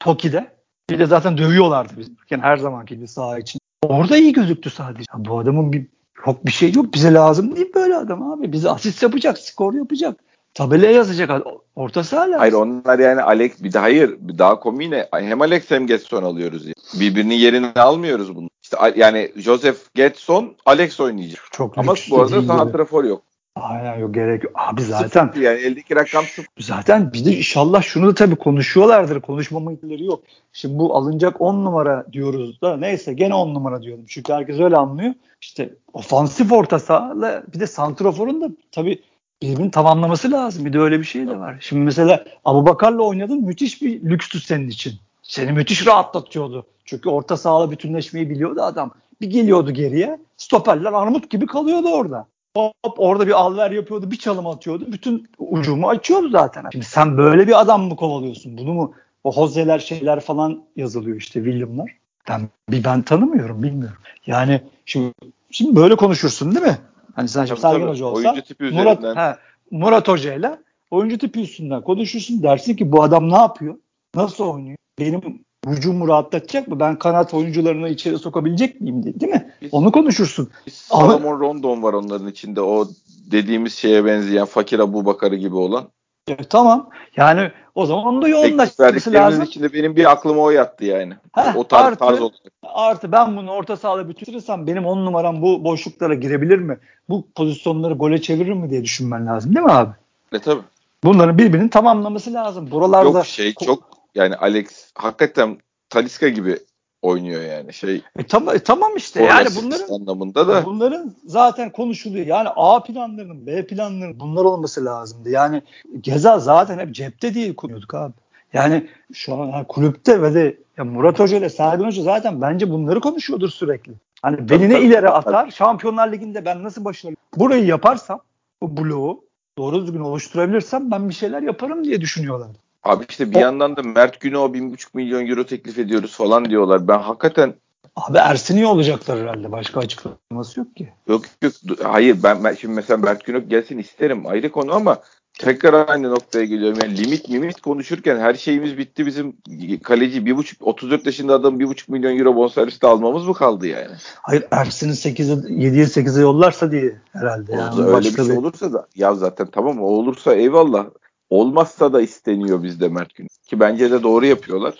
Toki'de 0.00 0.52
bir 0.90 0.98
de 0.98 1.06
zaten 1.06 1.38
dövüyorlardı 1.38 1.92
biz. 1.98 2.10
Yani 2.30 2.42
her 2.42 2.56
zamanki 2.56 2.96
gibi 2.96 3.08
saha 3.08 3.38
için. 3.38 3.60
Orada 3.82 4.16
iyi 4.16 4.32
gözüktü 4.32 4.70
sadece. 4.70 5.04
Ya 5.14 5.24
bu 5.24 5.38
adamın 5.38 5.72
bir 5.72 5.86
yok 6.26 6.46
bir 6.46 6.52
şey 6.52 6.72
yok. 6.72 6.94
Bize 6.94 7.14
lazım 7.14 7.56
değil 7.56 7.74
böyle 7.74 7.96
adam 7.96 8.32
abi. 8.32 8.52
Bize 8.52 8.70
asist 8.70 9.02
yapacak, 9.02 9.38
skor 9.38 9.74
yapacak. 9.74 10.16
Tabelaya 10.54 10.92
yazacak. 10.92 11.46
Orta 11.76 12.04
saha 12.04 12.22
lazım. 12.22 12.38
Hayır 12.38 12.52
onlar 12.52 12.98
yani 12.98 13.22
Alex 13.22 13.62
bir 13.62 13.72
de 13.72 13.78
hayır 13.78 14.16
bir 14.20 14.38
daha 14.38 14.60
komiğine 14.60 15.08
hem 15.12 15.42
Alex 15.42 15.70
hem 15.70 15.86
Getson 15.86 16.22
alıyoruz. 16.22 16.64
Yani. 16.64 16.74
Birbirinin 17.00 17.34
yerini 17.34 17.66
almıyoruz 17.66 18.36
bunu. 18.36 18.48
İşte 18.62 18.76
yani 18.96 19.32
Joseph 19.36 19.78
Getson 19.94 20.56
Alex 20.66 21.00
oynayacak. 21.00 21.42
Çok 21.52 21.78
Ama 21.78 21.94
bu 22.10 22.22
arada 22.22 22.42
santrafor 22.42 23.04
yok. 23.04 23.22
Aynen 23.56 23.98
yok 23.98 24.14
gerek 24.14 24.44
yok. 24.44 24.52
Abi 24.56 24.82
zaten. 24.82 25.26
Sıfır 25.26 25.40
yani 25.40 25.60
eldeki 25.60 25.96
rakam 25.96 26.24
sıfır. 26.24 26.46
Zaten 26.58 27.12
bir 27.12 27.24
de 27.24 27.36
inşallah 27.36 27.82
şunu 27.82 28.06
da 28.06 28.14
tabii 28.14 28.36
konuşuyorlardır. 28.36 29.20
Konuşmama 29.20 29.72
ihtimalleri 29.72 30.04
yok. 30.04 30.22
Şimdi 30.52 30.78
bu 30.78 30.96
alınacak 30.96 31.40
10 31.40 31.64
numara 31.64 32.06
diyoruz 32.12 32.60
da 32.60 32.76
neyse 32.76 33.12
gene 33.14 33.34
10 33.34 33.54
numara 33.54 33.82
diyorum. 33.82 34.04
Çünkü 34.08 34.32
herkes 34.32 34.60
öyle 34.60 34.76
anlıyor. 34.76 35.14
İşte 35.40 35.74
ofansif 35.92 36.52
orta 36.52 36.78
sahalı 36.78 37.44
bir 37.54 37.60
de 37.60 37.66
santraforun 37.66 38.40
da 38.40 38.48
tabii 38.72 39.02
birbirini 39.42 39.70
tamamlaması 39.70 40.30
lazım. 40.30 40.64
Bir 40.64 40.72
de 40.72 40.78
öyle 40.78 40.98
bir 41.00 41.04
şey 41.04 41.26
de 41.26 41.38
var. 41.38 41.56
Şimdi 41.60 41.82
mesela 41.84 42.24
Abu 42.44 42.66
Bakar'la 42.66 43.02
oynadın 43.02 43.44
müthiş 43.44 43.82
bir 43.82 44.02
lükstü 44.02 44.40
senin 44.40 44.68
için. 44.68 44.92
Seni 45.22 45.52
müthiş 45.52 45.86
rahatlatıyordu. 45.86 46.66
Çünkü 46.84 47.08
orta 47.08 47.36
sahada 47.36 47.70
bütünleşmeyi 47.70 48.30
biliyordu 48.30 48.62
adam. 48.62 48.90
Bir 49.20 49.30
geliyordu 49.30 49.70
geriye. 49.70 50.18
Stoperler 50.36 50.92
armut 50.92 51.30
gibi 51.30 51.46
kalıyordu 51.46 51.88
orada. 51.88 52.26
Hop 52.56 52.74
orada 52.96 53.26
bir 53.26 53.32
alver 53.32 53.70
yapıyordu. 53.70 54.10
Bir 54.10 54.16
çalım 54.16 54.46
atıyordu. 54.46 54.92
Bütün 54.92 55.28
ucumu 55.38 55.88
açıyordu 55.88 56.28
zaten. 56.28 56.64
Şimdi 56.72 56.84
sen 56.84 57.18
böyle 57.18 57.48
bir 57.48 57.60
adam 57.60 57.82
mı 57.82 57.96
kovalıyorsun? 57.96 58.58
Bunu 58.58 58.72
mu? 58.72 58.94
O 59.24 59.32
Jose'ler 59.32 59.78
şeyler 59.78 60.20
falan 60.20 60.62
yazılıyor 60.76 61.16
işte 61.16 61.44
William'lar. 61.44 61.96
Ben 62.28 62.48
bir 62.70 62.84
ben 62.84 63.02
tanımıyorum 63.02 63.62
bilmiyorum. 63.62 63.98
Yani 64.26 64.60
şimdi 64.86 65.12
şimdi 65.50 65.76
böyle 65.76 65.96
konuşursun 65.96 66.54
değil 66.54 66.66
mi? 66.66 66.78
Hani 67.14 67.28
sen 67.28 67.44
şimdi 67.44 67.60
Sergen 67.60 67.86
Hoca 67.86 68.04
olsa 68.04 68.36
Murat, 68.60 69.16
he, 69.16 69.36
Murat 69.70 70.08
Hoca 70.08 70.34
ile 70.34 70.58
oyuncu 70.90 71.18
tipi 71.18 71.40
üstünden 71.40 71.82
konuşursun 71.82 72.42
dersin 72.42 72.76
ki 72.76 72.92
bu 72.92 73.02
adam 73.02 73.30
ne 73.30 73.36
yapıyor? 73.36 73.74
Nasıl 74.14 74.44
oynuyor? 74.44 74.76
Benim 74.98 75.44
hücumu 75.66 76.08
rahatlatacak 76.08 76.68
mı? 76.68 76.80
Ben 76.80 76.98
kanat 76.98 77.34
oyuncularını 77.34 77.88
içeri 77.88 78.18
sokabilecek 78.18 78.80
miyim 78.80 79.02
değil 79.04 79.32
mi? 79.32 79.52
Biz, 79.62 79.74
Onu 79.74 79.92
konuşursun. 79.92 80.50
Salomon 80.70 81.40
Rondon 81.40 81.82
var 81.82 81.92
onların 81.92 82.28
içinde. 82.28 82.60
O 82.60 82.88
dediğimiz 83.30 83.74
şeye 83.74 84.04
benzeyen 84.04 84.44
Fakir 84.44 84.78
Abu 84.78 85.06
Bakarı 85.06 85.36
gibi 85.36 85.56
olan. 85.56 85.88
E, 86.28 86.36
tamam. 86.36 86.88
Yani 87.16 87.50
o 87.74 87.86
zaman 87.86 88.22
da 88.22 88.28
yoğunlaştırması 88.28 89.12
lazım. 89.12 89.44
içinde 89.44 89.72
benim 89.72 89.96
bir 89.96 90.10
aklıma 90.10 90.42
o 90.42 90.50
yattı 90.50 90.84
yani. 90.84 91.14
Heh, 91.32 91.56
o 91.56 91.64
tarz, 91.64 91.86
artı, 91.86 91.98
tarz 91.98 92.20
olacak. 92.20 92.52
Artı 92.62 93.12
ben 93.12 93.36
bunu 93.36 93.50
orta 93.50 93.76
sahada 93.76 94.08
bütünlürsem 94.08 94.66
benim 94.66 94.86
on 94.86 95.06
numaram 95.06 95.42
bu 95.42 95.64
boşluklara 95.64 96.14
girebilir 96.14 96.58
mi? 96.58 96.78
Bu 97.08 97.26
pozisyonları 97.34 97.94
gole 97.94 98.20
çevirir 98.20 98.52
mi 98.52 98.70
diye 98.70 98.82
düşünmen 98.84 99.26
lazım 99.26 99.54
değil 99.54 99.66
mi 99.66 99.72
abi? 99.72 99.90
E 100.32 100.38
tabi. 100.38 100.60
Bunların 101.04 101.38
birbirinin 101.38 101.68
tamamlaması 101.68 102.32
lazım. 102.32 102.70
Buralarda 102.70 103.18
Yok 103.18 103.26
şey 103.26 103.54
çok 103.54 104.01
yani 104.14 104.36
Alex 104.36 104.90
hakikaten 104.94 105.58
Taliska 105.88 106.28
gibi 106.28 106.58
oynuyor 107.02 107.42
yani 107.42 107.72
şey. 107.72 108.02
E, 108.18 108.22
tam, 108.22 108.48
e, 108.48 108.58
tamam 108.58 108.96
işte 108.96 109.22
yani 109.22 109.48
bunların 109.62 109.94
anlamında 109.94 110.48
da 110.48 110.64
bunların 110.64 111.14
zaten 111.26 111.72
konuşuluyor. 111.72 112.26
Yani 112.26 112.48
A 112.56 112.82
planlarının, 112.82 113.46
B 113.46 113.66
planlarının 113.66 114.20
bunlar 114.20 114.44
olması 114.44 114.84
lazımdı. 114.84 115.30
Yani 115.30 115.62
Geza 116.00 116.38
zaten 116.38 116.78
hep 116.78 116.94
cepte 116.94 117.34
diye 117.34 117.56
konuyorduk 117.56 117.94
abi. 117.94 118.12
Yani 118.52 118.88
şu 119.12 119.34
an 119.34 119.46
yani 119.46 119.66
kulüpte 119.66 120.22
ve 120.22 120.34
de 120.34 120.56
ya 120.78 120.84
Murat 120.84 121.18
Hoca 121.18 121.36
ile 121.36 121.48
Sergen 121.48 121.84
Hoca 121.84 122.02
zaten 122.02 122.40
bence 122.40 122.70
bunları 122.70 123.00
konuşuyordur 123.00 123.48
sürekli. 123.48 123.92
Hani 124.22 124.48
beni 124.48 124.68
ne 124.68 124.80
ileri 124.80 125.08
atar? 125.08 125.50
Şampiyonlar 125.50 126.12
Ligi'nde 126.12 126.44
ben 126.44 126.62
nasıl 126.62 126.84
başarılı? 126.84 127.16
Burayı 127.36 127.64
yaparsam 127.64 128.20
bu 128.60 128.76
bloğu 128.76 129.24
doğru 129.58 129.82
düzgün 129.82 130.00
oluşturabilirsem 130.00 130.90
ben 130.90 131.08
bir 131.08 131.14
şeyler 131.14 131.42
yaparım 131.42 131.84
diye 131.84 132.00
düşünüyorlar. 132.00 132.48
Abi 132.82 133.04
işte 133.08 133.30
bir 133.30 133.36
o, 133.36 133.40
yandan 133.40 133.76
da 133.76 133.82
Mert 133.82 134.20
Günok'a 134.20 134.58
1,5 134.58 134.86
milyon 134.94 135.26
euro 135.26 135.46
teklif 135.46 135.78
ediyoruz 135.78 136.16
falan 136.16 136.50
diyorlar. 136.50 136.88
Ben 136.88 136.98
hakikaten 136.98 137.54
Abi 137.96 138.18
Ersin'i 138.18 138.66
olacaklar 138.66 139.18
herhalde. 139.18 139.52
Başka 139.52 139.80
açıklaması 139.80 140.60
yok 140.60 140.76
ki. 140.76 140.92
Yok 141.08 141.22
yok. 141.42 141.52
Hayır 141.82 142.16
ben, 142.22 142.44
ben 142.44 142.54
şimdi 142.54 142.74
mesela 142.74 142.96
Mert 142.96 143.24
Günok 143.24 143.50
gelsin 143.50 143.78
isterim. 143.78 144.26
Ayrı 144.26 144.52
konu 144.52 144.74
ama 144.74 144.98
tekrar 145.38 145.88
aynı 145.88 146.10
noktaya 146.10 146.44
geliyorum. 146.44 146.78
Yani 146.82 146.98
limit 146.98 147.30
limit 147.30 147.60
konuşurken 147.60 148.18
her 148.18 148.34
şeyimiz 148.34 148.78
bitti. 148.78 149.06
Bizim 149.06 149.36
kaleci 149.82 150.26
bir 150.26 150.36
buçuk 150.36 150.66
34 150.66 151.06
yaşında 151.06 151.34
adam 151.34 151.60
bir 151.60 151.66
buçuk 151.66 151.88
milyon 151.88 152.18
euro 152.18 152.36
bonservis 152.36 152.82
de 152.82 152.86
almamız 152.86 153.26
mı 153.26 153.34
kaldı 153.34 153.66
yani? 153.66 153.94
Hayır 154.22 154.44
Ersin'i 154.50 154.92
8'e 154.92 155.34
7'ye 155.68 155.84
8'e 155.84 156.20
yollarsa 156.20 156.70
diye 156.70 157.00
herhalde. 157.12 157.52
Yani. 157.52 157.82
Öyle 157.82 158.08
bir 158.08 158.24
şey 158.24 158.38
olursa 158.38 158.72
da 158.72 158.86
ya 158.94 159.14
zaten 159.14 159.46
tamam 159.46 159.82
o 159.82 159.86
olursa 159.86 160.34
eyvallah. 160.34 160.86
Olmazsa 161.32 161.92
da 161.92 162.00
isteniyor 162.02 162.62
bizde 162.62 162.88
Mert 162.88 163.14
Günok. 163.14 163.30
Ki 163.46 163.60
bence 163.60 163.90
de 163.90 164.02
doğru 164.02 164.26
yapıyorlar. 164.26 164.74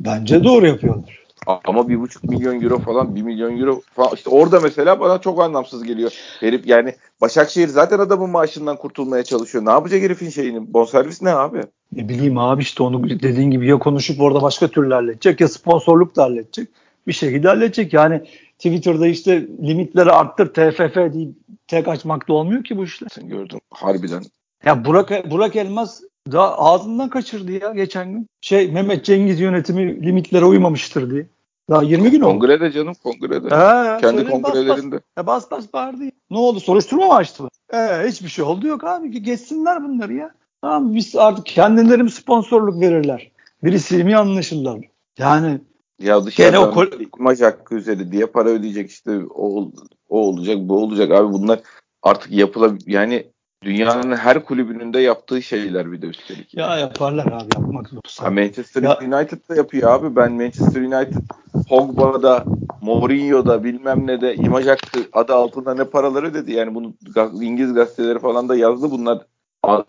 Bence 0.00 0.44
doğru 0.44 0.66
yapıyorlar. 0.66 1.24
Ama 1.64 1.88
bir 1.88 2.00
buçuk 2.00 2.24
milyon 2.24 2.60
euro 2.60 2.78
falan 2.78 3.16
bir 3.16 3.22
milyon 3.22 3.60
euro 3.60 3.80
falan 3.94 4.10
işte 4.14 4.30
orada 4.30 4.60
mesela 4.60 5.00
bana 5.00 5.20
çok 5.20 5.42
anlamsız 5.42 5.84
geliyor. 5.84 6.12
Herif 6.40 6.66
yani 6.66 6.94
Başakşehir 7.20 7.68
zaten 7.68 7.98
adamın 7.98 8.30
maaşından 8.30 8.76
kurtulmaya 8.76 9.24
çalışıyor. 9.24 9.64
Ne 9.64 9.70
yapacak 9.70 10.02
herifin 10.02 10.30
şeyini? 10.30 10.72
Bonservis 10.74 11.22
ne 11.22 11.30
abi? 11.30 11.60
Ne 11.92 12.08
bileyim 12.08 12.38
abi 12.38 12.62
işte 12.62 12.82
onu 12.82 13.10
dediğin 13.10 13.50
gibi 13.50 13.68
ya 13.68 13.78
konuşup 13.78 14.20
orada 14.20 14.42
başka 14.42 14.68
türlü 14.68 14.94
halledecek 14.94 15.40
ya 15.40 15.48
sponsorluk 15.48 16.16
da 16.16 16.22
halledecek. 16.22 16.68
Bir 17.06 17.12
şekilde 17.12 17.48
halledecek. 17.48 17.92
Yani 17.92 18.22
Twitter'da 18.58 19.06
işte 19.06 19.48
limitleri 19.62 20.12
arttır 20.12 20.46
TFF 20.46 20.96
deyip 21.14 21.34
tek 21.66 21.88
açmak 21.88 22.28
da 22.28 22.32
olmuyor 22.32 22.64
ki 22.64 22.76
bu 22.76 22.84
işler. 22.84 23.08
Sen 23.12 23.28
gördün 23.28 23.60
harbiden. 23.70 24.22
Ya 24.64 24.84
Burak, 24.84 25.30
Burak 25.30 25.56
Elmas 25.56 26.00
da 26.32 26.58
ağzından 26.58 27.08
kaçırdı 27.08 27.52
ya 27.52 27.72
geçen 27.72 28.12
gün. 28.12 28.26
Şey 28.40 28.72
Mehmet 28.72 29.04
Cengiz 29.04 29.40
yönetimi 29.40 30.06
limitlere 30.06 30.44
uymamıştır 30.44 31.10
diye. 31.10 31.26
Daha 31.70 31.82
20 31.82 32.10
gün 32.10 32.20
oldu. 32.20 32.32
Kongrede 32.32 32.72
canım 32.72 32.94
kongrede. 33.02 33.44
He, 33.44 34.00
Kendi 34.00 34.30
kongrelerinde. 34.30 35.00
Bas 35.16 35.26
bas, 35.26 35.50
bas 35.50 35.50
bas 35.50 35.72
bağırdı. 35.72 36.04
Ne 36.30 36.38
oldu? 36.38 36.60
Soruşturma 36.60 37.06
mı 37.06 37.14
açtılar? 37.14 37.50
Ee, 37.72 38.08
hiçbir 38.08 38.28
şey 38.28 38.44
oldu 38.44 38.66
yok 38.66 38.84
abi. 38.84 39.22
Geçsinler 39.22 39.84
bunları 39.84 40.14
ya. 40.14 40.30
Tamam 40.62 40.94
biz 40.94 41.16
artık 41.16 41.46
kendileri 41.46 42.02
mi 42.02 42.10
sponsorluk 42.10 42.80
verirler? 42.80 43.30
Birisi 43.64 44.04
mi 44.04 44.16
anlaşırlar? 44.16 44.78
Yani 45.18 45.60
Ya 45.98 46.24
dışarıdan 46.24 46.76
o 46.76 46.84
imaj 47.18 47.40
hakkı 47.40 47.74
üzeri 47.74 48.12
diye 48.12 48.26
para 48.26 48.48
ödeyecek 48.48 48.90
işte 48.90 49.20
o, 49.34 49.72
o 50.08 50.18
olacak 50.18 50.56
bu 50.60 50.76
olacak 50.76 51.10
abi 51.10 51.32
bunlar 51.32 51.60
artık 52.02 52.32
yapıla 52.32 52.72
yani 52.86 53.26
dünyanın 53.62 54.16
her 54.16 54.44
kulübünün 54.44 54.92
de 54.92 55.00
yaptığı 55.00 55.42
şeyler 55.42 55.92
bir 55.92 56.02
de 56.02 56.06
üstelik. 56.06 56.54
Ya 56.54 56.76
yaparlar 56.76 57.26
abi 57.26 57.48
yapmak 57.54 57.88
zor. 57.88 58.00
Ha, 58.20 58.30
Manchester 58.30 58.82
ya. 58.82 58.98
United 58.98 59.48
da 59.48 59.54
yapıyor 59.54 59.90
abi. 59.90 60.16
Ben 60.16 60.32
Manchester 60.32 60.80
United 60.80 61.16
Pogba'da, 61.68 62.44
Mourinho'da 62.82 63.64
bilmem 63.64 64.06
ne 64.06 64.20
de 64.20 64.34
imaj 64.34 64.66
hakkı 64.66 64.98
adı 65.12 65.34
altında 65.34 65.74
ne 65.74 65.84
paraları 65.84 66.34
dedi. 66.34 66.52
Yani 66.52 66.74
bunu 66.74 66.94
İngiliz 67.42 67.74
gazeteleri 67.74 68.18
falan 68.18 68.48
da 68.48 68.56
yazdı. 68.56 68.90
Bunlar 68.90 69.18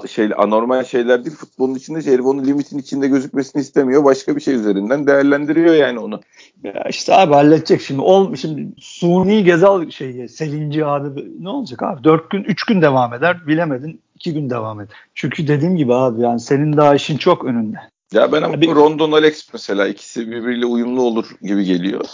şey 0.08 0.30
anormal 0.38 0.84
şeyler 0.84 1.26
değil. 1.26 1.36
Futbolun 1.36 1.76
içinde 1.76 2.02
şey, 2.02 2.20
onun 2.20 2.46
limitin 2.46 2.78
içinde 2.78 3.08
gözükmesini 3.08 3.62
istemiyor. 3.62 4.04
Başka 4.04 4.36
bir 4.36 4.42
şey 4.42 4.56
üzerinden 4.56 5.08
değerlendiriyor 5.08 5.74
yani 5.76 6.00
onu. 6.00 6.22
Ya 6.64 6.86
işte 6.90 7.16
abi 7.16 7.34
halledecek 7.34 7.82
şimdi. 7.82 8.02
Ol, 8.02 8.36
şimdi 8.36 8.68
suni 8.78 9.44
Gezal 9.44 9.90
şeyi 9.90 10.30
Selinci 10.30 10.86
abi 10.86 11.26
ne 11.40 11.50
olacak 11.50 11.84
abi? 11.84 12.04
Dört 12.04 12.30
gün, 12.30 12.44
üç 12.44 12.64
gün 12.64 12.82
devam 12.82 13.14
eder. 13.14 13.48
Bilemedin 13.48 14.02
iki 14.16 14.34
gün 14.34 14.50
devam 14.50 14.82
eder. 14.82 14.96
Çünkü 15.16 15.48
dediğim 15.48 15.78
gibi 15.78 15.94
abi 15.94 16.22
yani 16.22 16.40
senin 16.40 16.78
daha 16.78 16.96
işin 16.96 17.18
çok 17.18 17.46
önünde. 17.46 17.78
Ya 18.14 18.32
ben 18.32 18.42
ama 18.42 18.56
Rondon 18.56 19.12
Alex 19.12 19.50
mesela 19.54 19.88
ikisi 19.88 20.32
birbiriyle 20.32 20.66
uyumlu 20.66 21.02
olur 21.02 21.26
gibi 21.42 21.64
geliyor. 21.64 22.06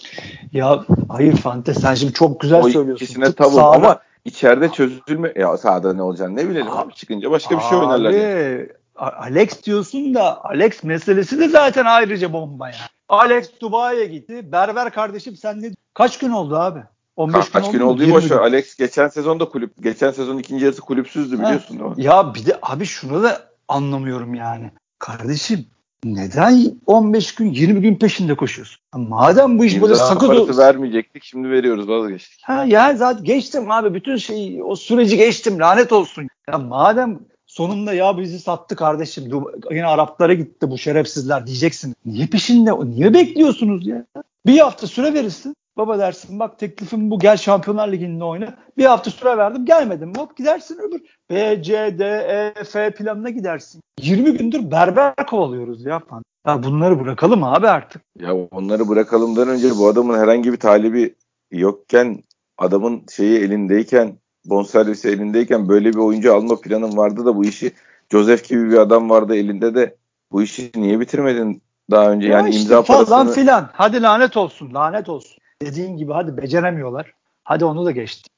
Ya 0.54 0.86
hayır 1.10 1.36
Fante 1.36 1.74
sen 1.74 1.96
şimdi 1.96 2.14
çok 2.14 2.40
güzel 2.40 2.64
o 2.64 2.70
söylüyorsun. 2.70 3.06
İkisine 3.06 3.32
tabu 3.32 3.60
ama 3.60 4.00
içeride 4.26 4.70
çözülme 4.70 5.34
ya 5.36 5.58
sahada 5.58 5.94
ne 5.94 6.02
olacağını 6.02 6.36
ne 6.36 6.50
bilelim 6.50 6.72
abi, 6.72 6.94
çıkınca 6.94 7.32
başka 7.32 7.58
bir 7.58 7.64
şey 7.64 7.78
oynarlar. 7.78 8.12
Yani. 8.12 8.68
Alex 8.96 9.64
diyorsun 9.64 10.14
da 10.14 10.46
Alex 10.46 10.84
meselesi 10.84 11.40
de 11.40 11.50
zaten 11.50 11.86
ayrıca 11.86 12.34
bomba 12.34 12.70
ya. 12.70 12.76
Alex 13.10 13.50
Dubai'ye 13.62 14.06
gitti. 14.06 14.52
Berber 14.52 14.92
kardeşim 14.92 15.36
sen 15.36 15.62
ne 15.62 15.72
kaç 15.94 16.20
gün 16.20 16.30
oldu 16.30 16.56
abi? 16.56 16.80
15 17.16 17.46
Ka- 17.46 17.52
kaç 17.52 17.72
gün 17.72 17.80
oldu 17.80 18.00
değil 18.00 18.14
boş 18.14 18.32
Alex 18.32 18.76
geçen 18.76 19.08
sezon 19.08 19.40
da 19.40 19.50
kulüp 19.50 19.84
geçen 19.84 20.12
sezon 20.12 20.38
ikinci 20.38 20.66
yarısı 20.66 20.82
kulüpsüzdü 20.82 21.40
biliyorsun 21.40 21.80
değil 21.80 21.90
mi? 21.90 22.04
Ya 22.04 22.34
bir 22.36 22.46
de 22.46 22.60
abi 22.62 22.86
şunu 22.86 23.24
da 23.24 23.42
anlamıyorum 23.68 24.34
yani. 24.34 24.72
Kardeşim 25.00 25.66
neden 26.06 26.80
15 26.86 27.36
gün 27.36 27.52
20 27.52 27.82
gün 27.82 27.96
peşinde 27.96 28.36
koşuyorsun? 28.36 28.82
Madem 28.96 29.60
bu 29.60 29.66
iş 29.66 29.82
böyle 29.82 29.96
sakız 29.96 30.28
parası 30.28 30.58
vermeyecektik 30.58 31.24
şimdi 31.24 31.50
veriyoruz 31.50 31.88
vazgeçtik. 31.88 32.40
Ha 32.44 32.66
ya 32.68 32.96
zaten 32.96 33.24
geçtim 33.24 33.72
abi 33.72 33.94
bütün 33.94 34.16
şeyi 34.16 34.64
o 34.64 34.76
süreci 34.76 35.18
geçtim 35.18 35.60
lanet 35.60 35.92
olsun. 35.92 36.28
Ya 36.52 36.58
madem 36.58 37.20
sonunda 37.46 37.94
ya 37.94 38.18
bizi 38.18 38.40
sattı 38.40 38.76
kardeşim 38.76 39.32
yine 39.72 39.86
Araplara 39.86 40.34
gitti 40.34 40.72
bu 40.72 40.78
şerefsizler 40.78 41.48
diyeceksin. 41.48 41.96
Niye 42.06 42.28
peşinde 42.28 42.72
niye 42.86 43.14
bekliyorsunuz 43.14 43.88
ya? 43.88 44.06
Bir 44.46 44.60
hafta 44.60 44.88
süre 44.88 45.14
verirsin. 45.14 45.56
Baba 45.78 46.00
dersin 46.00 46.40
bak 46.40 46.60
teklifim 46.60 47.12
bu 47.12 47.20
gel 47.20 47.38
Şampiyonlar 47.38 47.92
Ligi'nde 47.92 48.24
oyna. 48.24 48.56
Bir 48.78 48.86
hafta 48.86 49.12
süre 49.12 49.38
verdim 49.38 49.66
gelmedim. 49.66 50.14
Hop 50.18 50.38
gidersin 50.38 50.80
öbür 50.80 51.02
B, 51.30 51.64
C, 51.64 51.96
D, 52.00 52.06
E, 52.06 52.64
F 52.64 52.92
planına 52.92 53.30
gidersin. 53.30 53.82
20 54.00 54.38
gündür 54.38 54.72
berber 54.72 55.14
kovalıyoruz 55.30 55.86
ya 55.86 56.00
falan. 56.00 56.24
Ya 56.48 56.64
bunları 56.64 57.00
bırakalım 57.00 57.44
abi 57.44 57.68
artık. 57.68 58.02
Ya 58.20 58.36
onları 58.36 58.88
bırakalımdan 58.88 59.48
önce 59.48 59.70
bu 59.78 59.88
adamın 59.88 60.20
herhangi 60.20 60.54
bir 60.54 60.60
talibi 60.60 61.16
yokken 61.52 62.24
adamın 62.58 63.04
şeyi 63.16 63.40
elindeyken 63.40 64.18
bonservisi 64.46 65.10
elindeyken 65.10 65.70
böyle 65.70 65.90
bir 65.90 66.00
oyuncu 66.00 66.36
alma 66.36 66.62
planın 66.62 66.98
vardı 66.98 67.26
da 67.26 67.36
bu 67.36 67.46
işi 67.46 67.72
Joseph 68.12 68.50
gibi 68.50 68.72
bir 68.72 68.78
adam 68.78 69.10
vardı 69.10 69.36
elinde 69.36 69.76
de 69.76 69.96
bu 70.32 70.44
işi 70.44 70.72
niye 70.76 71.00
bitirmedin 71.00 71.62
daha 71.92 72.12
önce 72.12 72.28
ya 72.28 72.38
yani 72.38 72.50
işte 72.50 72.62
imza 72.62 72.82
falan 72.82 73.06
parasını... 73.06 73.34
filan. 73.34 73.70
Hadi 73.74 74.02
lanet 74.02 74.38
olsun 74.38 74.74
lanet 74.74 75.10
olsun. 75.10 75.38
Dediğin 75.62 75.98
gibi 75.98 76.14
hadi 76.14 76.38
beceremiyorlar. 76.38 77.14
Hadi 77.44 77.66
onu 77.66 77.86
da 77.86 77.92
geçti. 77.92 78.30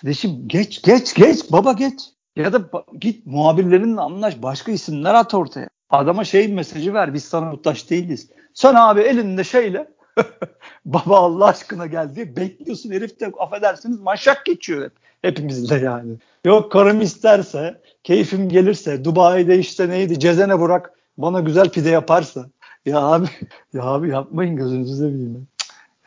Kardeşim 0.00 0.30
geç 0.46 0.82
geç 0.82 1.14
geç 1.14 1.52
baba 1.52 1.72
geç. 1.72 2.00
Ya 2.36 2.52
da 2.52 2.70
git 2.98 3.26
muhabirlerinle 3.26 4.00
anlaş 4.00 4.42
başka 4.42 4.72
isimler 4.72 5.14
at 5.14 5.34
ortaya. 5.34 5.68
Adama 5.90 6.24
şey 6.24 6.48
mesajı 6.48 6.94
ver 6.94 7.14
biz 7.14 7.24
sana 7.24 7.46
muhtaç 7.46 7.90
değiliz. 7.90 8.30
Sen 8.54 8.74
abi 8.74 9.00
elinde 9.00 9.44
şeyle 9.44 9.88
baba 10.84 11.18
Allah 11.18 11.46
aşkına 11.46 11.86
gel 11.86 12.14
diye 12.14 12.36
bekliyorsun 12.36 12.90
herif 12.90 13.20
de 13.20 13.32
affedersiniz 13.38 14.00
maşak 14.00 14.46
geçiyor 14.46 14.84
hep. 14.84 14.92
Hepimizde 15.22 15.74
yani. 15.74 16.12
Yok 16.44 16.72
karım 16.72 17.00
isterse, 17.00 17.80
keyfim 18.04 18.48
gelirse, 18.48 19.04
Dubai'de 19.04 19.58
işte 19.58 19.88
neydi 19.88 20.20
Cezene 20.20 20.60
Burak 20.60 20.92
bana 21.18 21.40
güzel 21.40 21.68
pide 21.68 21.90
yaparsa. 21.90 22.46
Ya 22.86 23.00
abi, 23.00 23.26
ya 23.72 23.82
abi 23.82 24.08
yapmayın 24.08 24.56
gözünüzü 24.56 24.96
seveyim. 24.96 25.48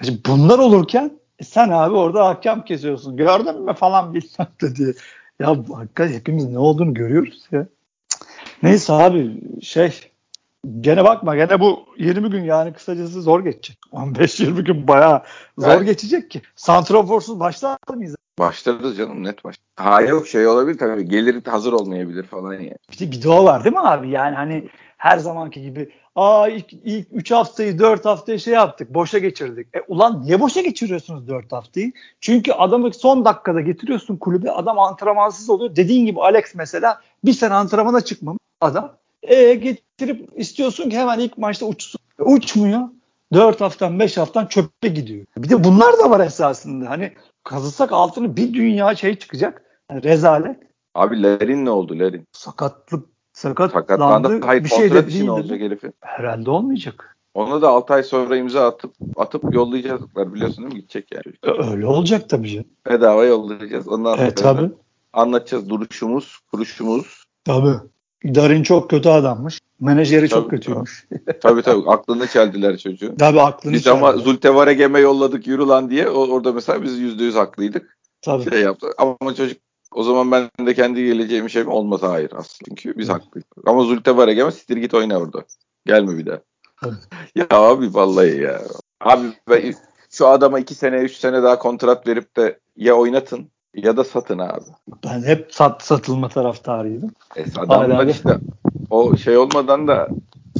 Şimdi 0.05 0.19
bunlar 0.27 0.59
olurken 0.59 1.11
e 1.39 1.43
sen 1.43 1.69
abi 1.69 1.95
orada 1.95 2.25
hakem 2.25 2.65
kesiyorsun. 2.65 3.17
Gördün 3.17 3.61
mü 3.61 3.73
falan 3.73 4.13
bilmem 4.13 4.47
de 4.61 4.75
diye. 4.75 4.93
Ya 5.39 5.49
hakikaten 5.73 6.13
hepimiz 6.13 6.45
ne 6.45 6.59
olduğunu 6.59 6.93
görüyoruz 6.93 7.47
ya. 7.51 7.67
Neyse 8.63 8.93
abi 8.93 9.41
şey 9.61 10.11
gene 10.81 11.03
bakma 11.03 11.35
gene 11.35 11.59
bu 11.59 11.85
20 11.97 12.29
gün 12.29 12.43
yani 12.43 12.73
kısacası 12.73 13.21
zor 13.21 13.43
geçecek. 13.43 13.77
15-20 13.93 14.61
gün 14.61 14.87
bayağı 14.87 15.23
zor 15.57 15.67
evet. 15.67 15.85
geçecek 15.85 16.31
ki. 16.31 16.41
Santroforsuz 16.55 17.39
başlar 17.39 17.77
mıyız? 17.95 18.15
Başlarız 18.39 18.97
canım 18.97 19.23
net 19.23 19.43
baş. 19.43 19.55
Ha 19.75 20.01
yok 20.01 20.27
şey 20.27 20.47
olabilir 20.47 20.77
tabii 20.77 21.09
gelir 21.09 21.45
hazır 21.45 21.73
olmayabilir 21.73 22.23
falan 22.23 22.53
yani. 22.53 22.75
Bir 22.91 22.99
de 22.99 23.11
bir 23.11 23.23
de 23.23 23.29
o 23.29 23.45
var 23.45 23.63
değil 23.63 23.75
mi 23.75 23.81
abi? 23.81 24.09
Yani 24.09 24.35
hani 24.35 24.69
her 24.97 25.17
zamanki 25.17 25.61
gibi 25.61 25.89
aa 26.15 26.47
ilk, 26.47 26.73
ilk 26.73 27.07
3 27.11 27.31
haftayı 27.31 27.79
4 27.79 28.05
haftayı 28.05 28.39
şey 28.39 28.53
yaptık 28.53 28.93
boşa 28.93 29.19
geçirdik. 29.19 29.67
E 29.75 29.81
ulan 29.87 30.23
niye 30.23 30.39
boşa 30.39 30.61
geçiriyorsunuz 30.61 31.27
4 31.27 31.51
haftayı? 31.51 31.91
Çünkü 32.21 32.51
adamı 32.51 32.93
son 32.93 33.25
dakikada 33.25 33.61
getiriyorsun 33.61 34.17
kulübe 34.17 34.51
adam 34.51 34.79
antrenmansız 34.79 35.49
oluyor. 35.49 35.75
Dediğin 35.75 36.05
gibi 36.05 36.21
Alex 36.21 36.55
mesela 36.55 37.01
bir 37.25 37.33
sene 37.33 37.53
antrenmana 37.53 38.01
çıkmam 38.01 38.37
adam. 38.61 38.95
E 39.23 39.53
getirip 39.53 40.29
istiyorsun 40.35 40.89
ki 40.89 40.97
hemen 40.97 41.19
ilk 41.19 41.37
maçta 41.37 41.65
uçsun. 41.65 41.99
E, 42.19 42.23
uçmuyor. 42.23 42.81
4 43.33 43.61
haftan 43.61 43.99
5 43.99 44.17
haftan 44.17 44.45
çöpe 44.45 44.87
gidiyor. 44.87 45.25
Bir 45.37 45.49
de 45.49 45.63
bunlar 45.63 45.97
da 45.97 46.09
var 46.09 46.25
esasında. 46.25 46.89
Hani 46.89 47.13
kazısak 47.43 47.91
altını 47.91 48.37
bir 48.37 48.53
dünya 48.53 48.95
şey 48.95 49.15
çıkacak. 49.15 49.63
Yani 49.91 50.03
rezalet. 50.03 50.57
Abi 50.95 51.23
Lerin 51.23 51.65
ne 51.65 51.69
oldu 51.69 51.99
Lerin? 51.99 52.27
Sakatlık 52.31 53.12
sakatlandı. 53.33 54.41
Hayır, 54.45 54.63
bir 54.63 54.69
şey 54.69 54.91
de 54.91 55.05
için 55.07 55.27
olacak 55.27 55.59
herifi. 55.59 55.91
Herhalde 56.01 56.49
olmayacak. 56.49 57.17
Ona 57.33 57.61
da 57.61 57.69
6 57.69 57.93
ay 57.93 58.03
sonra 58.03 58.37
imza 58.37 58.67
atıp 58.67 58.93
atıp 59.15 59.53
yollayacaklar 59.53 60.33
biliyorsun 60.33 60.63
değil 60.63 60.73
mi? 60.73 60.79
Gidecek 60.81 61.07
yani. 61.11 61.57
Öyle 61.71 61.85
olacak 61.85 62.29
tabii 62.29 62.49
canım. 62.49 62.65
Bedava 62.89 63.25
yollayacağız. 63.25 63.87
Ondan 63.87 64.15
sonra 64.15 64.27
e, 64.27 64.35
tabii. 64.35 64.71
anlatacağız 65.13 65.69
duruşumuz, 65.69 66.39
kuruşumuz. 66.51 67.23
Tabii. 67.45 67.75
Darin 68.25 68.63
çok 68.63 68.89
kötü 68.89 69.09
adammış. 69.09 69.59
Menajeri 69.79 70.29
tabii, 70.29 70.41
çok 70.41 70.49
kötüymüş. 70.49 71.07
tabii 71.41 71.61
tabii 71.61 71.83
aklını 71.89 72.27
çeldiler 72.27 72.77
çocuğu. 72.77 73.15
Tabii 73.19 73.41
aklını 73.41 73.73
Biz 73.73 73.83
çeldiler. 73.83 74.01
ama 74.01 74.17
Zultevaregeme 74.17 74.99
yolladık 74.99 75.47
yürü 75.47 75.67
lan 75.67 75.89
diye 75.89 76.09
orada 76.09 76.51
mesela 76.51 76.83
biz 76.83 76.99
yüzde 76.99 77.23
yüz 77.23 77.35
haklıydık. 77.35 77.97
Tabii. 78.21 78.49
Şey 78.49 78.61
yaptı. 78.61 78.87
Ama 78.97 79.35
çocuk 79.35 79.57
o 79.95 80.03
zaman 80.03 80.31
ben 80.31 80.67
de 80.67 80.73
kendi 80.73 81.05
geleceğim 81.05 81.49
şey 81.49 81.63
olmaz 81.67 82.03
hayır 82.03 82.31
aslında. 82.35 82.69
Çünkü 82.69 82.97
biz 82.97 83.09
haklıyız. 83.09 83.47
Ama 83.65 83.83
Zulte 83.83 84.17
var 84.17 84.27
Egemen 84.27 84.49
sitir 84.49 84.77
git 84.77 84.93
oyna 84.93 85.17
orada. 85.17 85.43
Gelme 85.85 86.17
bir 86.17 86.25
daha. 86.25 86.39
ya 87.35 87.47
abi 87.49 87.93
vallahi 87.93 88.41
ya. 88.41 88.61
Abi 89.01 89.27
ben, 89.49 89.73
şu 90.09 90.27
adama 90.27 90.59
iki 90.59 90.75
sene 90.75 90.95
üç 90.95 91.15
sene 91.15 91.43
daha 91.43 91.59
kontrat 91.59 92.07
verip 92.07 92.35
de 92.35 92.59
ya 92.77 92.93
oynatın 92.93 93.49
ya 93.75 93.97
da 93.97 94.03
satın 94.03 94.39
abi. 94.39 94.65
Ben 95.05 95.23
hep 95.23 95.53
sat, 95.53 95.83
satılma 95.83 96.29
taraftarıydım. 96.29 97.11
E, 97.35 97.45
adamlar 97.57 98.07
işte 98.07 98.37
o 98.89 99.17
şey 99.17 99.37
olmadan 99.37 99.87
da 99.87 100.07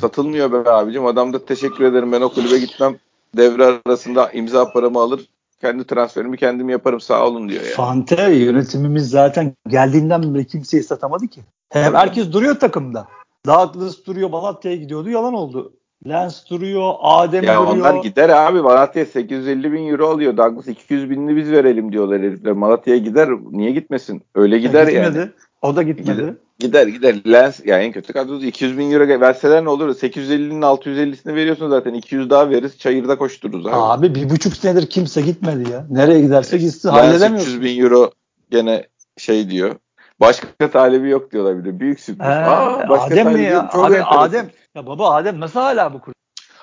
satılmıyor 0.01 0.51
be 0.51 0.69
abicim. 0.69 1.05
Adam 1.05 1.33
da 1.33 1.45
teşekkür 1.45 1.83
ederim 1.83 2.11
ben 2.11 2.21
o 2.21 2.29
kulübe 2.29 2.57
gitmem. 2.57 2.95
devre 3.37 3.65
arasında 3.65 4.31
imza 4.31 4.71
paramı 4.71 4.99
alır 4.99 5.27
kendi 5.63 5.87
transferimi 5.87 6.37
kendim 6.37 6.69
yaparım 6.69 7.01
sağ 7.01 7.27
olun 7.27 7.49
diyor 7.49 7.61
yani. 7.61 7.73
Fante 7.73 8.31
yönetimimiz 8.33 9.09
zaten 9.09 9.53
geldiğinden 9.67 10.35
beri 10.35 10.47
kimseyi 10.47 10.83
satamadı 10.83 11.27
ki. 11.27 11.41
Hem 11.69 11.93
herkes 11.93 12.33
duruyor 12.33 12.59
takımda. 12.59 13.07
Douglas 13.45 14.05
duruyor 14.05 14.29
Malatya'ya 14.29 14.77
gidiyordu 14.77 15.09
yalan 15.09 15.33
oldu. 15.33 15.73
Lens 16.07 16.49
duruyor, 16.49 16.93
Adem 17.01 17.43
ya 17.43 17.55
duruyor. 17.55 17.75
onlar 17.75 17.95
gider 17.95 18.29
abi 18.29 18.61
Malatya 18.61 19.05
850 19.05 19.71
bin 19.71 19.87
euro 19.87 20.07
alıyor. 20.07 20.37
Douglas 20.37 20.67
200 20.67 21.09
binini 21.09 21.35
biz 21.35 21.51
verelim 21.51 21.91
diyorlar 21.91 22.21
herifler. 22.21 22.53
Malatya'ya 22.53 22.99
gider. 22.99 23.29
Niye 23.51 23.71
gitmesin? 23.71 24.21
Öyle 24.35 24.59
gider 24.59 24.87
ya 24.87 25.03
yani. 25.03 25.29
O 25.63 25.75
da 25.75 25.83
gitmedi. 25.83 26.35
Gider. 26.59 26.87
Gider. 26.87 27.15
Lens 27.27 27.59
yani 27.65 27.83
en 27.83 27.91
kötü 27.91 28.13
kadrosu 28.13 28.45
200 28.45 28.77
bin 28.77 28.91
euro 28.91 29.21
verseler 29.21 29.63
ne 29.63 29.69
olur? 29.69 29.89
850'nin 29.89 30.61
650'sini 30.61 31.35
veriyorsun 31.35 31.69
zaten. 31.69 31.93
200 31.93 32.29
daha 32.29 32.49
veririz. 32.49 32.77
Çayırda 32.77 33.17
koştururuz 33.17 33.65
abi. 33.65 33.75
Abi 33.75 34.15
bir 34.15 34.29
buçuk 34.29 34.55
senedir 34.55 34.89
kimse 34.89 35.21
gitmedi 35.21 35.71
ya. 35.71 35.85
Nereye 35.89 36.21
giderse 36.21 36.57
gitsin. 36.57 36.89
Lens 36.89 36.97
Halledemiyorsun. 36.97 37.51
300 37.51 37.61
bin 37.61 37.83
euro 37.83 38.11
gene 38.51 38.87
şey 39.17 39.49
diyor. 39.49 39.75
Başka 40.19 40.71
talebi 40.71 41.09
yok 41.09 41.31
diyorlar 41.31 41.59
bir 41.59 41.65
de. 41.65 41.79
Büyük 41.79 41.99
sürpriz. 41.99 42.27
Ee, 42.27 42.31
Aa, 42.31 42.89
başka 42.89 43.05
Adem 43.05 43.33
mi 43.33 43.41
ya? 43.41 43.69
Çok 43.73 43.85
Abi 43.85 43.93
enteresan. 43.93 44.17
Adem. 44.17 44.49
Ya 44.75 44.85
baba 44.85 45.15
Adem 45.15 45.39
nasıl 45.39 45.59
hala 45.59 45.93
bu 45.93 46.01
kulüp? 46.01 46.15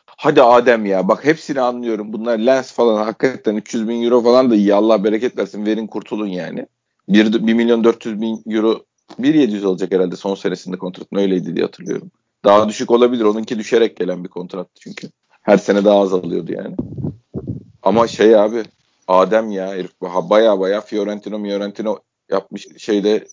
Hadi 0.06 0.42
Adem 0.42 0.86
ya 0.86 1.08
bak 1.08 1.24
hepsini 1.24 1.60
anlıyorum. 1.60 2.12
Bunlar 2.12 2.38
lens 2.38 2.72
falan 2.72 3.04
hakikaten 3.04 3.56
300 3.56 3.88
bin 3.88 4.02
euro 4.02 4.22
falan 4.22 4.50
da 4.50 4.54
iyi. 4.54 4.74
Allah 4.74 5.04
bereket 5.04 5.38
versin 5.38 5.66
verin 5.66 5.86
kurtulun 5.86 6.26
yani. 6.26 6.66
1, 7.08 7.46
1 7.46 7.54
milyon 7.54 7.84
400 7.84 8.20
bin 8.20 8.42
euro 8.46 8.84
1.700 9.20 9.64
olacak 9.66 9.92
herhalde 9.92 10.16
son 10.16 10.34
senesinde 10.34 10.76
kontratın 10.78 11.16
öyleydi 11.16 11.56
diye 11.56 11.64
hatırlıyorum. 11.64 12.10
Daha 12.44 12.68
düşük 12.68 12.90
olabilir. 12.90 13.24
Onunki 13.24 13.58
düşerek 13.58 13.96
gelen 13.96 14.24
bir 14.24 14.28
kontrattı 14.28 14.80
çünkü. 14.80 15.08
Her 15.42 15.56
sene 15.58 15.84
daha 15.84 16.00
az 16.00 16.12
alıyordu 16.14 16.52
yani. 16.52 16.76
Ama 17.82 18.06
şey 18.06 18.36
abi 18.36 18.62
Adem 19.08 19.50
ya 19.50 19.68
herif 19.68 19.90
baya 20.00 20.60
baya 20.60 20.80
Fiorentino 20.80 21.42
Fiorentino 21.42 21.98
yapmış 22.30 22.66
şeyde 22.78 23.26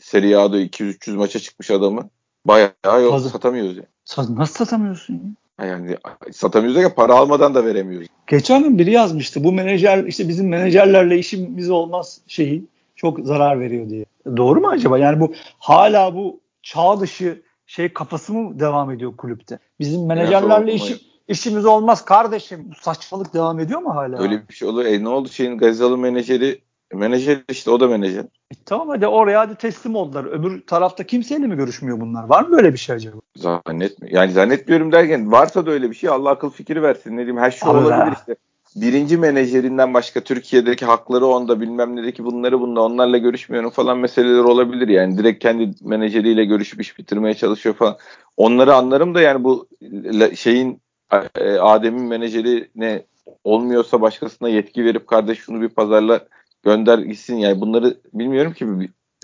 Serie 0.00 0.34
A'da 0.36 0.60
200-300 0.60 1.16
maça 1.16 1.38
çıkmış 1.38 1.70
adamı. 1.70 2.08
Bayağı 2.44 3.02
yok 3.02 3.10
Fazla. 3.10 3.28
satamıyoruz 3.28 3.76
yani. 3.76 3.86
Sa- 4.06 4.38
Nasıl 4.38 4.54
satamıyorsun 4.54 5.14
ya? 5.60 5.66
Yani 5.66 5.96
satamıyoruz 6.32 6.76
derken 6.76 6.94
para 6.94 7.14
almadan 7.14 7.54
da 7.54 7.64
veremiyoruz. 7.66 8.08
Geçen 8.26 8.62
gün 8.62 8.78
biri 8.78 8.90
yazmıştı. 8.90 9.44
Bu 9.44 9.52
menajer 9.52 10.04
işte 10.04 10.28
bizim 10.28 10.48
menajerlerle 10.48 11.18
işimiz 11.18 11.70
olmaz 11.70 12.20
şeyi 12.26 12.64
çok 13.02 13.20
zarar 13.20 13.60
veriyor 13.60 13.88
diye. 13.88 14.04
Doğru 14.36 14.60
mu 14.60 14.68
acaba? 14.68 14.98
Yani 14.98 15.20
bu 15.20 15.32
hala 15.58 16.14
bu 16.14 16.40
çağ 16.62 17.00
dışı 17.00 17.42
şey 17.66 17.92
kafası 17.92 18.32
mı 18.32 18.60
devam 18.60 18.90
ediyor 18.90 19.16
kulüpte? 19.16 19.58
Bizim 19.80 20.06
menajerlerle 20.06 20.74
işi, 20.74 20.96
işimiz 21.28 21.66
olmaz 21.66 22.04
kardeşim. 22.04 22.70
Bu 22.70 22.74
saçmalık 22.74 23.34
devam 23.34 23.60
ediyor 23.60 23.80
mu 23.80 23.94
hala? 23.94 24.22
Öyle 24.22 24.48
bir 24.48 24.54
şey 24.54 24.68
olur. 24.68 24.84
E 24.84 25.04
ne 25.04 25.08
oldu 25.08 25.28
şeyin 25.28 25.58
Gazalı 25.58 25.98
menajeri 25.98 26.60
menajer 26.92 27.38
işte 27.50 27.70
o 27.70 27.80
da 27.80 27.88
menajer. 27.88 28.24
E 28.24 28.54
tamam 28.64 28.88
hadi 28.88 29.06
oraya 29.06 29.40
hadi 29.40 29.54
teslim 29.54 29.94
oldular. 29.94 30.24
Öbür 30.24 30.66
tarafta 30.66 31.04
kimseyle 31.04 31.46
mi 31.46 31.56
görüşmüyor 31.56 32.00
bunlar? 32.00 32.24
Var 32.24 32.42
mı 32.42 32.56
böyle 32.56 32.72
bir 32.72 32.78
şey 32.78 32.96
acaba? 32.96 33.16
Zannetmiyorum. 33.36 34.16
Yani 34.16 34.32
zannetmiyorum 34.32 34.92
derken 34.92 35.32
varsa 35.32 35.66
da 35.66 35.70
öyle 35.70 35.90
bir 35.90 35.94
şey 35.94 36.10
Allah 36.10 36.30
akıl 36.30 36.50
fikri 36.50 36.82
versin. 36.82 37.12
Ne 37.12 37.16
diyeyim 37.16 37.38
her 37.38 37.50
şey 37.50 37.68
Allah. 37.68 37.78
olabilir 37.78 38.16
işte. 38.20 38.36
Birinci 38.76 39.16
menajerinden 39.16 39.94
başka 39.94 40.20
Türkiye'deki 40.20 40.84
hakları 40.86 41.26
onda 41.26 41.60
bilmem 41.60 41.96
nedeki 41.96 42.24
bunları 42.24 42.60
bunda 42.60 42.80
onlarla 42.82 43.18
görüşmüyorum 43.18 43.70
falan 43.70 43.98
meseleler 43.98 44.44
olabilir 44.44 44.88
yani. 44.88 45.18
Direkt 45.18 45.42
kendi 45.42 45.74
menajeriyle 45.80 46.44
görüşüp 46.44 46.80
iş 46.80 46.98
bitirmeye 46.98 47.34
çalışıyor 47.34 47.74
falan. 47.74 47.96
Onları 48.36 48.74
anlarım 48.74 49.14
da 49.14 49.20
yani 49.20 49.44
bu 49.44 49.68
şeyin 50.34 50.80
e, 51.34 51.50
Adem'in 51.58 52.04
menajeri 52.04 52.68
ne 52.74 53.02
olmuyorsa 53.44 54.00
başkasına 54.00 54.48
yetki 54.48 54.84
verip 54.84 55.06
kardeş 55.06 55.38
şunu 55.38 55.60
bir 55.60 55.68
pazarla 55.68 56.20
gönder 56.62 56.98
gitsin 56.98 57.36
yani 57.36 57.60
bunları 57.60 57.96
bilmiyorum 58.14 58.52
ki 58.52 58.66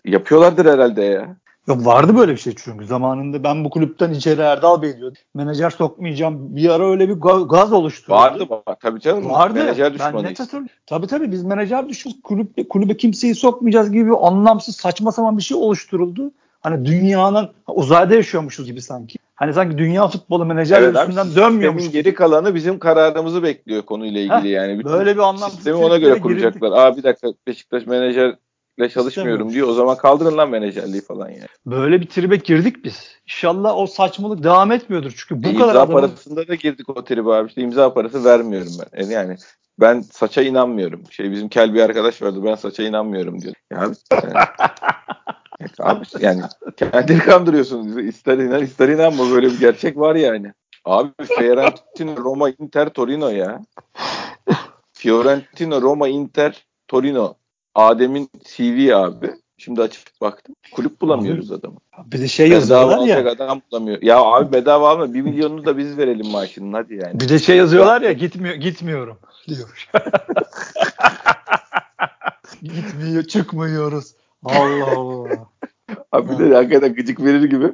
yapıyorlardır 0.05 0.67
herhalde 0.67 1.03
ya. 1.03 1.37
Yok 1.69 1.87
vardı 1.87 2.17
böyle 2.17 2.33
bir 2.33 2.37
şey 2.37 2.55
çünkü 2.65 2.87
zamanında 2.87 3.45
ben 3.45 3.65
bu 3.65 3.71
kulüpten 3.71 4.13
içeri 4.13 4.41
Erdal 4.41 4.83
Bey 4.83 4.97
diyordu. 4.97 5.19
Menajer 5.35 5.71
sokmayacağım. 5.71 6.57
Bir 6.57 6.69
ara 6.69 6.91
öyle 6.91 7.09
bir 7.09 7.15
ga- 7.15 7.49
gaz 7.49 7.73
oluşturdu. 7.73 8.17
Vardı 8.17 8.47
var. 8.51 8.77
Tabii 8.81 9.01
canım. 9.01 9.31
Vardı. 9.31 9.55
Menajer 9.55 9.87
ben 9.87 9.95
düşmanıyız. 9.95 10.25
net 10.25 10.41
hatırlıyorum. 10.41 10.69
Tabii 10.87 11.07
tabii 11.07 11.33
biz 11.33 11.45
menajer 11.45 11.89
düşmanı 11.89 12.15
kulübe, 12.25 12.69
kulübe 12.69 12.97
kimseyi 12.97 13.35
sokmayacağız 13.35 13.93
gibi 13.93 14.07
bir 14.11 14.27
anlamsız 14.27 14.77
saçma 14.77 15.13
sapan 15.13 15.39
bir 15.39 15.43
şey 15.43 15.57
oluşturuldu. 15.57 16.33
Hani 16.61 16.87
dünyanın 16.87 17.51
uzayda 17.67 18.15
yaşıyormuşuz 18.15 18.67
gibi 18.67 18.83
sanki. 18.83 19.19
Hani 19.35 19.55
sanki 19.55 19.79
dünya 19.79 20.09
futbolu 20.09 20.45
menajer 20.45 20.83
Evet 20.83 20.97
üstünden 20.97 21.35
dönmüyormuş. 21.37 21.91
geri 21.91 22.15
kalanı 22.15 22.55
bizim 22.55 22.79
kararımızı 22.79 23.43
bekliyor 23.43 23.83
konuyla 23.83 24.21
ilgili 24.21 24.49
Heh, 24.49 24.53
yani. 24.55 24.79
Bütün 24.79 24.93
Böyle 24.93 25.15
bir 25.15 25.21
anlamsız 25.21 25.55
sistemi 25.55 25.77
ona 25.77 25.97
göre 25.97 26.21
kuracaklar. 26.21 26.73
Aa 26.73 26.97
bir 26.97 27.03
dakika 27.03 27.29
Beşiktaş 27.47 27.87
menajerle 28.79 28.95
çalışmıyorum 28.95 29.53
diyor. 29.53 29.69
O 29.69 29.73
zaman 29.73 29.97
kaldırın 29.97 30.37
lan 30.37 30.51
menajerliği 30.51 31.03
falan 31.03 31.29
yani. 31.29 31.47
Böyle 31.67 32.01
bir 32.01 32.07
tribe 32.07 32.37
girdik 32.37 32.85
biz. 32.85 33.17
İnşallah 33.27 33.77
o 33.77 33.87
saçmalık 33.87 34.43
devam 34.43 34.73
etmiyordur. 34.73 35.13
Çünkü 35.17 35.43
bu 35.43 35.49
E, 35.49 35.53
kadar 35.55 35.67
imza 35.67 35.81
adamın 35.83 35.93
parasında 35.93 36.49
da 36.49 36.55
girdik 36.55 36.89
o 36.89 37.05
tribe 37.05 37.35
abi. 37.35 37.49
İşte 37.49 37.63
imza 37.63 37.95
parası 37.95 38.25
vermiyorum 38.25 38.73
ben. 38.81 39.03
E, 39.03 39.13
Yani 39.13 39.37
ben 39.81 40.01
saça 40.01 40.43
inanmıyorum. 40.43 41.03
Şey 41.11 41.31
bizim 41.31 41.49
kel 41.49 41.75
bir 41.75 41.81
arkadaş 41.83 42.23
vardı. 42.23 42.45
Ben 42.45 42.55
saça 42.55 42.83
inanmıyorum 42.83 43.41
diyor. 43.41 43.55
Ya 43.73 43.79
abi, 43.81 43.95
yani, 44.13 44.33
Evet 45.61 45.81
abi 45.81 46.05
yani 46.21 46.43
kendini 46.77 47.19
kandırıyorsun. 47.19 47.99
İster 47.99 48.39
inan 48.39 48.63
ister 48.63 48.89
inanma 48.89 49.31
böyle 49.31 49.47
bir 49.47 49.61
gerçek 49.61 49.97
var 49.97 50.15
yani. 50.15 50.53
Abi 50.85 51.11
Fiorentina, 51.39 52.17
Roma, 52.17 52.51
Inter, 52.51 52.89
Torino 52.89 53.29
ya. 53.29 53.61
Fiorentina, 54.93 55.81
Roma, 55.81 56.09
Inter, 56.09 56.67
Torino. 56.89 57.35
Adem'in 57.79 58.31
CV 58.45 58.95
abi. 58.95 59.31
Şimdi 59.59 59.83
açıp 59.83 60.03
baktım. 60.21 60.55
Kulüp 60.73 61.01
bulamıyoruz 61.01 61.53
adamı. 61.53 61.77
bir 62.07 62.21
de 62.21 62.29
şey 62.29 62.47
Bedava 62.51 62.55
yazıyorlar 62.61 63.07
ya. 63.07 63.31
adam 63.31 63.61
bulamıyor. 63.73 64.03
Ya 64.03 64.19
abi 64.19 64.53
bedava 64.53 64.91
alma. 64.91 65.15
Bir 65.15 65.21
milyonunu 65.23 65.65
da 65.67 65.79
biz 65.79 65.99
verelim 65.99 66.27
maaşının 66.27 66.73
hadi 66.73 66.95
yani. 66.95 67.21
Bir 67.21 67.29
de 67.29 67.39
şey 67.39 67.57
yazıyorlar 67.57 68.03
ya 68.03 68.13
gitmiyor 68.13 68.55
gitmiyorum 68.55 69.19
diyor. 69.49 69.89
Gitmiyor 72.63 73.23
çıkmıyoruz. 73.25 74.15
Allah 74.45 74.91
Allah. 74.97 75.29
Abi 76.13 76.39
de 76.39 76.55
hakikaten 76.55 76.95
gıcık 76.95 77.21
verir 77.25 77.45
gibi. 77.45 77.73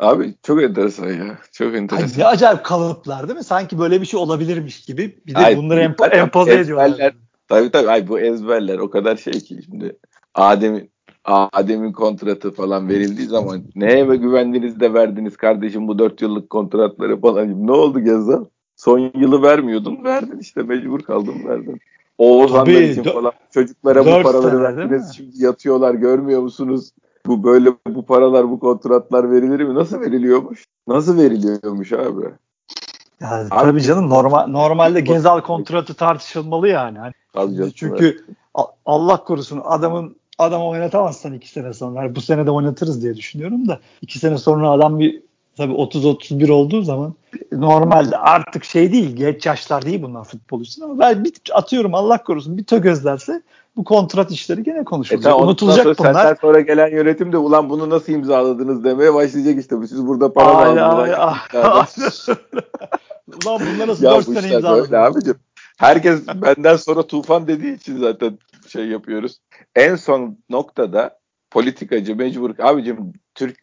Abi 0.00 0.34
çok 0.42 0.62
enteresan 0.62 1.06
ya. 1.08 1.38
Çok 1.52 1.72
Ay, 1.74 1.78
enteresan. 1.80 2.20
ne 2.20 2.26
acayip 2.26 2.64
kalıplar 2.64 3.28
değil 3.28 3.38
mi? 3.38 3.44
Sanki 3.44 3.78
böyle 3.78 4.00
bir 4.00 4.06
şey 4.06 4.20
olabilirmiş 4.20 4.80
gibi. 4.84 5.18
Bir 5.26 5.34
de 5.34 5.38
Ay, 5.38 5.56
bunları 5.56 5.94
zaten 5.98 6.18
empoze 6.18 6.50
ezberler- 6.50 6.62
ediyorlar. 6.62 7.14
Tabii 7.50 7.70
tabii. 7.70 7.90
Ay, 7.90 8.08
bu 8.08 8.20
ezberler 8.20 8.78
o 8.78 8.90
kadar 8.90 9.16
şey 9.16 9.32
ki 9.32 9.60
şimdi. 9.64 9.96
Adem'in 10.34 10.90
Adem'in 11.24 11.92
kontratı 11.92 12.50
falan 12.50 12.88
verildiği 12.88 13.26
zaman 13.26 13.62
neye 13.74 14.08
ve 14.08 14.16
güvendiniz 14.16 14.80
de 14.80 14.94
verdiniz 14.94 15.36
kardeşim 15.36 15.88
bu 15.88 15.98
dört 15.98 16.22
yıllık 16.22 16.50
kontratları 16.50 17.20
falan. 17.20 17.66
Ne 17.66 17.72
oldu 17.72 18.00
Gezal? 18.00 18.44
Son 18.76 18.98
yılı 18.98 19.42
vermiyordun. 19.42 20.04
Verdin 20.04 20.38
işte 20.38 20.62
mecbur 20.62 21.00
kaldın 21.00 21.44
verdin. 21.48 21.80
Oğuzhanlar 22.18 22.64
Tabii, 22.64 22.84
için 22.84 23.02
falan 23.02 23.32
çocuklara 23.54 24.06
bu 24.06 24.22
paraları 24.22 24.60
verdiniz. 24.62 25.12
Şimdi 25.16 25.44
yatıyorlar 25.44 25.94
görmüyor 25.94 26.40
musunuz? 26.40 26.90
Bu 27.26 27.44
böyle 27.44 27.70
bu 27.88 28.06
paralar 28.06 28.50
bu 28.50 28.60
kontratlar 28.60 29.30
verilir 29.30 29.60
mi? 29.60 29.74
Nasıl 29.74 30.00
veriliyormuş? 30.00 30.64
Nasıl 30.88 31.18
veriliyormuş 31.18 31.92
abi? 31.92 32.24
Yani, 33.20 33.48
Abi- 33.50 33.70
tabii 33.70 33.82
canım 33.82 34.10
normal 34.10 34.46
normalde 34.46 35.00
Gezal 35.00 35.40
kontratı 35.40 35.94
tartışılmalı 35.94 36.68
yani. 36.68 36.98
Hani 36.98 37.12
Tabii 37.32 37.56
canım. 37.56 37.72
çünkü 37.74 38.24
Allah 38.86 39.24
korusun 39.24 39.60
adamın 39.64 40.16
adamı 40.38 40.68
oynatamazsan 40.68 41.32
iki 41.32 41.48
sene 41.48 41.72
sonra. 41.72 42.02
Yani 42.02 42.16
bu 42.16 42.20
sene 42.20 42.46
de 42.46 42.50
oynatırız 42.50 43.02
diye 43.02 43.16
düşünüyorum 43.16 43.68
da 43.68 43.80
iki 44.02 44.18
sene 44.18 44.38
sonra 44.38 44.70
adam 44.70 44.98
bir 44.98 45.22
tabii 45.56 45.72
30-31 45.72 46.50
olduğu 46.52 46.82
zaman 46.82 47.14
normalde 47.52 48.16
artık 48.16 48.64
şey 48.64 48.92
değil 48.92 49.16
geç 49.16 49.46
yaşlar 49.46 49.82
değil 49.82 50.02
bunlar 50.02 50.24
futbol 50.24 50.60
için 50.60 50.82
ama 50.82 50.98
ben 50.98 51.24
bir 51.24 51.32
atıyorum 51.52 51.94
Allah 51.94 52.22
korusun 52.24 52.58
bir 52.58 52.64
tökezlerse 52.64 53.42
bu 53.76 53.84
kontrat 53.84 54.30
işleri 54.30 54.62
gene 54.62 54.78
E 54.78 54.84
konuşulacak. 54.84 55.34
ondan 55.34 55.48
Unutulacak 55.48 55.84
sonra 55.84 55.98
bunlar. 55.98 56.14
Senden 56.14 56.34
sonra 56.40 56.60
gelen 56.60 56.88
yönetim 56.90 57.32
de 57.32 57.36
ulan 57.38 57.70
bunu 57.70 57.90
nasıl 57.90 58.12
imzaladınız 58.12 58.84
demeye 58.84 59.14
başlayacak 59.14 59.58
işte. 59.60 59.76
Siz 59.88 60.06
burada 60.06 60.32
para 60.32 60.56
Ay, 60.56 60.80
aldınız? 60.80 62.28
Ulan 63.46 63.60
bunlar 63.74 63.88
nasıl 63.88 64.04
ya 64.04 64.10
4 64.10 64.26
bu 64.28 64.32
sene 64.32 64.44
işler 64.46 64.56
imzaladı? 64.56 64.82
böyle 64.82 64.98
abicim. 64.98 65.34
Herkes 65.80 66.26
benden 66.28 66.76
sonra 66.76 67.06
tufan 67.06 67.48
dediği 67.48 67.74
için 67.74 67.98
zaten 67.98 68.38
şey 68.68 68.88
yapıyoruz. 68.88 69.38
En 69.74 69.96
son 69.96 70.38
noktada 70.50 71.18
politikacı 71.50 72.16
mecbur. 72.16 72.54
Abicim 72.58 73.12
Türk 73.34 73.58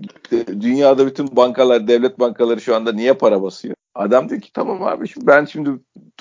dünyada 0.47 1.07
bütün 1.07 1.35
bankalar, 1.35 1.87
devlet 1.87 2.19
bankaları 2.19 2.61
şu 2.61 2.75
anda 2.75 2.91
niye 2.91 3.13
para 3.13 3.41
basıyor? 3.41 3.75
Adam 3.95 4.29
diyor 4.29 4.41
ki 4.41 4.53
tamam 4.53 4.83
abi 4.83 5.07
şimdi 5.07 5.27
ben 5.27 5.45
şimdi 5.45 5.69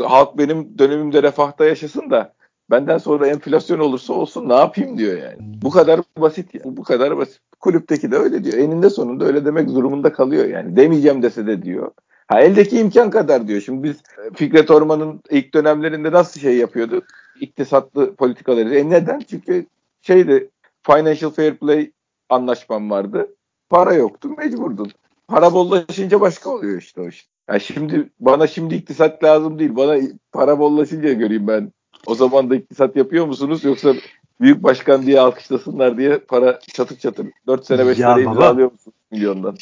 halk 0.00 0.38
benim 0.38 0.78
dönemimde 0.78 1.22
refahta 1.22 1.64
yaşasın 1.64 2.10
da 2.10 2.34
benden 2.70 2.98
sonra 2.98 3.26
enflasyon 3.26 3.78
olursa 3.78 4.12
olsun 4.12 4.48
ne 4.48 4.54
yapayım 4.54 4.98
diyor 4.98 5.18
yani. 5.18 5.36
Bu 5.62 5.70
kadar 5.70 6.00
basit 6.18 6.54
ya. 6.54 6.60
Bu 6.64 6.82
kadar 6.82 7.16
basit. 7.16 7.40
Kulüpteki 7.60 8.10
de 8.10 8.16
öyle 8.16 8.44
diyor. 8.44 8.58
Eninde 8.58 8.90
sonunda 8.90 9.24
öyle 9.24 9.44
demek 9.44 9.68
durumunda 9.68 10.12
kalıyor 10.12 10.44
yani. 10.44 10.76
Demeyeceğim 10.76 11.22
dese 11.22 11.46
de 11.46 11.62
diyor. 11.62 11.90
Ha 12.28 12.40
eldeki 12.40 12.78
imkan 12.78 13.10
kadar 13.10 13.48
diyor. 13.48 13.60
Şimdi 13.60 13.82
biz 13.82 13.96
Fikret 14.34 14.70
Orman'ın 14.70 15.20
ilk 15.30 15.54
dönemlerinde 15.54 16.12
nasıl 16.12 16.40
şey 16.40 16.56
yapıyorduk? 16.56 17.04
İktisatlı 17.40 18.14
politikaları. 18.14 18.74
E 18.74 18.90
neden? 18.90 19.20
Çünkü 19.20 19.66
şeydi 20.02 20.50
financial 20.82 21.30
fair 21.30 21.54
play 21.54 21.90
anlaşmam 22.28 22.90
vardı. 22.90 23.34
Para 23.68 23.94
yoktu 23.94 24.28
mecburdun. 24.38 24.90
Para 25.28 25.52
bollaşınca 25.52 26.20
başka 26.20 26.50
oluyor 26.50 26.82
işte 26.82 27.00
o 27.00 27.08
işte. 27.08 27.28
Yani 27.48 27.60
şimdi 27.60 28.10
bana 28.20 28.46
şimdi 28.46 28.74
iktisat 28.74 29.24
lazım 29.24 29.58
değil. 29.58 29.76
Bana 29.76 30.00
para 30.32 30.58
bollaşınca 30.58 31.12
göreyim 31.12 31.46
ben. 31.48 31.72
O 32.06 32.14
zaman 32.14 32.50
da 32.50 32.56
iktisat 32.56 32.96
yapıyor 32.96 33.26
musunuz 33.26 33.64
yoksa 33.64 33.94
büyük 34.40 34.62
başkan 34.62 35.02
diye 35.02 35.20
alkışlasınlar 35.20 35.98
diye 35.98 36.18
para 36.18 36.58
çatır 36.60 36.98
çatır 36.98 37.26
4 37.46 37.66
sene 37.66 37.86
5 37.86 37.96
sene 37.96 38.28
alıyor 38.28 38.72
musunuz 38.72 38.96
milyondan? 39.10 39.56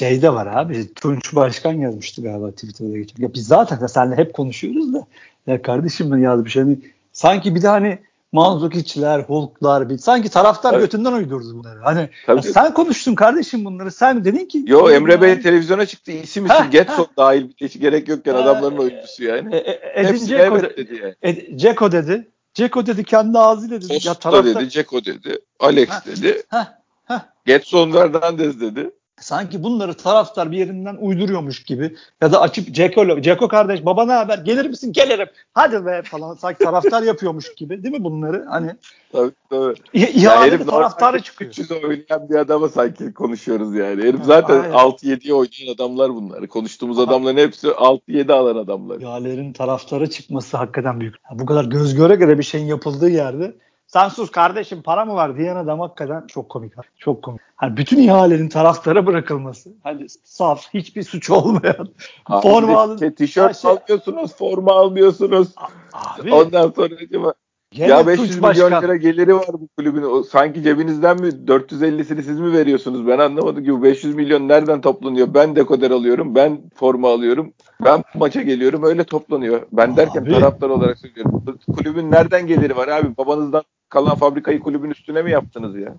Şey 0.00 0.22
de 0.22 0.34
var 0.34 0.46
abi. 0.46 0.94
Tunç 0.94 1.34
Başkan 1.34 1.72
yazmıştı 1.72 2.22
galiba 2.22 2.50
Twitter'da 2.50 2.96
geçen. 2.96 3.22
Ya 3.22 3.34
biz 3.34 3.46
zaten 3.46 3.86
seninle 3.86 4.16
hep 4.16 4.34
konuşuyoruz 4.34 4.94
da. 4.94 5.06
Ya 5.46 5.62
kardeşim 5.62 6.10
ben 6.12 6.16
yazmış 6.16 6.56
hani 6.56 6.78
sanki 7.12 7.54
bir 7.54 7.62
de 7.62 7.68
hani 7.68 7.98
Manzukic'ler, 8.32 9.20
Hulk'lar 9.20 9.90
bir 9.90 9.98
sanki 9.98 10.28
taraftar 10.28 10.70
Tabii. 10.70 10.82
götünden 10.82 11.12
uydurdu 11.12 11.58
bunları. 11.58 11.80
Hani 11.80 12.08
sen 12.42 12.74
konuştun 12.74 13.14
kardeşim 13.14 13.64
bunları. 13.64 13.90
Sen 13.90 14.24
dedin 14.24 14.46
ki 14.46 14.64
Yo 14.66 14.90
Emre 14.90 15.22
Bey 15.22 15.40
televizyona 15.40 15.86
çıktı. 15.86 16.12
İsim 16.12 16.46
isim 16.46 16.70
Getson 16.70 17.06
dahil 17.16 17.52
hiç 17.56 17.80
gerek 17.80 18.08
yokken 18.08 18.34
adamların 18.34 18.78
oyuncusu 18.78 19.24
yani. 19.24 19.54
E, 19.54 19.58
e, 19.58 20.00
Edin 20.00 20.26
Ceko 20.26 20.42
evet 20.42 20.76
dedi 20.76 21.00
yani. 21.02 21.14
Ed, 21.22 21.58
Ceko 21.58 21.92
dedi. 21.92 22.28
Ceko 22.54 22.86
dedi 22.86 23.04
kendi 23.04 23.38
ağzıyla 23.38 23.80
dedi. 23.80 23.88
Costa 23.88 24.10
ya 24.10 24.14
taraftar... 24.14 24.54
dedi, 24.54 24.70
Ceko 24.70 25.04
dedi. 25.04 25.38
Alex 25.58 25.88
ha, 25.88 26.02
dedi. 26.06 26.42
Ha, 26.48 26.78
ha. 27.04 27.28
Getson 27.46 27.92
Fernandez 27.92 28.60
dedi 28.60 28.90
sanki 29.20 29.62
bunları 29.62 29.94
taraftar 29.94 30.50
bir 30.50 30.58
yerinden 30.58 30.96
uyduruyormuş 30.96 31.62
gibi 31.62 31.96
ya 32.22 32.32
da 32.32 32.40
açıp 32.40 32.74
Ceko, 32.74 33.20
Ceko 33.20 33.48
kardeş 33.48 33.84
baba 33.84 34.06
ne 34.06 34.12
haber 34.12 34.38
gelir 34.38 34.66
misin 34.66 34.92
gelirim 34.92 35.28
hadi 35.54 35.86
be 35.86 36.02
falan 36.04 36.34
sanki 36.34 36.64
taraftar 36.64 37.02
yapıyormuş 37.02 37.54
gibi 37.54 37.82
değil 37.82 37.94
mi 37.94 38.04
bunları 38.04 38.46
hani 38.50 38.70
tabii 39.12 39.32
tabii. 39.50 39.74
İ- 39.92 40.24
taraftarı 40.66 41.22
çıkıyor. 41.22 41.50
300 41.50 41.72
oynayan 41.72 42.28
bir 42.30 42.34
adama 42.34 42.68
sanki 42.68 43.14
konuşuyoruz 43.14 43.74
yani. 43.74 44.02
Herif 44.02 44.20
zaten 44.24 44.60
6-7'ye 44.70 45.34
oynayan 45.34 45.74
adamlar 45.74 46.14
bunlar. 46.14 46.46
Konuştuğumuz 46.46 46.98
Aha. 46.98 47.06
adamların 47.06 47.36
hepsi 47.36 47.66
6-7 47.68 48.32
alan 48.32 48.56
adamlar. 48.56 49.00
Yalerin 49.00 49.52
taraftarı 49.52 50.10
çıkması 50.10 50.56
hakikaten 50.56 51.00
büyük. 51.00 51.14
Bu 51.32 51.46
kadar 51.46 51.64
göz 51.64 51.94
göre 51.94 52.14
göre 52.14 52.38
bir 52.38 52.42
şeyin 52.42 52.66
yapıldığı 52.66 53.10
yerde 53.10 53.54
sen 53.92 54.08
sus 54.08 54.30
kardeşim 54.30 54.82
para 54.82 55.04
mı 55.04 55.14
var 55.14 55.36
diyen 55.36 55.56
adam 55.56 55.80
hakikaten 55.80 56.26
çok 56.26 56.48
komik. 56.48 56.72
Çok 56.98 57.22
komik. 57.22 57.40
Hani 57.56 57.76
bütün 57.76 57.98
ihalelerin 57.98 58.48
taraftara 58.48 59.06
bırakılması. 59.06 59.70
Hani 59.82 60.06
saf, 60.24 60.74
hiçbir 60.74 61.02
suç 61.02 61.30
olmayan. 61.30 61.88
Abi 62.26 62.42
forma 62.42 62.80
alın. 62.80 63.10
Tişört 63.10 63.56
şey, 63.56 63.70
almıyorsunuz, 63.70 64.36
forma 64.36 64.72
almıyorsunuz. 64.72 65.48
Abi, 65.92 66.34
Ondan 66.34 66.70
sonra 66.70 66.94
acaba 67.04 67.34
Gene 67.70 67.88
ya 67.88 68.06
500 68.06 68.36
milyon 68.36 68.42
başkan. 68.42 68.82
lira 68.82 68.96
geliri 68.96 69.34
var 69.34 69.52
bu 69.52 69.68
kulübün. 69.76 70.02
O, 70.02 70.22
sanki 70.22 70.62
cebinizden 70.62 71.20
mi 71.20 71.28
450'sini 71.28 72.22
siz 72.22 72.40
mi 72.40 72.52
veriyorsunuz? 72.52 73.06
Ben 73.06 73.18
anlamadım 73.18 73.64
ki 73.64 73.72
bu 73.72 73.82
500 73.82 74.14
milyon 74.14 74.48
nereden 74.48 74.80
toplanıyor? 74.80 75.34
Ben 75.34 75.56
dekoder 75.56 75.90
alıyorum, 75.90 76.34
ben 76.34 76.60
forma 76.74 77.10
alıyorum, 77.10 77.52
ben 77.84 78.04
maça 78.14 78.42
geliyorum 78.42 78.82
öyle 78.84 79.04
toplanıyor. 79.04 79.62
Ben 79.72 79.96
derken 79.96 80.22
abi. 80.22 80.30
taraftar 80.30 80.68
olarak 80.70 80.98
söylüyorum. 80.98 81.44
Kulübün 81.76 82.10
nereden 82.10 82.46
geliri 82.46 82.76
var 82.76 82.88
abi? 82.88 83.16
Babanızdan 83.16 83.62
kalan 83.90 84.14
fabrikayı 84.14 84.60
kulübün 84.60 84.90
üstüne 84.90 85.22
mi 85.22 85.30
yaptınız 85.30 85.76
ya? 85.76 85.94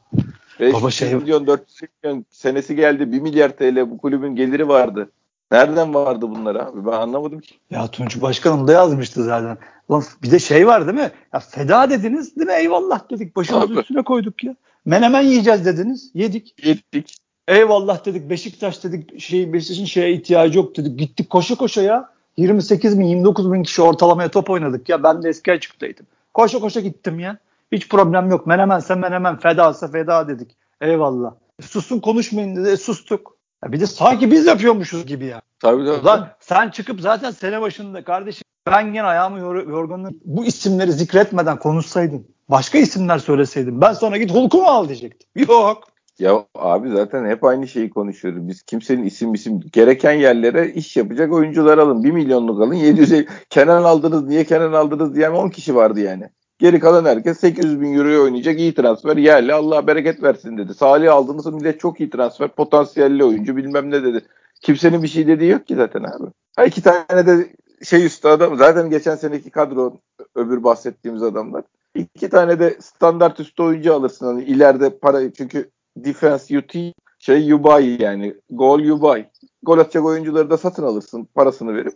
5 0.60 0.74
Baba 0.74 0.92
şey... 0.92 1.16
milyon 1.16 1.48
400 1.48 1.82
milyon 2.04 2.26
senesi 2.30 2.76
geldi 2.76 3.12
1 3.12 3.20
milyar 3.20 3.50
TL 3.50 3.92
bu 3.92 3.98
kulübün 3.98 4.36
geliri 4.36 4.68
vardı. 4.68 5.10
Nereden 5.52 5.94
vardı 5.94 6.30
bunlar 6.30 6.56
abi? 6.56 6.86
Ben 6.86 6.92
anlamadım 6.92 7.40
ki. 7.40 7.56
Ya 7.70 7.88
Tunç 7.88 8.22
Başkanım 8.22 8.68
da 8.68 8.72
yazmıştı 8.72 9.24
zaten. 9.24 9.58
Lan 9.92 10.04
bir 10.24 10.32
de 10.32 10.40
şey 10.40 10.68
var 10.68 10.88
değil 10.88 10.98
mi? 10.98 11.12
Ya 11.34 11.40
feda 11.40 11.90
dediniz 11.90 12.36
değil 12.36 12.48
mi? 12.48 12.54
Eyvallah 12.54 13.10
dedik. 13.10 13.36
Başımızın 13.36 13.76
üstüne 13.76 14.04
koyduk 14.04 14.44
ya. 14.44 14.56
Menemen 14.86 15.22
yiyeceğiz 15.22 15.66
dediniz. 15.66 16.12
Yedik. 16.14 16.66
Yedik. 16.66 17.18
Eyvallah 17.48 18.06
dedik. 18.06 18.30
Beşiktaş 18.30 18.84
dedik. 18.84 19.22
Şey, 19.22 19.54
Beşiktaş'ın 19.54 19.86
şeye 19.86 20.14
ihtiyacı 20.14 20.58
yok 20.58 20.78
dedik. 20.78 21.00
Gittik 21.00 21.30
koşa 21.30 21.56
koşa 21.56 21.82
ya. 21.82 22.10
28 22.38 23.00
bin 23.00 23.06
29 23.06 23.54
bin 23.54 23.64
kişi 23.64 23.82
ortalamaya 23.82 24.32
top 24.32 24.50
oynadık 24.50 24.90
ya. 24.90 25.04
Ben 25.04 25.24
de 25.24 25.30
eski 25.30 25.52
açıktaydım. 25.52 26.06
Koşa 26.34 26.60
koşa 26.60 26.80
gittim 26.80 27.20
ya. 27.20 27.38
Hiç 27.72 27.90
problem 27.90 28.30
yok. 28.30 28.48
Menemense 28.48 28.96
menemen, 28.96 29.38
fedasa 29.38 29.88
feda 29.88 30.28
dedik. 30.28 30.58
Eyvallah. 30.82 31.34
E, 31.60 31.64
susun 31.64 32.00
konuşmayın 32.00 32.56
dedi. 32.56 32.70
E, 32.70 32.78
sustuk. 32.78 33.38
Ya 33.64 33.72
bir 33.72 33.80
de 33.80 33.88
sanki 33.88 34.32
biz 34.32 34.46
yapıyormuşuz 34.46 35.06
gibi 35.06 35.26
ya. 35.26 35.42
Tabii 35.60 35.86
tabii. 35.86 36.00
Ulan 36.02 36.30
sen 36.40 36.70
çıkıp 36.70 37.02
zaten 37.02 37.32
sene 37.32 37.62
başında 37.62 38.04
kardeşim 38.04 38.44
ben 38.68 38.94
gene 38.94 39.04
ayağımı 39.04 39.40
yor 39.40 39.68
yorganını 39.68 40.12
bu 40.26 40.46
isimleri 40.46 40.92
zikretmeden 40.92 41.60
konuşsaydın. 41.60 42.28
Başka 42.50 42.78
isimler 42.78 43.18
söyleseydin. 43.18 43.82
Ben 43.82 43.94
sonra 43.94 44.18
git 44.18 44.32
Hulk'u 44.32 44.58
mu 44.58 44.68
al 44.68 44.88
diyecektim. 44.88 45.30
Yok. 45.36 45.84
Ya 46.20 46.46
abi 46.56 46.90
zaten 46.90 47.26
hep 47.26 47.44
aynı 47.44 47.68
şeyi 47.68 47.90
konuşuyoruz. 47.90 48.48
Biz 48.48 48.64
kimsenin 48.64 49.04
isim 49.04 49.34
isim 49.34 49.60
gereken 49.72 50.12
yerlere 50.12 50.72
iş 50.72 50.98
yapacak 50.98 51.34
oyuncular 51.34 51.78
alın. 51.78 52.04
1 52.04 52.12
milyonluk 52.12 52.62
alın. 52.62 52.74
700 52.74 53.26
Kenan 53.50 53.84
aldınız 53.84 54.24
niye 54.24 54.44
Kenan 54.44 54.74
aldınız 54.74 55.16
diyen 55.16 55.32
10 55.32 55.50
kişi 55.50 55.76
vardı 55.76 56.00
yani. 56.00 56.30
Geri 56.62 56.80
kalan 56.80 57.06
herkes 57.06 57.40
800 57.40 57.82
bin 57.82 57.94
euroya 57.94 58.22
oynayacak 58.22 58.60
iyi 58.60 58.74
transfer 58.74 59.18
yerli 59.18 59.54
Allah 59.54 59.88
bereket 59.88 60.24
versin 60.24 60.58
dedi. 60.58 60.74
Salih 60.74 61.14
aldığınız 61.14 61.46
millet 61.46 61.80
çok 61.80 62.00
iyi 62.00 62.10
transfer 62.10 62.48
potansiyelli 62.48 63.24
oyuncu 63.24 63.56
bilmem 63.56 63.92
ne 63.92 64.04
dedi. 64.04 64.26
Kimsenin 64.62 65.04
bir 65.04 65.08
şey 65.08 65.28
dediği 65.28 65.50
yok 65.50 65.68
ki 65.68 65.76
zaten 65.76 66.04
abi. 66.04 66.32
Ha 66.56 66.66
iki 66.66 66.82
tane 66.82 67.28
de 67.28 67.48
şey 67.84 68.06
üstü 68.06 68.28
adam 68.28 68.58
zaten 68.58 68.90
geçen 68.90 69.16
seneki 69.16 69.50
kadro 69.50 69.98
öbür 70.36 70.64
bahsettiğimiz 70.64 71.24
adamlar. 71.24 71.64
İki 71.96 72.30
tane 72.30 72.60
de 72.60 72.78
standart 72.82 73.40
üstü 73.40 73.64
oyuncu 73.64 73.94
alırsın 73.94 74.26
hani 74.26 74.44
ileride 74.44 74.98
para 74.98 75.34
çünkü 75.34 75.70
defense 75.98 76.58
UT 76.58 76.74
şey 77.20 77.48
you 77.48 77.64
buy 77.64 78.02
yani 78.04 78.36
gol 78.50 78.80
you 78.80 79.02
buy. 79.02 79.24
Gol 79.64 79.78
atacak 79.78 80.06
oyuncuları 80.06 80.50
da 80.50 80.58
satın 80.58 80.84
alırsın 80.84 81.28
parasını 81.36 81.76
verip. 81.76 81.94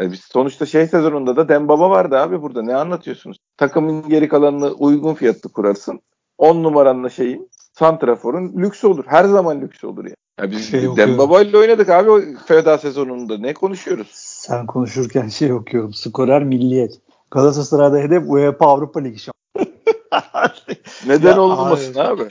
Biz 0.00 0.20
sonuçta 0.20 0.66
şey 0.66 0.86
sezonunda 0.86 1.36
da 1.36 1.48
Dembaba 1.48 1.90
vardı 1.90 2.18
abi 2.18 2.42
burada. 2.42 2.62
Ne 2.62 2.76
anlatıyorsunuz? 2.76 3.36
Takımın 3.56 4.08
geri 4.08 4.28
kalanını 4.28 4.70
uygun 4.70 5.14
fiyatlı 5.14 5.52
kurarsın. 5.52 6.00
10 6.38 6.62
numaranla 6.62 7.08
şeyin 7.10 7.50
Santrafor'un 7.72 8.52
lüks 8.62 8.84
olur. 8.84 9.04
Her 9.06 9.24
zaman 9.24 9.60
lüks 9.60 9.84
olur 9.84 10.04
yani. 10.04 10.16
Ya 10.40 10.50
biz 10.50 10.70
şey 10.70 10.96
Dembaba 10.96 11.42
ile 11.42 11.58
oynadık 11.58 11.88
abi 11.88 12.10
o 12.10 12.20
feda 12.46 12.78
sezonunda. 12.78 13.38
Ne 13.38 13.54
konuşuyoruz? 13.54 14.10
Sen 14.12 14.66
konuşurken 14.66 15.28
şey 15.28 15.52
okuyorum. 15.52 15.94
Skorer 15.94 16.44
Milliyet. 16.44 17.00
Galatasaray'da 17.30 17.98
hedef 17.98 18.22
UEFA 18.26 18.66
Avrupa 18.66 19.00
Ligi 19.00 19.18
Neden 21.06 21.36
olmasın 21.36 21.94
abi? 21.94 22.22
abi? 22.22 22.28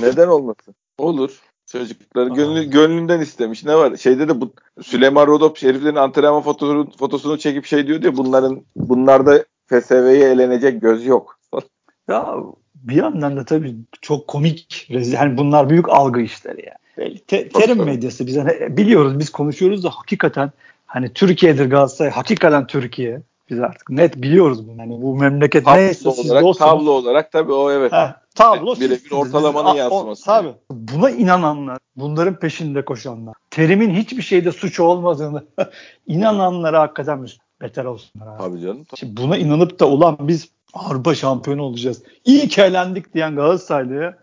Neden 0.00 0.28
olmasın? 0.28 0.74
Olur. 0.98 1.40
Çocuklar 1.72 2.26
gönlü, 2.26 2.70
gönlünden 2.70 3.20
istemiş. 3.20 3.64
Ne 3.64 3.76
var? 3.76 3.96
Şeyde 3.96 4.28
de 4.28 4.40
bu 4.40 4.52
Süleyman 4.82 5.26
Rodop 5.26 5.56
şeriflerin 5.56 5.96
antrenman 5.96 6.42
fotosunu, 6.42 6.90
fotosunu 6.98 7.38
çekip 7.38 7.66
şey 7.66 7.86
diyor 7.86 8.02
diye 8.02 8.16
bunların 8.16 8.62
bunlarda 8.76 9.44
FSV'ye 9.66 10.30
elenecek 10.30 10.80
göz 10.80 11.06
yok. 11.06 11.38
ya 12.08 12.36
bir 12.74 12.94
yandan 12.94 13.36
da 13.36 13.44
tabii 13.44 13.74
çok 14.00 14.28
komik. 14.28 14.86
Yani 14.90 15.38
bunlar 15.38 15.70
büyük 15.70 15.88
algı 15.88 16.20
işleri 16.20 16.66
yani. 16.66 17.18
Te, 17.18 17.48
terim 17.48 17.84
medyası 17.84 18.26
biz 18.26 18.36
hani 18.36 18.76
biliyoruz 18.76 19.18
biz 19.18 19.30
konuşuyoruz 19.30 19.84
da 19.84 19.90
hakikaten 19.90 20.52
hani 20.86 21.12
Türkiye'dir 21.12 21.70
Galatasaray 21.70 22.10
hakikaten 22.10 22.66
Türkiye. 22.66 23.20
Biz 23.50 23.60
artık 23.60 23.90
net 23.90 24.16
biliyoruz 24.16 24.68
bunu. 24.68 24.80
Yani 24.80 25.02
bu 25.02 25.16
memleket 25.16 25.64
tablo 25.64 25.76
neyse 25.76 26.08
olarak, 26.08 26.22
siz 26.22 26.30
dostunuz. 26.30 26.58
Tablo 26.58 26.90
olarak 26.90 27.32
tabii 27.32 27.52
o 27.52 27.70
evet. 27.70 27.92
Ha, 27.92 28.21
tablo 28.34 28.76
birebir 28.76 29.10
ortalamanın 29.10 29.74
yansıması. 29.74 30.24
tabii. 30.24 30.54
Buna 30.70 31.10
inananlar, 31.10 31.78
bunların 31.96 32.38
peşinde 32.38 32.84
koşanlar, 32.84 33.34
terimin 33.50 33.94
hiçbir 33.94 34.22
şeyde 34.22 34.52
suç 34.52 34.80
olmadığını 34.80 35.44
inananlara 36.06 36.80
hakikaten 36.80 37.26
beter 37.60 37.84
olsunlar. 37.84 38.26
Abi. 38.26 38.38
Tabii 38.38 38.60
canım. 38.60 38.84
Tabii. 38.84 39.00
Şimdi 39.00 39.16
buna 39.16 39.36
inanıp 39.36 39.80
da 39.80 39.88
ulan 39.88 40.16
biz 40.20 40.48
Avrupa 40.74 41.14
şampiyonu 41.14 41.62
olacağız. 41.62 42.02
İyi 42.24 42.48
ki 42.48 42.60
eğlendik 42.60 43.14
diyen 43.14 43.36
Galatasaraylı'ya 43.36 44.18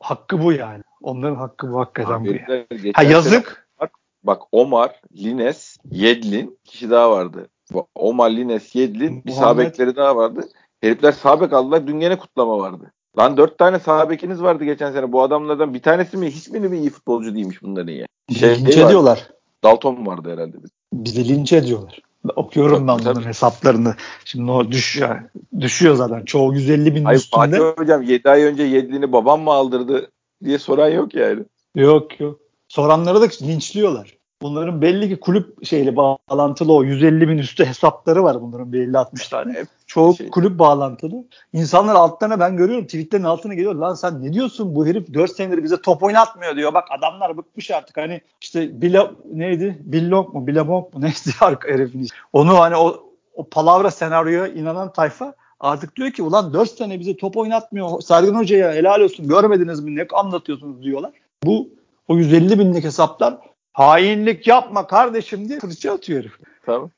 hakkı 0.00 0.42
bu 0.42 0.52
yani. 0.52 0.82
Onların 1.02 1.36
hakkı 1.36 1.72
bu 1.72 1.80
hakikaten 1.80 2.12
Abi, 2.12 2.28
bu. 2.28 2.52
Yani. 2.52 2.92
Ha, 2.94 3.02
yazık. 3.02 3.68
Bak, 3.80 3.90
bak 4.22 4.42
Omar, 4.52 5.00
Lines, 5.16 5.76
Yedlin 5.90 6.58
kişi 6.64 6.90
daha 6.90 7.10
vardı. 7.10 7.48
Omar, 7.94 8.30
Lines, 8.30 8.74
Yedlin 8.74 9.24
bir 9.24 9.32
sabekleri 9.32 9.96
daha 9.96 10.16
vardı. 10.16 10.48
Herifler 10.84 11.12
sabek 11.12 11.52
aldılar. 11.52 11.86
Dün 11.86 12.00
gene 12.00 12.18
kutlama 12.18 12.58
vardı. 12.58 12.92
Lan 13.18 13.36
dört 13.36 13.58
tane 13.58 13.78
sabekiniz 13.78 14.42
vardı 14.42 14.64
geçen 14.64 14.92
sene. 14.92 15.12
Bu 15.12 15.22
adamlardan 15.22 15.74
bir 15.74 15.82
tanesi 15.82 16.16
mi? 16.16 16.30
Hiçbiri 16.30 16.68
mi 16.68 16.78
iyi 16.78 16.90
futbolcu 16.90 17.34
değilmiş 17.34 17.62
bunların 17.62 17.92
ya? 17.92 18.06
Şey, 18.38 18.58
linç 18.58 18.76
ediyorlar. 18.76 19.28
Dalton 19.64 20.06
vardı 20.06 20.32
herhalde. 20.32 20.56
Bize 20.92 21.28
linç 21.28 21.52
ediyorlar. 21.52 22.00
Okuyorum 22.36 22.88
ben 22.88 22.98
bunların 22.98 23.26
hesaplarını. 23.26 23.94
Şimdi 24.24 24.50
o 24.50 24.70
düşüyor, 24.70 25.20
düşüyor 25.60 25.94
zaten. 25.94 26.24
Çoğu 26.24 26.54
150 26.54 26.94
bin 26.94 27.04
Hayır, 27.04 27.18
üstünde. 27.18 27.58
Fatih 27.58 27.82
hocam 27.82 28.02
7 28.02 28.30
ay 28.30 28.42
önce 28.42 28.62
yedliğini 28.62 29.12
babam 29.12 29.40
mı 29.42 29.50
aldırdı 29.50 30.10
diye 30.44 30.58
soran 30.58 30.88
yok 30.88 31.14
yani. 31.14 31.44
Yok 31.74 32.20
yok. 32.20 32.40
Soranları 32.68 33.20
da 33.20 33.26
linçliyorlar. 33.42 34.16
Bunların 34.44 34.82
belli 34.82 35.08
ki 35.08 35.20
kulüp 35.20 35.66
şeyle 35.66 35.96
bağlantılı 35.96 36.72
o 36.72 36.84
150 36.84 37.28
bin 37.28 37.38
üstü 37.38 37.64
hesapları 37.64 38.24
var 38.24 38.42
bunların 38.42 38.72
belli 38.72 38.98
60 38.98 39.28
tane. 39.28 39.64
Çoğu 39.86 40.16
şey. 40.16 40.30
kulüp 40.30 40.58
bağlantılı. 40.58 41.24
İnsanlar 41.52 41.94
altlarına 41.94 42.40
ben 42.40 42.56
görüyorum 42.56 42.84
tweetlerin 42.84 43.24
altına 43.24 43.54
geliyor. 43.54 43.74
Lan 43.74 43.94
sen 43.94 44.22
ne 44.22 44.32
diyorsun 44.32 44.74
bu 44.74 44.86
herif 44.86 45.14
4 45.14 45.30
senedir 45.30 45.62
bize 45.62 45.82
top 45.82 46.02
oynatmıyor 46.02 46.56
diyor. 46.56 46.74
Bak 46.74 46.88
adamlar 46.98 47.36
bıkmış 47.36 47.70
artık. 47.70 47.96
Hani 47.96 48.20
işte 48.40 48.82
Bila, 48.82 49.10
neydi? 49.32 49.78
Billong 49.80 50.34
mu? 50.34 50.46
Billabong 50.46 50.94
mu? 50.94 51.00
Neydi 51.02 51.56
herifin 51.66 52.08
Onu 52.32 52.60
hani 52.60 52.76
o, 52.76 53.10
o 53.34 53.44
palavra 53.44 53.90
senaryoya 53.90 54.48
inanan 54.48 54.92
tayfa 54.92 55.34
artık 55.60 55.96
diyor 55.96 56.10
ki 56.10 56.22
ulan 56.22 56.52
4 56.52 56.70
sene 56.70 57.00
bize 57.00 57.16
top 57.16 57.36
oynatmıyor. 57.36 58.00
Sergen 58.00 58.34
Hoca'ya 58.34 58.72
helal 58.72 59.00
olsun 59.00 59.28
görmediniz 59.28 59.80
mi 59.80 59.96
ne 59.96 60.06
anlatıyorsunuz 60.12 60.82
diyorlar. 60.82 61.12
Bu 61.44 61.68
o 62.08 62.16
150 62.16 62.58
binlik 62.58 62.84
hesaplar 62.84 63.53
hainlik 63.74 64.46
yapma 64.46 64.86
kardeşim 64.86 65.48
diye 65.48 65.60
fırça 65.60 65.92
atıyor 65.92 66.20
herif. 66.20 66.32
Tamam. 66.66 66.90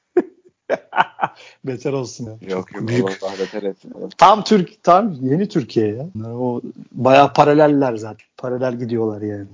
beter 1.64 1.92
olsun 1.92 2.24
ya. 2.24 2.54
Yok 2.56 2.74
yok 2.74 2.88
Büyük. 2.88 3.20
Tam 4.18 4.44
Türk 4.44 4.82
tam 4.82 5.12
yeni 5.12 5.48
Türkiye 5.48 5.86
ya. 5.94 6.06
O 6.26 6.60
bayağı 6.92 7.32
paraleller 7.32 7.96
zaten. 7.96 8.26
Paralel 8.36 8.78
gidiyorlar 8.78 9.22
yani. 9.22 9.46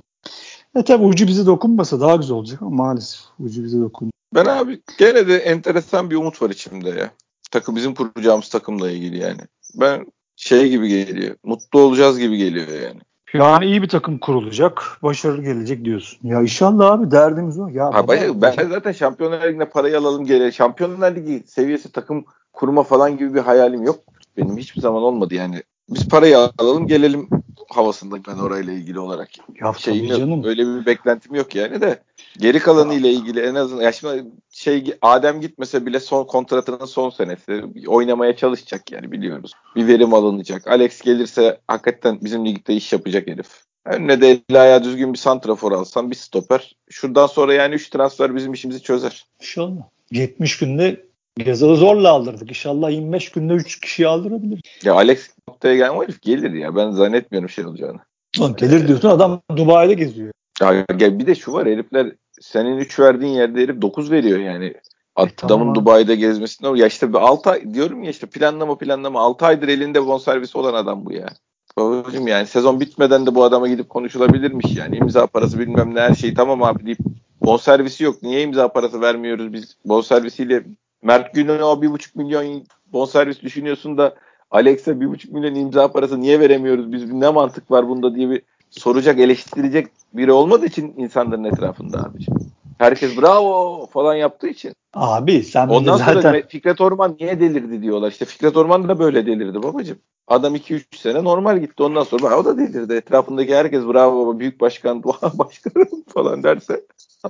E 0.77 0.83
tabi 0.83 1.05
ucu 1.05 1.27
bize 1.27 1.47
dokunmasa 1.47 2.01
daha 2.01 2.17
güzel 2.17 2.37
olacak 2.37 2.63
ama 2.63 2.71
maalesef 2.71 3.21
ucu 3.39 3.65
bize 3.65 3.81
dokun. 3.81 4.11
Ben 4.35 4.45
abi 4.45 4.83
gene 4.99 5.29
de 5.29 5.37
enteresan 5.37 6.11
bir 6.11 6.17
umut 6.17 6.43
var 6.43 6.51
içimde 6.51 6.89
ya. 6.91 7.11
Takım 7.51 7.77
bizim 7.77 7.95
kuracağımız 7.95 8.49
takımla 8.49 8.91
ilgili 8.91 9.19
yani. 9.19 9.41
Ben 9.75 10.07
şey 10.37 10.69
gibi 10.69 10.89
geliyor. 10.89 11.37
Mutlu 11.45 11.81
olacağız 11.81 12.19
gibi 12.19 12.37
geliyor 12.37 12.69
yani. 12.69 13.01
Yani 13.33 13.65
iyi 13.67 13.83
bir 13.83 13.89
takım 13.89 14.19
kurulacak, 14.19 14.99
başarılı 15.03 15.43
gelecek 15.43 15.85
diyorsun. 15.85 16.19
Ya 16.23 16.43
inşallah 16.43 16.91
abi 16.91 17.11
derdimiz 17.11 17.59
o. 17.59 17.69
Ya 17.69 17.95
ha, 17.95 18.09
ben 18.09 18.69
zaten 18.69 18.93
Şampiyonlar 18.93 19.49
Ligi'ne 19.49 19.65
parayı 19.65 19.99
alalım 19.99 20.25
gele. 20.25 20.53
Şampiyonlar 20.53 21.17
Ligi 21.17 21.43
seviyesi 21.47 21.93
takım 21.93 22.25
kurma 22.53 22.83
falan 22.83 23.17
gibi 23.17 23.35
bir 23.35 23.41
hayalim 23.41 23.83
yok. 23.83 23.99
Benim 24.37 24.57
hiçbir 24.57 24.81
zaman 24.81 25.03
olmadı 25.03 25.35
yani. 25.35 25.63
Biz 25.89 26.09
parayı 26.09 26.39
alalım 26.39 26.87
gelelim 26.87 27.29
havasında 27.69 28.17
ben 28.29 28.39
orayla 28.39 28.73
ilgili 28.73 28.99
olarak. 28.99 29.29
Ya 29.61 29.73
Şeyin 29.79 30.09
canım. 30.09 30.45
Öyle 30.45 30.67
bir 30.67 30.87
beklentim 30.87 31.35
yok 31.35 31.55
yani 31.55 31.81
de. 31.81 32.03
Geri 32.39 32.59
kalanı 32.59 32.95
ile 32.95 33.11
ilgili 33.11 33.41
en 33.41 33.55
azından 33.55 33.83
ya 33.83 33.93
şimdi 33.93 34.25
şey 34.51 34.85
Adem 35.03 35.41
gitmese 35.41 35.87
bile 35.87 36.01
son 36.01 36.25
kontratının 36.25 36.85
son 36.85 37.11
senesi 37.11 37.65
oynamaya 37.87 38.37
çalışacak 38.37 38.93
yani 38.93 39.13
biliyoruz. 39.13 39.53
Bir 39.77 39.87
verim 39.87 40.15
alınacak. 40.15 40.67
Alex 40.67 41.01
gelirse 41.01 41.61
hakikaten 41.69 42.19
bizim 42.23 42.47
ligde 42.47 42.75
iş 42.75 42.93
yapacak 42.93 43.29
herif. 43.29 43.47
Önüne 43.85 44.21
de 44.21 44.31
eli 44.31 44.59
ayağı 44.59 44.85
düzgün 44.85 45.13
bir 45.13 45.19
santrafor 45.19 45.73
alsan 45.73 46.11
bir 46.11 46.17
stoper. 46.17 46.77
Şuradan 46.91 47.27
sonra 47.27 47.55
yani 47.55 47.75
3 47.75 47.91
transfer 47.91 48.37
bizim 48.37 48.53
işimizi 48.53 48.83
çözer. 48.83 49.27
İnşallah. 49.41 49.83
70 50.11 50.59
günde 50.59 51.05
Gezal'ı 51.37 51.77
zorla 51.77 52.11
aldırdık. 52.11 52.49
İnşallah 52.49 52.91
25 52.91 53.31
günde 53.31 53.53
3 53.53 53.81
kişiyi 53.81 54.09
aldırabilir. 54.09 54.61
Ya 54.85 54.95
Alex 54.95 55.31
noktaya 55.49 55.75
gelen 55.75 55.89
o 55.89 56.03
herif 56.03 56.23
gelir 56.23 56.53
ya. 56.53 56.77
Ben 56.77 56.91
zannetmiyorum 56.91 57.49
şey 57.49 57.67
olacağını. 57.67 57.99
Lan 58.41 58.57
gelir 58.57 58.89
diyorsun 58.89 59.09
adam 59.09 59.41
Dubai'de 59.57 59.95
geziyor. 59.95 60.33
Ya 60.63 61.19
bir 61.19 61.27
de 61.27 61.35
şu 61.35 61.53
var 61.53 61.67
herifler 61.67 62.13
senin 62.41 62.79
3 62.79 63.01
verdiğin 63.01 63.33
yerde 63.33 63.63
herif 63.63 63.83
9 63.83 64.11
veriyor 64.11 64.39
yani. 64.39 64.65
E, 64.65 64.81
adamın 65.17 65.35
tamam. 65.37 65.75
Dubai'de 65.75 66.17
gezmesine 66.17 66.79
ya 66.79 66.87
işte 66.87 67.09
6 67.15 67.51
ay 67.51 67.75
diyorum 67.75 68.03
ya 68.03 68.11
işte 68.11 68.27
planlama 68.27 68.79
planlama 68.79 69.21
6 69.21 69.47
aydır 69.47 69.69
elinde 69.69 70.07
bonservisi 70.07 70.59
olan 70.59 70.75
adam 70.75 71.07
bu 71.07 71.13
ya. 71.13 71.29
Babacım 71.77 72.29
yani 72.29 72.47
sezon 72.47 72.81
bitmeden 72.81 73.27
de 73.27 73.35
bu 73.35 73.45
adama 73.45 73.69
gidip 73.69 73.89
konuşulabilirmiş 73.89 74.77
yani 74.77 74.97
imza 74.97 75.27
parası 75.27 75.59
bilmem 75.59 75.95
ne 75.95 76.01
her 76.01 76.15
şey 76.15 76.35
tamam 76.35 76.63
abi 76.63 76.87
deyip 76.87 76.99
bonservisi 77.41 78.05
yok. 78.05 78.23
Niye 78.23 78.43
imza 78.43 78.69
parası 78.69 79.01
vermiyoruz 79.01 79.53
biz 79.53 79.77
bonservisiyle 79.85 80.65
Mert 81.03 81.35
Güney'e 81.35 81.63
o 81.63 81.83
1,5 81.83 82.19
milyon 82.19 82.67
bonservis 82.93 83.43
düşünüyorsun 83.43 83.99
da 83.99 84.15
Alex'e 84.51 84.91
1,5 84.91 85.33
milyon 85.33 85.55
imza 85.55 85.93
parası 85.93 86.21
niye 86.21 86.41
veremiyoruz 86.41 86.93
biz 86.93 87.13
ne 87.13 87.29
mantık 87.29 87.71
var 87.71 87.89
bunda 87.89 88.15
diye 88.15 88.31
bir 88.31 88.43
soracak 88.73 89.19
eleştirecek 89.19 89.87
biri 90.15 90.33
olmadığı 90.33 90.67
için 90.67 90.95
insanların 90.97 91.45
etrafında 91.45 91.99
abiciğim. 91.99 92.41
Herkes 92.79 93.17
bravo 93.17 93.87
falan 93.87 94.15
yaptığı 94.15 94.49
için. 94.49 94.75
Abi 94.95 95.43
sen 95.43 95.69
Ondan 95.69 95.97
sonra 95.97 96.23
zaten... 96.23 96.43
Fikret 96.49 96.81
Orman 96.81 97.17
niye 97.21 97.41
delirdi 97.41 97.83
diyorlar. 97.83 98.11
İşte 98.11 98.25
Fikret 98.25 98.57
Orman 98.57 98.89
da 98.89 98.99
böyle 98.99 99.27
delirdi 99.27 99.63
babacığım. 99.63 99.99
Adam 100.29 100.57
2-3 100.57 100.83
sene 100.97 101.25
normal 101.25 101.59
gitti. 101.59 101.83
Ondan 101.83 102.03
sonra 102.03 102.39
o 102.39 102.45
da 102.45 102.59
delirdi. 102.59 102.93
Etrafındaki 102.93 103.55
herkes 103.55 103.85
bravo 103.85 104.27
baba 104.27 104.39
büyük 104.39 104.61
başkan, 104.61 105.05
başkanım 105.35 106.05
falan 106.15 106.43
derse 106.43 106.81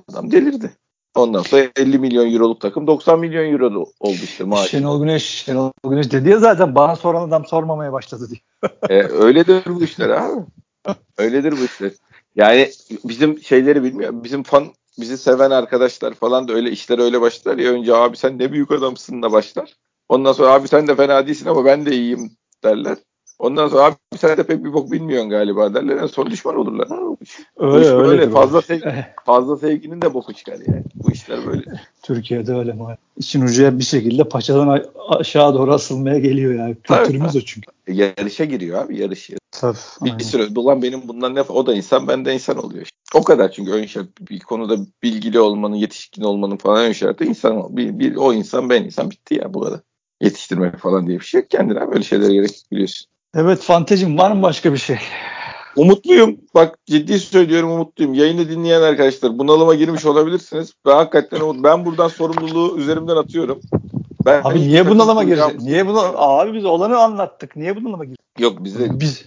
adam 0.09 0.31
delirdi. 0.31 0.71
Ondan 1.15 1.43
sonra 1.43 1.63
50 1.77 1.99
milyon 1.99 2.35
euroluk 2.35 2.61
takım 2.61 2.87
90 2.87 3.21
milyon 3.21 3.53
euro 3.53 3.87
oldu 4.01 4.19
işte 4.25 4.45
maaş. 4.45 4.69
Şenol 4.69 5.01
Güneş, 5.01 5.25
Şenol 5.25 5.71
Güneş 5.85 6.13
dedi 6.13 6.31
ya 6.31 6.39
zaten 6.39 6.75
bana 6.75 6.97
soran 6.97 7.29
adam 7.29 7.47
sormamaya 7.47 7.93
başladı 7.93 8.29
diye. 8.31 8.41
e, 8.89 9.03
öyledir 9.03 9.63
bu 9.67 9.83
işler 9.83 10.09
abi. 10.09 10.41
Öyledir 11.19 11.53
bu 11.53 11.65
işler. 11.65 11.93
Yani 12.37 12.71
bizim 13.05 13.43
şeyleri 13.43 13.83
bilmiyor. 13.83 14.25
Bizim 14.25 14.43
fan 14.43 14.65
bizi 15.01 15.19
seven 15.19 15.51
arkadaşlar 15.51 16.15
falan 16.15 16.49
da 16.49 16.53
öyle 16.53 16.71
işler 16.71 16.99
öyle 16.99 17.21
başlar 17.21 17.59
ya 17.59 17.73
önce 17.73 17.95
abi 17.95 18.17
sen 18.17 18.39
ne 18.39 18.53
büyük 18.53 18.71
adamsın 18.71 19.23
da 19.23 19.33
başlar. 19.33 19.77
Ondan 20.09 20.33
sonra 20.33 20.53
abi 20.53 20.69
sen 20.69 20.87
de 20.87 20.97
fena 20.97 21.27
değilsin 21.27 21.49
ama 21.49 21.65
ben 21.65 21.87
de 21.87 21.93
iyiyim 21.93 22.31
derler. 22.65 22.97
Ondan 23.39 23.69
sonra 23.69 23.83
abi 23.83 23.95
sen 24.17 24.37
de 24.37 24.43
pek 24.43 24.65
bir 24.65 24.73
bok 24.73 24.93
bilmiyorsun 24.93 25.31
galiba 25.31 25.75
derler. 25.75 25.97
Yani 25.97 26.09
sonra 26.09 26.31
düşman 26.31 26.57
olurlar. 26.57 26.89
Öyle 27.57 27.87
öyle. 27.89 28.09
öyle. 28.09 28.31
Fazla, 28.31 28.63
sevgi, 28.63 29.07
fazla 29.25 29.57
sevginin 29.57 30.03
de 30.03 30.15
boku 30.15 30.33
çıkar 30.33 30.59
yani. 30.67 30.85
Bu 30.95 31.11
işler 31.11 31.47
böyle. 31.47 31.65
Türkiye'de 32.03 32.55
öyle 32.55 32.73
maalesef. 32.73 33.05
İşin 33.17 33.43
ucuya 33.43 33.79
bir 33.79 33.85
şekilde 33.85 34.25
paçadan 34.25 34.85
aşağı 35.09 35.55
doğru 35.55 35.75
asılmaya 35.75 36.19
geliyor 36.19 36.55
yani. 36.55 36.77
Kültürümüz 36.83 37.37
o 37.37 37.41
çünkü. 37.41 37.71
E, 37.87 37.93
yarışa 37.93 38.45
giriyor 38.45 38.85
abi 38.85 38.99
yarış. 38.99 39.31
Tabii. 39.53 39.79
Bir, 40.03 40.19
bir 40.19 40.25
süre 40.25 40.55
dolan 40.55 40.83
benim 40.83 41.09
bundan 41.09 41.35
ne 41.35 41.43
o 41.43 41.67
da 41.67 41.75
insan 41.75 42.09
ben 42.09 42.25
de 42.25 42.35
insan 42.35 42.65
oluyor. 42.65 42.89
O 43.15 43.25
kadar 43.25 43.53
çünkü 43.53 43.71
ön 43.71 43.87
şart 43.87 44.07
bir 44.21 44.41
konuda 44.41 44.77
bilgili 45.03 45.41
olmanın, 45.41 45.75
yetişkin 45.75 46.23
olmanın 46.23 46.57
falan 46.57 46.85
ön 46.85 46.93
şartı 46.93 47.25
insan 47.25 47.77
bir, 47.77 47.99
bir, 47.99 48.17
o 48.17 48.33
insan 48.33 48.71
ben 48.71 48.85
insan 48.85 49.11
bitti 49.11 49.35
ya 49.35 49.55
bu 49.55 49.61
kadar. 49.61 49.81
Yetiştirmek 50.21 50.79
falan 50.79 51.07
diye 51.07 51.21
bir 51.21 51.25
şey 51.25 51.41
yok. 51.41 51.51
Kendine 51.51 51.91
böyle 51.91 52.03
şeylere 52.03 52.33
gerek 52.33 52.63
biliyorsun. 52.73 53.07
Evet 53.35 53.61
fantezim 53.61 54.19
var 54.19 54.33
mı 54.33 54.43
başka 54.43 54.73
bir 54.73 54.79
şey? 54.79 54.99
Umutluyum. 55.77 56.41
Bak 56.55 56.79
ciddi 56.87 57.19
söylüyorum 57.19 57.71
umutluyum. 57.71 58.15
Yayını 58.15 58.49
dinleyen 58.49 58.83
arkadaşlar 58.83 59.39
bunalıma 59.39 59.75
girmiş 59.75 60.07
olabilirsiniz. 60.07 60.73
Ben 60.87 60.93
hakikaten 60.93 61.41
umut. 61.41 61.65
Ben 61.65 61.85
buradan 61.85 62.09
sorumluluğu 62.09 62.79
üzerimden 62.79 63.17
atıyorum. 63.17 63.61
Ben 64.27 64.41
abi 64.45 64.61
niye 64.61 64.89
bunalıma 64.89 65.25
girecek? 65.25 65.61
Niye 65.61 65.87
bunu 65.87 66.01
abi 66.15 66.53
biz 66.53 66.65
olanı 66.65 66.99
anlattık. 66.99 67.57
Niye 67.57 67.77
bunalıma 67.77 68.05
girecek? 68.05 68.25
Yok 68.39 68.65
bize 68.65 69.01
biz 69.01 69.25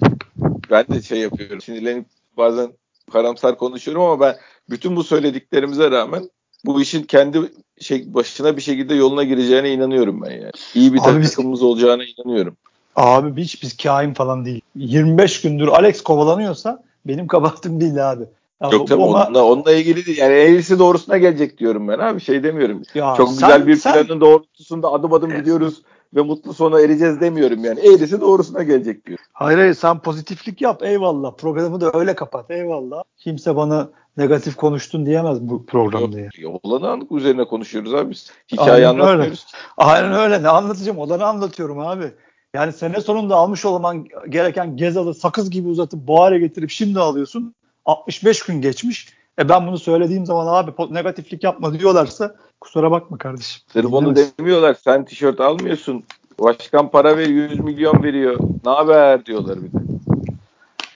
ben 0.71 0.85
de 0.87 1.01
şey 1.01 1.19
yapıyorum. 1.19 1.61
Sinirlenip 1.61 2.05
bazen 2.37 2.71
karamsar 3.11 3.57
konuşuyorum 3.57 4.03
ama 4.03 4.19
ben 4.19 4.35
bütün 4.69 4.95
bu 4.95 5.03
söylediklerimize 5.03 5.91
rağmen 5.91 6.29
bu 6.65 6.81
işin 6.81 7.03
kendi 7.03 7.39
şey 7.79 8.13
başına 8.13 8.57
bir 8.57 8.61
şekilde 8.61 8.95
yoluna 8.95 9.23
gireceğine 9.23 9.71
inanıyorum 9.71 10.21
ben 10.21 10.31
yani. 10.31 10.51
İyi 10.75 10.93
bir 10.93 10.99
Abi 10.99 11.21
takımımız 11.23 11.59
biz, 11.59 11.63
olacağına 11.63 12.03
inanıyorum. 12.03 12.57
Abi 12.95 13.41
hiç 13.41 13.63
biz 13.63 13.77
kain 13.77 14.13
falan 14.13 14.45
değil. 14.45 14.61
25 14.75 15.41
gündür 15.41 15.67
Alex 15.67 16.03
kovalanıyorsa 16.03 16.83
benim 17.05 17.27
kabahatim 17.27 17.81
değil 17.81 18.11
abi. 18.11 18.23
Ya 18.61 18.69
Yok 18.69 18.87
tabii 18.87 19.03
ama... 19.03 19.25
onunla, 19.25 19.43
onunla 19.45 19.71
ilgili 19.71 20.05
değil. 20.05 20.17
Yani 20.17 20.33
eğrisi 20.33 20.79
doğrusuna 20.79 21.17
gelecek 21.17 21.57
diyorum 21.57 21.87
ben 21.87 21.99
abi. 21.99 22.21
Şey 22.21 22.43
demiyorum. 22.43 22.81
Ya 22.93 23.13
Çok 23.17 23.27
sen, 23.29 23.35
güzel 23.35 23.67
bir 23.67 23.81
planın 23.81 24.07
sen... 24.07 24.21
doğrultusunda 24.21 24.91
adım 24.91 25.13
adım 25.13 25.35
gidiyoruz 25.37 25.81
ve 26.15 26.21
mutlu 26.21 26.53
sona 26.53 26.81
ereceğiz 26.81 27.21
demiyorum 27.21 27.63
yani. 27.63 27.79
Eğrisi 27.79 28.21
doğrusuna 28.21 28.63
gelecek 28.63 29.05
diyor. 29.05 29.19
Hayır 29.33 29.57
hayır 29.57 29.73
sen 29.73 29.99
pozitiflik 29.99 30.61
yap 30.61 30.83
eyvallah. 30.83 31.35
Programı 31.37 31.81
da 31.81 31.91
öyle 31.93 32.15
kapat 32.15 32.51
eyvallah. 32.51 33.03
Kimse 33.17 33.55
bana 33.55 33.89
negatif 34.17 34.55
konuştun 34.55 35.05
diyemez 35.05 35.41
bu 35.41 35.65
programda. 35.65 36.19
Yok, 36.19 36.39
ya. 36.39 36.49
Olanı 36.63 36.89
anlık 36.89 37.11
üzerine 37.11 37.45
konuşuyoruz 37.45 37.93
abi 37.93 38.09
biz. 38.09 38.31
Hikaye 38.51 38.71
Aynen 38.71 38.87
anlatmıyoruz. 38.87 39.45
Öyle. 39.79 39.89
Aynen 39.89 40.13
öyle 40.13 40.43
ne 40.43 40.49
anlatacağım 40.49 40.97
olanı 40.97 41.25
anlatıyorum 41.25 41.79
abi. 41.79 42.11
Yani 42.53 42.73
sene 42.73 43.01
sonunda 43.01 43.35
almış 43.35 43.65
olman 43.65 44.05
gereken 44.29 44.77
Gezal'ı 44.77 45.13
sakız 45.13 45.49
gibi 45.49 45.67
uzatıp 45.67 46.09
hale 46.09 46.39
getirip 46.39 46.69
şimdi 46.69 46.99
alıyorsun. 46.99 47.55
65 47.85 48.43
gün 48.43 48.61
geçmiş. 48.61 49.07
E 49.39 49.49
ben 49.49 49.67
bunu 49.67 49.79
söylediğim 49.79 50.25
zaman 50.25 50.47
abi 50.47 50.71
negatiflik 50.93 51.43
yapma 51.43 51.79
diyorlarsa 51.79 52.35
kusura 52.61 52.91
bakma 52.91 53.17
kardeşim. 53.17 53.61
Sırf 53.73 53.93
onu 53.93 54.15
demiyorlar. 54.15 54.77
Sen 54.83 55.05
tişört 55.05 55.39
almıyorsun. 55.39 56.03
Başkan 56.39 56.91
para 56.91 57.17
ver 57.17 57.27
100 57.27 57.59
milyon 57.59 58.03
veriyor. 58.03 58.39
Ne 58.65 58.71
haber 58.71 59.25
diyorlar 59.25 59.57
bir 59.63 59.73
de. 59.73 59.85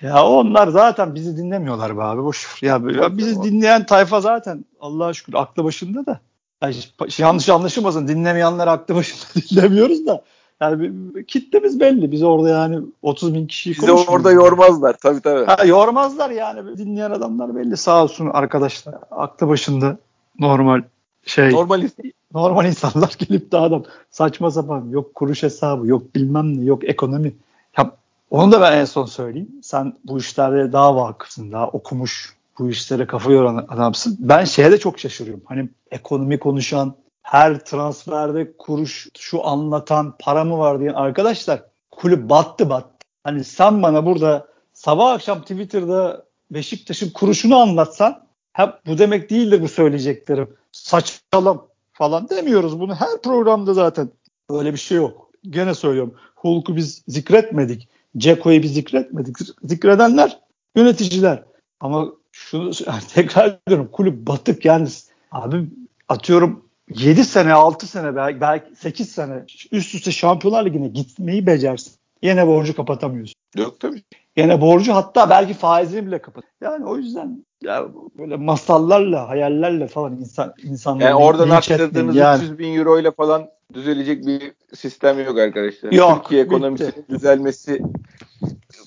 Ya 0.02 0.26
onlar 0.26 0.68
zaten 0.68 1.16
bizi 1.16 1.38
dinlemiyorlar 1.38 1.98
be 1.98 2.02
abi 2.04 2.24
boş. 2.24 2.64
Ya, 2.64 2.82
ya 2.96 3.18
bizi 3.18 3.44
dinleyen 3.44 3.86
tayfa 3.86 4.22
zaten 4.22 4.66
Allah'a 4.80 5.14
şükür 5.14 5.34
aklı 5.34 5.64
başında 5.64 6.06
da. 6.06 6.20
Yani 6.62 6.76
yanlış 7.18 7.50
anlaşılmasın 7.50 8.08
dinlemeyenler 8.08 8.68
aklı 8.68 8.96
başında 8.96 9.22
dinlemiyoruz 9.50 10.08
da. 10.08 10.24
Yani 10.62 10.92
kitlemiz 11.26 11.80
belli. 11.80 12.12
Biz 12.12 12.24
orada 12.24 12.50
yani 12.50 12.80
30 13.02 13.34
bin 13.34 13.48
kişiyi 13.48 13.72
Bizi 13.72 13.92
orada 13.92 14.32
yormazlar 14.32 14.98
tabii 15.04 15.22
tabii. 15.22 15.46
Ha, 15.46 15.66
yormazlar 15.66 16.30
yani. 16.30 16.78
Dinleyen 16.78 17.12
adamlar 17.12 17.56
belli 17.56 17.78
sağ 17.78 18.04
olsun 18.04 18.30
arkadaşlar. 18.34 18.96
Aklı 19.12 19.48
başında 19.48 19.98
normal 20.40 20.82
şey 21.26 21.52
Normal 21.52 21.90
normal 22.34 22.66
insanlar 22.66 23.16
gelip 23.20 23.52
de 23.52 23.58
adam 23.58 23.84
saçma 24.12 24.52
sapan 24.52 24.90
yok 24.90 25.16
kuruş 25.16 25.44
hesabı 25.44 25.88
yok 25.88 26.16
bilmem 26.16 26.58
ne 26.58 26.64
yok 26.64 26.84
ekonomi. 26.84 27.34
Ya 27.78 27.92
onu 28.30 28.52
da 28.52 28.62
ben 28.62 28.78
en 28.78 28.86
son 28.86 29.06
söyleyeyim. 29.06 29.50
Sen 29.64 29.94
bu 30.06 30.18
işlerde 30.18 30.74
daha 30.74 30.96
vakıfsın, 30.96 31.52
daha 31.52 31.68
okumuş, 31.68 32.36
bu 32.60 32.70
işlere 32.70 33.08
kafa 33.08 33.32
yoran 33.32 33.66
adamsın. 33.70 34.18
Ben 34.20 34.44
şeye 34.44 34.72
de 34.72 34.78
çok 34.78 35.00
şaşırıyorum. 35.00 35.44
Hani 35.46 35.70
ekonomi 35.92 36.40
konuşan, 36.40 36.94
her 37.22 37.60
transferde 37.66 38.58
kuruş 38.58 39.08
şu 39.20 39.48
anlatan, 39.48 40.16
para 40.20 40.44
mı 40.44 40.58
var 40.58 40.80
diyen 40.80 40.94
arkadaşlar 40.94 41.64
kulüp 41.92 42.30
battı 42.30 42.70
battı. 42.70 43.08
Hani 43.24 43.44
sen 43.44 43.84
bana 43.84 44.06
burada 44.06 44.48
sabah 44.74 45.12
akşam 45.12 45.42
Twitter'da 45.42 46.26
Beşiktaş'ın 46.52 47.10
kuruşunu 47.10 47.58
anlatsan 47.58 48.28
hep 48.54 48.70
bu 48.86 48.98
demek 48.98 49.30
değildir 49.30 49.62
bu 49.62 49.68
söyleyeceklerim. 49.68 50.56
Saçmalım 50.72 51.62
falan 51.94 52.30
demiyoruz 52.30 52.80
bunu. 52.80 52.96
Her 52.96 53.22
programda 53.24 53.74
zaten 53.74 54.10
böyle 54.50 54.74
bir 54.74 54.80
şey 54.80 54.98
yok. 54.98 55.30
Gene 55.44 55.76
söylüyorum. 55.76 56.16
Hulk'u 56.36 56.76
biz 56.76 57.04
zikretmedik. 57.08 57.90
Ceko'yu 58.18 58.64
biz 58.64 58.74
zikretmedik. 58.74 59.38
Zikredenler 59.64 60.40
yöneticiler. 60.76 61.44
Ama 61.80 62.08
şunu 62.32 62.72
tekrar 63.14 63.60
ediyorum 63.68 63.90
kulüp 63.92 64.28
batık 64.28 64.66
yani 64.66 64.88
abi 65.32 65.70
atıyorum 66.08 66.69
7 66.90 67.24
sene 67.24 67.54
6 67.54 67.88
sene 67.88 68.16
belki, 68.16 68.42
belki 68.42 68.76
8 68.76 69.12
sene 69.12 69.44
üst 69.72 69.96
üste 69.96 70.12
Şampiyonlar 70.12 70.66
Ligi'ne 70.66 70.88
gitmeyi 70.88 71.46
becersin. 71.46 71.94
Yine 72.22 72.48
borcu 72.48 72.76
kapatamıyorsun. 72.76 73.36
Yok 73.58 73.80
tabii. 73.80 74.04
Yine 74.38 74.62
borcu 74.62 74.94
hatta 74.94 75.30
belki 75.30 75.54
faizini 75.54 76.08
bile 76.08 76.22
kapat. 76.22 76.44
Yani 76.62 76.86
o 76.86 76.98
yüzden 76.98 77.46
ya 77.62 77.86
böyle 78.18 78.36
masallarla, 78.36 79.30
hayallerle 79.30 79.88
falan 79.88 80.18
insan 80.18 80.54
insanlar 80.64 81.06
yani 81.06 81.16
oradan 81.16 81.50
arttırdığınız 81.50 82.16
yani. 82.16 82.44
300 82.44 82.60
bin 82.60 82.78
euro 82.78 83.00
ile 83.00 83.12
falan 83.12 83.50
düzelecek 83.74 84.26
bir 84.26 84.54
sistem 84.74 85.20
yok 85.26 85.38
arkadaşlar. 85.38 85.92
Yok, 85.92 86.24
Türkiye 86.24 86.44
ekonomisinin 86.44 86.92
bitti. 86.92 87.10
düzelmesi, 87.10 87.82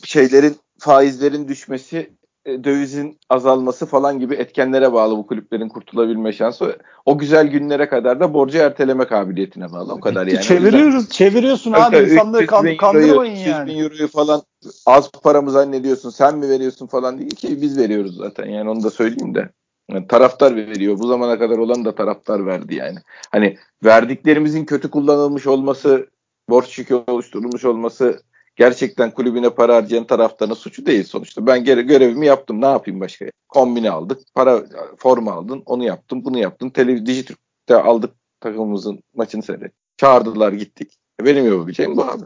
şeylerin 0.04 0.56
faizlerin 0.78 1.48
düşmesi 1.48 2.10
dövizin 2.46 3.18
azalması 3.30 3.86
falan 3.86 4.18
gibi 4.18 4.34
etkenlere 4.34 4.92
bağlı 4.92 5.16
bu 5.16 5.26
kulüplerin 5.26 5.68
kurtulabilme 5.68 6.32
şansı. 6.32 6.78
O 7.06 7.18
güzel 7.18 7.46
günlere 7.46 7.88
kadar 7.88 8.20
da 8.20 8.34
borcu 8.34 8.58
erteleme 8.58 9.04
kabiliyetine 9.04 9.72
bağlı. 9.72 9.92
O 9.92 10.00
kadar 10.00 10.26
yani. 10.26 10.42
Çeviriyoruz, 10.42 10.94
yüzden, 10.94 11.10
çeviriyorsun 11.10 11.72
abi 11.72 11.96
insanları 11.96 12.46
kan, 12.46 12.76
kandırmayın 12.76 13.36
yani. 13.36 13.70
bin 13.70 13.78
euroyu 13.78 14.08
falan 14.08 14.42
az 14.86 15.10
para 15.10 15.42
mı 15.42 15.50
zannediyorsun 15.50 16.10
sen 16.10 16.38
mi 16.38 16.48
veriyorsun 16.48 16.86
falan 16.86 17.18
değil 17.18 17.36
ki 17.36 17.62
biz 17.62 17.78
veriyoruz 17.78 18.16
zaten 18.16 18.46
yani 18.46 18.70
onu 18.70 18.82
da 18.82 18.90
söyleyeyim 18.90 19.34
de. 19.34 19.48
Yani 19.90 20.06
taraftar 20.06 20.56
veriyor. 20.56 20.98
Bu 20.98 21.06
zamana 21.06 21.38
kadar 21.38 21.58
olan 21.58 21.84
da 21.84 21.94
taraftar 21.94 22.46
verdi 22.46 22.74
yani. 22.74 22.98
Hani 23.30 23.56
verdiklerimizin 23.84 24.64
kötü 24.64 24.90
kullanılmış 24.90 25.46
olması, 25.46 26.06
borç 26.48 26.78
yükü 26.78 26.94
oluşturulmuş 26.94 27.64
olması 27.64 28.20
gerçekten 28.56 29.10
kulübüne 29.10 29.50
para 29.50 29.76
harcayan 29.76 30.04
taraftarın 30.04 30.54
suçu 30.54 30.86
değil 30.86 31.04
sonuçta. 31.04 31.46
Ben 31.46 31.64
göre, 31.64 31.82
görevimi 31.82 32.26
yaptım. 32.26 32.60
Ne 32.60 32.66
yapayım 32.66 33.00
başka? 33.00 33.26
Kombine 33.48 33.90
aldık. 33.90 34.20
Para 34.34 34.62
forma 34.98 35.32
aldın. 35.32 35.62
Onu 35.66 35.84
yaptım. 35.84 36.24
Bunu 36.24 36.38
yaptım. 36.38 36.70
Tele, 36.70 37.06
Dijitürk'te 37.06 37.76
aldık 37.76 38.14
takımımızın 38.40 39.02
maçını 39.14 39.42
seyret. 39.42 39.72
Çağırdılar 39.96 40.52
gittik. 40.52 40.92
Benim 41.24 41.46
yapabileceğim 41.46 41.96
bu 41.96 42.04
abi. 42.04 42.22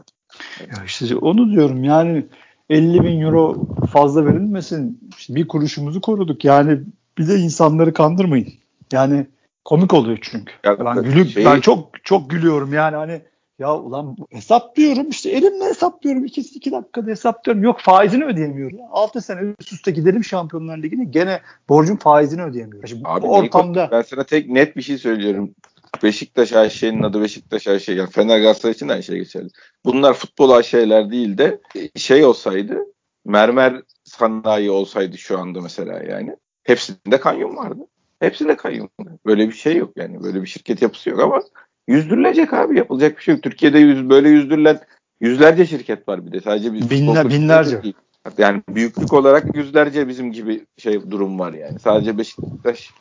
Ya 0.59 0.83
işte 0.85 1.15
onu 1.15 1.51
diyorum 1.51 1.83
yani 1.83 2.25
50 2.69 3.03
bin 3.03 3.21
euro 3.21 3.67
fazla 3.91 4.25
verilmesin. 4.25 5.09
İşte 5.17 5.35
bir 5.35 5.47
kuruşumuzu 5.47 6.01
koruduk. 6.01 6.45
Yani 6.45 6.79
bir 7.17 7.27
de 7.27 7.35
insanları 7.35 7.93
kandırmayın. 7.93 8.53
Yani 8.91 9.27
komik 9.65 9.93
oluyor 9.93 10.19
çünkü. 10.21 10.53
Ya, 10.63 10.85
ben 10.85 11.03
gülük 11.03 11.29
şeyi... 11.29 11.45
ben 11.45 11.59
çok 11.59 12.03
çok 12.03 12.29
gülüyorum 12.29 12.73
yani 12.73 12.95
hani 12.95 13.21
ya 13.59 13.77
ulan 13.77 14.15
hesaplıyorum 14.29 15.09
işte 15.09 15.29
elimle 15.29 15.65
hesaplıyorum. 15.65 16.25
İki, 16.25 16.41
iki 16.41 16.71
dakikada 16.71 17.11
hesaplıyorum. 17.11 17.63
Yok 17.63 17.79
faizini 17.79 18.25
ödeyemiyorum. 18.25 18.79
6 18.91 19.21
sene 19.21 19.53
üst 19.59 19.73
üste 19.73 19.91
gidelim 19.91 20.23
Şampiyonlar 20.23 20.77
Ligi'ne 20.77 21.05
gene 21.05 21.41
borcun 21.69 21.95
faizini 21.95 22.43
ödeyemiyorum. 22.43 22.87
Şimdi 22.87 23.03
Abi 23.05 23.21
bu 23.21 23.33
ortamda 23.33 23.89
ben 23.91 24.01
sana 24.01 24.23
tek 24.23 24.49
net 24.49 24.77
bir 24.77 24.81
şey 24.81 24.97
söylüyorum. 24.97 25.55
Beşiktaş 26.03 26.53
Ayşe'nin 26.53 27.03
adı 27.03 27.21
Beşiktaş 27.21 27.67
Ayşe. 27.67 27.93
Yani 27.93 28.09
Fener 28.09 28.39
Galatasaray 28.39 28.73
için 28.73 28.89
de 28.89 28.93
aynı 28.93 29.03
şey 29.03 29.17
geçerli. 29.17 29.49
Bunlar 29.85 30.13
futbol 30.13 30.49
Ayşe'ler 30.49 31.11
değil 31.11 31.37
de 31.37 31.61
şey 31.95 32.25
olsaydı 32.25 32.77
mermer 33.25 33.81
sanayi 34.03 34.71
olsaydı 34.71 35.17
şu 35.17 35.39
anda 35.39 35.61
mesela 35.61 36.03
yani. 36.03 36.35
Hepsinde 36.63 37.19
kanyon 37.19 37.55
vardı. 37.55 37.87
Hepsinde 38.19 38.57
kanyon. 38.57 38.89
Böyle 39.25 39.47
bir 39.47 39.53
şey 39.53 39.75
yok 39.75 39.91
yani. 39.95 40.23
Böyle 40.23 40.41
bir 40.41 40.47
şirket 40.47 40.81
yapısı 40.81 41.09
yok 41.09 41.19
ama 41.19 41.41
Yüzdürülecek 41.87 42.53
abi 42.53 42.77
yapılacak 42.77 43.17
bir 43.17 43.23
şey 43.23 43.33
yok. 43.33 43.43
Türkiye'de 43.43 43.79
yüz, 43.79 44.09
böyle 44.09 44.29
yüzdürülen 44.29 44.79
yüzlerce 45.21 45.65
şirket 45.65 46.07
var 46.07 46.25
bir 46.25 46.31
de 46.31 46.41
sadece 46.41 46.73
bir 46.73 46.89
Binler, 46.89 47.29
binlerce. 47.29 47.83
Değil. 47.83 47.93
Yani 48.37 48.61
büyüklük 48.69 49.13
olarak 49.13 49.55
yüzlerce 49.55 50.07
bizim 50.07 50.31
gibi 50.31 50.65
şey 50.77 51.11
durum 51.11 51.39
var 51.39 51.53
yani. 51.53 51.79
Sadece 51.79 52.17
Beşiktaş 52.17 52.93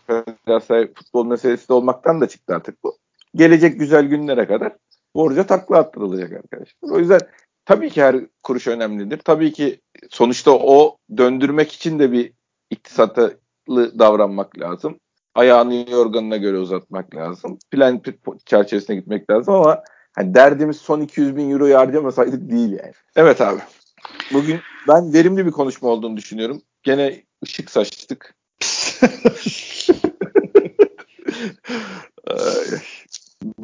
Galatasaray 0.46 0.92
futbol 0.94 1.26
meselesi 1.26 1.68
de 1.68 1.72
olmaktan 1.72 2.20
da 2.20 2.28
çıktı 2.28 2.54
artık 2.54 2.84
bu. 2.84 2.96
Gelecek 3.34 3.78
güzel 3.78 4.06
günlere 4.06 4.46
kadar 4.46 4.72
borca 5.14 5.46
takla 5.46 5.78
attırılacak 5.78 6.32
arkadaşlar. 6.32 6.90
O 6.90 6.98
yüzden 6.98 7.20
tabii 7.64 7.90
ki 7.90 8.02
her 8.02 8.16
kuruş 8.42 8.66
önemlidir. 8.66 9.18
Tabii 9.18 9.52
ki 9.52 9.80
sonuçta 10.10 10.50
o 10.50 10.96
döndürmek 11.16 11.72
için 11.72 11.98
de 11.98 12.12
bir 12.12 12.32
iktisatlı 12.70 13.38
davranmak 13.98 14.58
lazım 14.58 14.98
ayağını 15.36 15.90
yorganına 15.90 16.36
göre 16.36 16.58
uzatmak 16.58 17.14
lazım. 17.14 17.58
Plan 17.70 18.02
çerçevesine 18.46 18.96
gitmek 18.96 19.30
lazım 19.30 19.54
ama 19.54 19.82
hani 20.12 20.34
derdimiz 20.34 20.76
son 20.76 21.00
200 21.00 21.36
bin 21.36 21.50
euroyu 21.50 21.78
harcamasaydık 21.78 22.50
değil 22.50 22.70
yani. 22.70 22.92
Evet 23.16 23.40
abi. 23.40 23.60
Bugün 24.32 24.60
ben 24.88 25.12
verimli 25.12 25.46
bir 25.46 25.50
konuşma 25.50 25.88
olduğunu 25.88 26.16
düşünüyorum. 26.16 26.62
Gene 26.82 27.22
ışık 27.44 27.70
saçtık. 27.70 28.34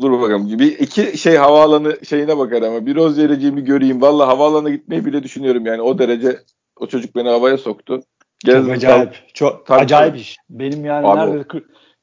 Dur 0.00 0.20
bakalım. 0.20 0.58
Bir 0.58 0.78
iki 0.78 1.18
şey 1.18 1.36
havaalanı 1.36 1.98
şeyine 2.06 2.38
bakar 2.38 2.62
ama 2.62 2.86
bir 2.86 2.94
roz 2.94 3.18
vereceğimi 3.18 3.64
göreyim. 3.64 4.02
Valla 4.02 4.28
havaalanına 4.28 4.70
gitmeyi 4.70 5.04
bile 5.04 5.22
düşünüyorum 5.22 5.66
yani. 5.66 5.82
O 5.82 5.98
derece 5.98 6.40
o 6.76 6.86
çocuk 6.86 7.16
beni 7.16 7.28
havaya 7.28 7.58
soktu. 7.58 8.02
Gezdim, 8.44 8.64
çok 8.64 8.76
acayip. 8.76 9.14
Çok 9.34 9.66
tabii, 9.66 9.80
acayip 9.80 10.16
iş. 10.16 10.36
Benim 10.50 10.84
yani 10.84 11.06
Abi, 11.06 11.18
nerede 11.18 11.44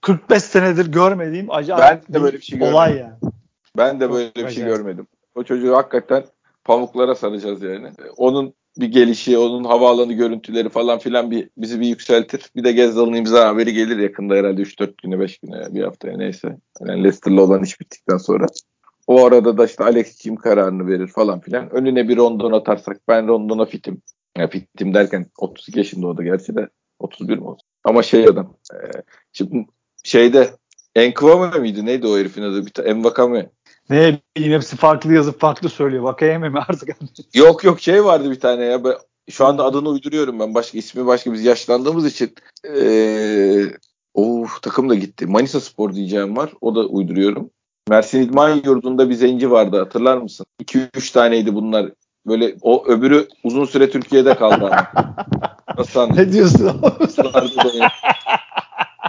45 0.02 0.44
senedir 0.44 0.92
görmediğim 0.92 1.52
acayip 1.52 2.04
ben 2.10 2.14
de 2.16 2.24
böyle 2.24 2.38
bir 2.38 2.44
şey 2.44 2.62
olay 2.62 2.94
görmedim. 2.94 3.18
yani. 3.22 3.34
Ben 3.78 4.00
de 4.00 4.12
böyle 4.12 4.26
çok 4.26 4.36
bir 4.36 4.40
şey 4.40 4.46
acayip. 4.46 4.70
şey 4.70 4.78
görmedim. 4.78 5.08
O 5.36 5.44
çocuğu 5.44 5.76
hakikaten 5.76 6.26
pamuklara 6.64 7.16
saracağız 7.16 7.64
yani. 7.64 7.90
Onun 8.18 8.54
bir 8.78 8.88
gelişi, 8.88 9.38
onun 9.38 9.64
havaalanı 9.64 10.14
görüntüleri 10.14 10.70
falan 10.70 11.00
filan 11.00 11.32
bir 11.32 11.50
bizi 11.58 11.80
bir 11.80 11.88
yükseltir. 11.88 12.42
Bir 12.56 12.64
de 12.64 12.72
Gezdal'ın 12.72 13.14
imza 13.14 13.48
haberi 13.48 13.74
gelir 13.74 13.98
yakında 13.98 14.36
herhalde 14.36 14.62
3-4 14.62 14.94
güne, 15.04 15.20
5 15.20 15.38
güne, 15.38 15.74
bir 15.74 15.84
haftaya 15.84 16.18
neyse. 16.18 16.58
Yani 16.80 17.04
Leicester'la 17.04 17.42
olan 17.42 17.64
iş 17.64 17.80
bittikten 17.82 18.18
sonra. 18.18 18.46
O 19.08 19.26
arada 19.26 19.58
da 19.58 19.66
işte 19.66 19.84
Alex 19.84 20.16
kim 20.16 20.36
kararını 20.36 20.88
verir 20.88 21.08
falan 21.08 21.40
filan. 21.40 21.70
Önüne 21.70 22.08
bir 22.08 22.18
rondon 22.18 22.52
atarsak 22.52 22.98
ben 23.08 23.28
rondona 23.28 23.66
fitim. 23.66 24.02
Ya 24.40 24.48
fitim 24.48 24.94
derken 24.94 25.26
32 25.38 25.80
yaşında 25.80 26.08
o 26.08 26.18
da 26.18 26.24
gerçi 26.24 26.56
de 26.56 26.70
31 27.00 27.38
mi 27.38 27.44
oldu? 27.44 27.62
Ama 27.84 28.04
şey 28.04 28.26
adam. 28.26 28.54
E, 28.74 28.78
şimdi 29.34 29.66
şeyde 30.04 30.50
Enkvame 30.96 31.60
miydi? 31.60 31.86
Neydi 31.86 32.08
o 32.08 32.18
herifin 32.18 32.42
adı? 32.42 32.66
Bir 32.66 32.86
Envakame. 32.86 33.50
Ne 33.90 34.20
bileyim 34.38 34.54
hepsi 34.54 34.76
farklı 34.76 35.14
yazıp 35.14 35.40
farklı 35.40 35.70
söylüyor. 35.70 36.04
Vakayeme 36.04 36.50
mi 36.50 36.60
artık? 36.70 36.98
yok 37.34 37.64
yok 37.64 37.80
şey 37.82 38.06
vardı 38.06 38.32
bir 38.32 38.40
tane 38.40 38.66
ya. 38.66 38.82
Şu 39.30 39.46
anda 39.46 39.64
adını 39.64 39.90
uyduruyorum 39.90 40.40
ben. 40.40 40.54
Başka 40.54 40.78
ismi 40.78 41.06
başka 41.06 41.34
biz 41.34 41.46
yaşlandığımız 41.46 42.06
için. 42.06 42.36
Ee, 42.76 43.66
of 44.14 44.62
takım 44.62 44.90
da 44.90 44.96
gitti. 44.96 45.26
Manisa 45.26 45.60
Spor 45.60 45.94
diyeceğim 45.94 46.38
var. 46.38 46.54
O 46.62 46.76
da 46.76 46.80
uyduruyorum. 46.80 47.50
Mersin 47.90 48.22
İdman 48.22 48.62
Yurdu'nda 48.66 49.10
bir 49.10 49.14
zenci 49.14 49.52
vardı 49.52 49.80
hatırlar 49.80 50.18
mısın? 50.18 50.46
2-3 50.62 51.14
taneydi 51.14 51.56
bunlar. 51.56 51.92
Böyle 52.26 52.56
o 52.62 52.86
öbürü 52.88 53.28
uzun 53.44 53.66
süre 53.66 53.90
Türkiye'de 53.90 54.36
kaldı 54.36 54.66
ama. 54.66 54.88
Nasıl 55.78 56.00
anladın? 56.00 56.18
Ne 56.18 56.34
diyorsun? 56.34 56.82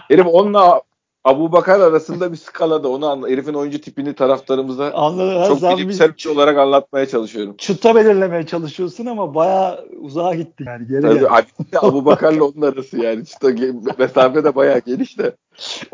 Herif 0.08 0.26
onunla 0.26 0.82
Abu 1.24 1.52
Bakar 1.52 1.80
arasında 1.80 2.32
bir 2.32 2.36
skalada 2.36 2.88
onu 2.88 3.06
anla. 3.06 3.28
Herifin 3.28 3.54
oyuncu 3.54 3.80
tipini 3.80 4.14
taraftarımıza 4.14 4.92
Anladım. 4.92 5.60
çok 5.60 5.78
bilimsel 5.78 6.14
bir 6.14 6.18
şey 6.18 6.32
olarak 6.32 6.58
anlatmaya 6.58 7.06
çalışıyorum. 7.06 7.54
Çıta 7.58 7.94
belirlemeye 7.94 8.46
çalışıyorsun 8.46 9.06
ama 9.06 9.34
bayağı 9.34 9.86
uzağa 10.00 10.34
gitti 10.34 10.64
yani. 10.66 10.86
Geri 10.86 11.02
Tabii 11.02 11.14
geldi. 11.18 11.78
Abu 11.78 12.04
Bakar'la 12.04 12.44
onun 12.44 12.62
arası 12.62 12.98
yani. 12.98 13.26
Çıta 13.26 13.48
mesafe 13.98 14.44
de 14.44 14.54
bayağı 14.54 14.78
geniş 14.78 15.18
de. 15.18 15.36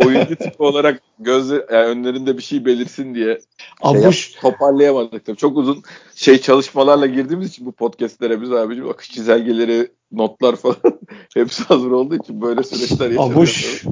Oyuncu 0.07 0.37
tipi 0.37 0.63
olarak 0.63 1.03
gözü 1.19 1.67
yani 1.73 1.87
önlerinde 1.87 2.37
bir 2.37 2.43
şey 2.43 2.65
belirsin 2.65 3.15
diye 3.15 3.39
şey 3.93 4.07
Abuş. 4.07 4.33
Toparlayamadık 4.33 5.25
tabii. 5.25 5.37
Çok 5.37 5.57
uzun 5.57 5.83
şey 6.15 6.39
çalışmalarla 6.39 7.07
girdiğimiz 7.07 7.49
için 7.49 7.67
bu 7.67 7.73
podcastlere 7.73 8.41
biz 8.41 8.53
abicim 8.53 8.89
akış 8.89 9.11
çizelgeleri, 9.11 9.91
notlar 10.13 10.57
falan 10.57 10.77
hepsi 11.35 11.65
hazır 11.65 11.91
olduğu 11.91 12.15
için 12.15 12.43
böyle 12.43 12.63
süreçler 12.63 13.11
yaşanıyor. 13.11 13.33
Abuş. 13.33 13.85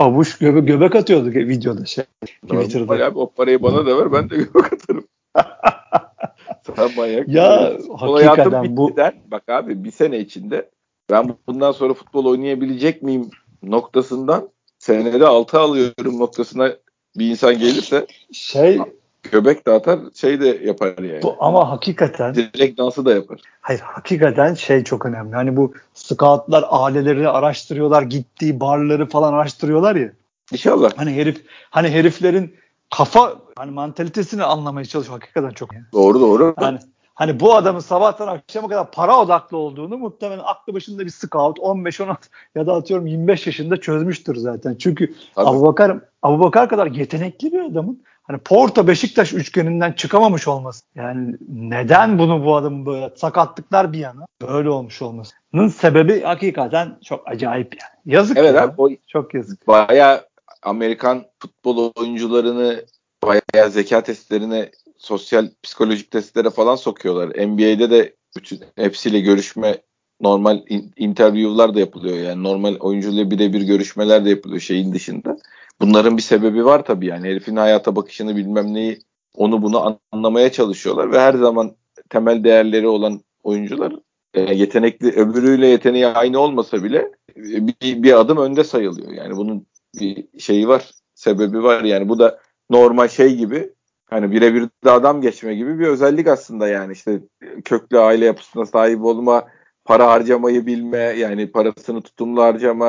Avuç 0.00 0.38
göbe, 0.38 0.60
göbek 0.60 0.94
atıyordu 0.96 1.30
videoda 1.30 1.84
şey. 1.84 2.04
Twitter'da. 2.48 3.06
Abi, 3.06 3.18
o 3.18 3.30
parayı 3.30 3.62
bana 3.62 3.86
da 3.86 3.98
ver 3.98 4.12
ben 4.12 4.30
de 4.30 4.36
göbek 4.36 4.72
atarım. 4.72 5.04
Sen 6.76 6.90
manyak. 6.96 7.28
Ya 7.28 7.72
hakikaten 7.98 8.76
bu. 8.76 8.96
Der. 8.96 9.14
Bak 9.30 9.48
abi 9.48 9.84
bir 9.84 9.90
sene 9.90 10.18
içinde 10.18 10.70
ben 11.10 11.34
bundan 11.46 11.72
sonra 11.72 11.94
futbol 11.94 12.24
oynayabilecek 12.24 13.02
miyim 13.02 13.30
noktasından 13.62 14.48
senede 14.78 15.26
6 15.26 15.58
alıyorum 15.58 16.18
noktasına 16.18 16.72
bir 17.18 17.30
insan 17.30 17.58
gelirse 17.58 18.06
şey 18.32 18.78
göbek 19.22 19.66
de 19.66 19.70
atar 19.70 19.98
şey 20.14 20.40
de 20.40 20.46
yapar 20.64 20.98
yani. 20.98 21.22
Bu, 21.22 21.36
ama 21.40 21.70
hakikaten 21.70 22.34
direkt 22.34 22.78
dansı 22.78 23.04
da 23.04 23.14
yapar. 23.14 23.40
Hayır 23.60 23.80
hakikaten 23.80 24.54
şey 24.54 24.84
çok 24.84 25.06
önemli. 25.06 25.34
Hani 25.34 25.56
bu 25.56 25.74
scoutlar 25.94 26.64
aileleri 26.70 27.28
araştırıyorlar, 27.28 28.02
gittiği 28.02 28.60
barları 28.60 29.08
falan 29.08 29.32
araştırıyorlar 29.32 29.96
ya. 29.96 30.12
İnşallah. 30.52 30.92
Hani 30.96 31.14
herif 31.14 31.44
hani 31.70 31.88
heriflerin 31.88 32.54
kafa 32.90 33.36
hani 33.56 33.70
mantalitesini 33.70 34.44
anlamaya 34.44 34.84
çalışıyor 34.84 35.20
hakikaten 35.20 35.50
çok. 35.50 35.74
Yani. 35.74 35.84
Doğru 35.92 36.20
doğru. 36.20 36.54
Hani 36.56 36.78
hani 37.20 37.40
bu 37.40 37.54
adamın 37.54 37.80
sabahtan 37.80 38.28
akşama 38.28 38.68
kadar 38.68 38.90
para 38.90 39.18
odaklı 39.20 39.56
olduğunu 39.56 39.98
muhtemelen 39.98 40.42
aklı 40.44 40.74
başında 40.74 41.04
bir 41.04 41.10
scout 41.10 41.58
15-16 41.58 42.16
ya 42.54 42.66
da 42.66 42.74
atıyorum 42.74 43.06
25 43.06 43.46
yaşında 43.46 43.80
çözmüştür 43.80 44.36
zaten. 44.36 44.76
Çünkü 44.78 45.14
Abu 45.36 45.62
Bakar, 45.62 45.98
Abu 46.22 46.40
Bakar 46.40 46.68
kadar 46.68 46.86
yetenekli 46.86 47.52
bir 47.52 47.60
adamın 47.60 48.02
hani 48.22 48.38
Porto 48.38 48.86
Beşiktaş 48.86 49.32
üçgeninden 49.32 49.92
çıkamamış 49.92 50.48
olması. 50.48 50.84
Yani 50.94 51.36
neden 51.48 52.18
bunu 52.18 52.44
bu 52.44 52.56
adamın 52.56 52.86
böyle 52.86 53.12
sakatlıklar 53.16 53.92
bir 53.92 53.98
yana 53.98 54.26
böyle 54.42 54.70
olmuş 54.70 55.02
olmasının 55.02 55.68
sebebi 55.68 56.22
hakikaten 56.22 56.98
çok 57.04 57.28
acayip 57.28 57.76
yani. 57.82 58.16
Yazık 58.16 58.38
evet 58.38 58.54
ya. 58.54 58.62
Abi, 58.62 58.74
o 58.82 58.88
çok 59.08 59.34
yazık. 59.34 59.68
Baya 59.68 60.24
Amerikan 60.62 61.24
futbol 61.38 61.92
oyuncularını 61.96 62.84
bayağı 63.22 63.70
zeka 63.70 64.02
testlerine, 64.02 64.70
sosyal 65.00 65.48
psikolojik 65.62 66.10
testlere 66.10 66.50
falan 66.50 66.76
sokuyorlar. 66.76 67.48
NBA'de 67.48 67.90
de 67.90 68.16
bütün 68.36 68.60
hepsiyle 68.76 69.20
görüşme 69.20 69.82
normal 70.20 70.62
in, 70.68 70.92
interview'lar 70.96 71.74
da 71.74 71.80
yapılıyor. 71.80 72.16
Yani 72.18 72.42
normal 72.42 72.76
oyuncuyla 72.80 73.30
birebir 73.30 73.60
görüşmeler 73.60 74.24
de 74.24 74.30
yapılıyor 74.30 74.60
şeyin 74.60 74.92
dışında. 74.92 75.36
Bunların 75.80 76.16
bir 76.16 76.22
sebebi 76.22 76.64
var 76.64 76.84
tabii 76.84 77.06
yani. 77.06 77.28
Herifin 77.28 77.56
hayata 77.56 77.96
bakışını 77.96 78.36
bilmem 78.36 78.74
neyi 78.74 78.98
onu 79.34 79.62
bunu 79.62 79.98
anlamaya 80.12 80.52
çalışıyorlar 80.52 81.12
ve 81.12 81.20
her 81.20 81.34
zaman 81.34 81.76
temel 82.10 82.44
değerleri 82.44 82.88
olan 82.88 83.20
oyuncular 83.42 83.92
e, 84.34 84.54
yetenekli 84.54 85.08
öbürüyle 85.08 85.66
yeteneği 85.66 86.06
aynı 86.06 86.38
olmasa 86.38 86.84
bile 86.84 87.12
e, 87.36 87.66
bir, 87.66 88.02
bir 88.02 88.20
adım 88.20 88.38
önde 88.38 88.64
sayılıyor. 88.64 89.12
Yani 89.12 89.36
bunun 89.36 89.66
bir 90.00 90.26
şeyi 90.38 90.68
var, 90.68 90.90
sebebi 91.14 91.62
var. 91.62 91.84
Yani 91.84 92.08
bu 92.08 92.18
da 92.18 92.40
normal 92.70 93.08
şey 93.08 93.36
gibi 93.36 93.72
hani 94.10 94.32
birebir 94.32 94.68
de 94.84 94.90
adam 94.90 95.22
geçme 95.22 95.54
gibi 95.54 95.78
bir 95.78 95.86
özellik 95.86 96.26
aslında 96.26 96.68
yani 96.68 96.92
işte 96.92 97.20
köklü 97.64 97.98
aile 97.98 98.24
yapısına 98.24 98.66
sahip 98.66 99.04
olma, 99.04 99.46
para 99.84 100.06
harcamayı 100.06 100.66
bilme, 100.66 100.98
yani 100.98 101.52
parasını 101.52 102.02
tutumlu 102.02 102.42
harcama, 102.42 102.86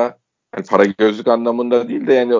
yani 0.56 0.66
para 0.68 0.84
gözlük 0.84 1.28
anlamında 1.28 1.88
değil 1.88 2.06
de 2.06 2.12
yani 2.12 2.34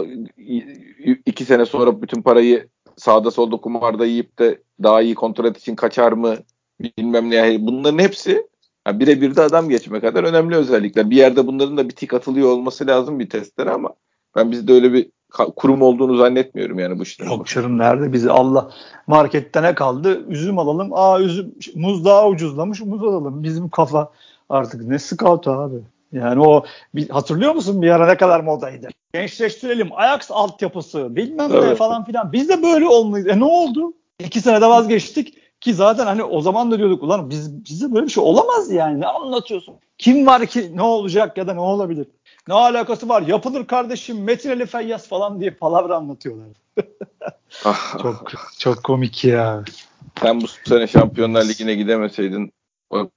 iki 1.26 1.44
sene 1.44 1.66
sonra 1.66 2.02
bütün 2.02 2.22
parayı 2.22 2.68
sağda 2.96 3.30
solda 3.30 3.56
kumarda 3.56 4.06
yiyip 4.06 4.38
de 4.38 4.62
daha 4.82 5.02
iyi 5.02 5.14
kontrol 5.14 5.50
için 5.50 5.76
kaçar 5.76 6.12
mı 6.12 6.36
bilmem 6.80 7.30
ne. 7.30 7.34
Yani 7.34 7.66
bunların 7.66 7.98
hepsi 7.98 8.46
yani 8.86 9.00
birebir 9.00 9.36
de 9.36 9.42
adam 9.42 9.68
geçme 9.68 10.00
kadar 10.00 10.24
önemli 10.24 10.56
özellikler. 10.56 11.10
Bir 11.10 11.16
yerde 11.16 11.46
bunların 11.46 11.76
da 11.76 11.88
bir 11.88 11.94
tik 11.94 12.14
atılıyor 12.14 12.48
olması 12.48 12.86
lazım 12.86 13.18
bir 13.18 13.30
testlere 13.30 13.70
ama 13.70 13.94
ben 14.36 14.50
bizde 14.50 14.72
öyle 14.72 14.92
bir 14.92 15.10
kurum 15.56 15.82
olduğunu 15.82 16.16
zannetmiyorum 16.16 16.78
yani 16.78 16.98
bu 16.98 17.02
işlerin. 17.02 17.30
Yok 17.30 17.46
canım 17.46 17.78
nerede 17.78 18.12
bizi 18.12 18.30
Allah 18.30 18.70
markette 19.06 19.62
ne 19.62 19.74
kaldı? 19.74 20.26
Üzüm 20.28 20.58
alalım. 20.58 20.90
Aa 20.92 21.20
üzüm 21.20 21.54
muz 21.74 22.04
daha 22.04 22.28
ucuzlamış 22.28 22.80
muz 22.80 23.02
alalım. 23.02 23.42
Bizim 23.42 23.68
kafa 23.68 24.12
artık 24.48 24.82
ne 24.82 24.98
scout 24.98 25.48
abi. 25.48 25.76
Yani 26.12 26.40
o 26.40 26.64
bir, 26.94 27.08
hatırlıyor 27.08 27.54
musun 27.54 27.82
bir 27.82 27.90
ara 27.90 28.06
ne 28.06 28.16
kadar 28.16 28.40
modaydı? 28.40 28.88
Gençleştirelim. 29.14 29.88
Ajax 29.92 30.30
altyapısı 30.30 31.16
bilmem 31.16 31.50
evet. 31.52 31.64
ne 31.64 31.74
falan 31.74 32.04
filan. 32.04 32.32
Biz 32.32 32.48
de 32.48 32.62
böyle 32.62 32.88
olmalıyız. 32.88 33.28
E 33.28 33.38
ne 33.38 33.44
oldu? 33.44 33.92
İki 34.18 34.40
senede 34.40 34.66
vazgeçtik. 34.66 35.38
Ki 35.60 35.74
zaten 35.74 36.06
hani 36.06 36.24
o 36.24 36.40
zaman 36.40 36.70
da 36.70 36.78
diyorduk 36.78 37.02
ulan 37.02 37.30
biz 37.30 37.64
bize 37.64 37.94
böyle 37.94 38.06
bir 38.06 38.10
şey 38.10 38.24
olamaz 38.24 38.70
yani. 38.70 39.00
Ne 39.00 39.06
anlatıyorsun? 39.06 39.74
Kim 39.98 40.26
var 40.26 40.46
ki 40.46 40.70
ne 40.74 40.82
olacak 40.82 41.38
ya 41.38 41.46
da 41.46 41.54
ne 41.54 41.60
olabilir? 41.60 42.06
Ne 42.48 42.54
alakası 42.54 43.08
var? 43.08 43.22
Yapılır 43.22 43.66
kardeşim 43.66 44.24
Metin 44.24 44.50
Ali 44.50 44.66
Feyyaz 44.66 45.08
falan 45.08 45.40
diye 45.40 45.50
palavra 45.50 45.96
anlatıyorlar. 45.96 46.46
ah, 47.64 47.98
çok 48.02 48.32
çok 48.58 48.84
komik 48.84 49.24
ya. 49.24 49.64
Sen 50.20 50.40
bu 50.40 50.46
sene 50.48 50.86
Şampiyonlar 50.86 51.44
Ligi'ne 51.44 51.74
gidemeseydin 51.74 52.52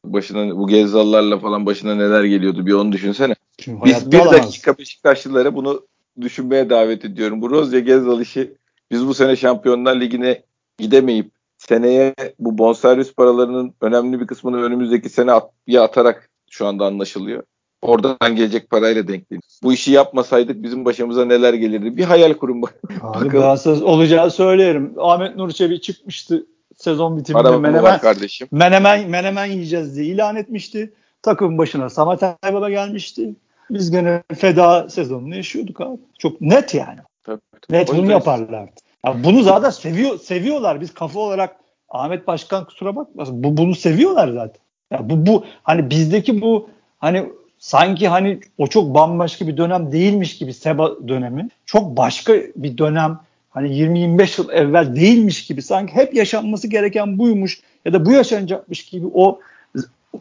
başına 0.05 0.57
bu 0.57 0.67
Gezzallarla 0.67 1.39
falan 1.39 1.65
başına 1.65 1.95
neler 1.95 2.23
geliyordu 2.23 2.65
bir 2.65 2.73
onu 2.73 2.91
düşünsene. 2.91 3.35
Şimdi 3.59 3.85
biz 3.85 4.11
bir 4.11 4.19
alamaz. 4.19 4.33
dakika 4.33 4.77
Beşiktaşlılara 4.77 5.55
bunu 5.55 5.85
düşünmeye 6.21 6.69
davet 6.69 7.05
ediyorum. 7.05 7.41
Bu 7.41 7.49
Rozya 7.49 7.79
Gezzal 7.79 8.21
işi 8.21 8.53
biz 8.91 9.07
bu 9.07 9.13
sene 9.13 9.35
Şampiyonlar 9.35 10.01
Ligi'ne 10.01 10.43
gidemeyip 10.77 11.31
seneye 11.57 12.15
bu 12.39 12.57
bonservis 12.57 13.13
paralarının 13.13 13.73
önemli 13.81 14.19
bir 14.19 14.27
kısmını 14.27 14.61
önümüzdeki 14.61 15.09
sene 15.09 15.31
at, 15.31 15.51
atarak 15.79 16.29
şu 16.49 16.67
anda 16.67 16.85
anlaşılıyor. 16.85 17.43
Oradan 17.85 18.35
gelecek 18.35 18.69
parayla 18.69 19.07
denkleniyor. 19.07 19.41
Bu 19.63 19.73
işi 19.73 19.91
yapmasaydık 19.91 20.63
bizim 20.63 20.85
başımıza 20.85 21.25
neler 21.25 21.53
gelirdi? 21.53 21.97
Bir 21.97 22.03
hayal 22.03 22.33
kurun. 22.33 22.63
Abi 23.01 23.29
Galatasaray 23.29 23.83
olacağı 23.83 24.31
söylerim. 24.31 24.93
Ahmet 24.97 25.35
Nur 25.35 25.51
Çebi 25.51 25.81
çıkmıştı 25.81 26.45
sezon 26.77 27.17
bitiminde 27.17 27.43
Para 27.43 27.59
menemen, 27.59 27.99
kardeşim. 27.99 28.47
menemen 28.51 29.09
menemen 29.09 29.45
yiyeceğiz 29.45 29.95
diye 29.95 30.05
ilan 30.05 30.35
etmişti. 30.35 30.93
Takım 31.21 31.57
başına 31.57 31.89
Samet 31.89 32.23
Aybaba 32.43 32.69
gelmişti. 32.69 33.35
Biz 33.69 33.91
gene 33.91 34.23
feda 34.35 34.89
sezonunu 34.89 35.35
yaşıyorduk 35.35 35.81
abi. 35.81 35.97
Çok 36.19 36.41
net 36.41 36.73
yani. 36.73 36.99
Tabii, 37.23 37.41
tabii. 37.61 37.77
Net 37.77 37.93
bunu 37.93 38.11
yaparlardı. 38.11 38.71
Ya 39.05 39.23
bunu 39.23 39.43
zaten 39.43 39.69
seviyor 39.69 40.19
seviyorlar. 40.19 40.81
Biz 40.81 40.93
kafa 40.93 41.19
olarak 41.19 41.55
Ahmet 41.89 42.27
Başkan 42.27 42.65
kusura 42.65 42.95
bakmasın. 42.95 43.43
Bu 43.43 43.57
bunu 43.57 43.75
seviyorlar 43.75 44.27
zaten. 44.27 44.61
Ya 44.91 45.09
bu 45.09 45.25
bu 45.25 45.43
hani 45.63 45.89
bizdeki 45.89 46.41
bu 46.41 46.69
hani 46.97 47.29
sanki 47.59 48.07
hani 48.07 48.39
o 48.57 48.67
çok 48.67 48.93
bambaşka 48.93 49.47
bir 49.47 49.57
dönem 49.57 49.91
değilmiş 49.91 50.37
gibi 50.37 50.53
Seba 50.53 50.91
dönemi. 51.07 51.49
Çok 51.65 51.97
başka 51.97 52.33
bir 52.55 52.77
dönem 52.77 53.19
hani 53.49 53.67
20-25 53.67 54.41
yıl 54.41 54.49
evvel 54.49 54.95
değilmiş 54.95 55.45
gibi 55.47 55.61
sanki 55.61 55.93
hep 55.93 56.13
yaşanması 56.13 56.67
gereken 56.67 57.19
buymuş 57.19 57.61
ya 57.85 57.93
da 57.93 58.05
bu 58.05 58.11
yaşanacakmış 58.11 58.85
gibi 58.85 59.07
o 59.13 59.39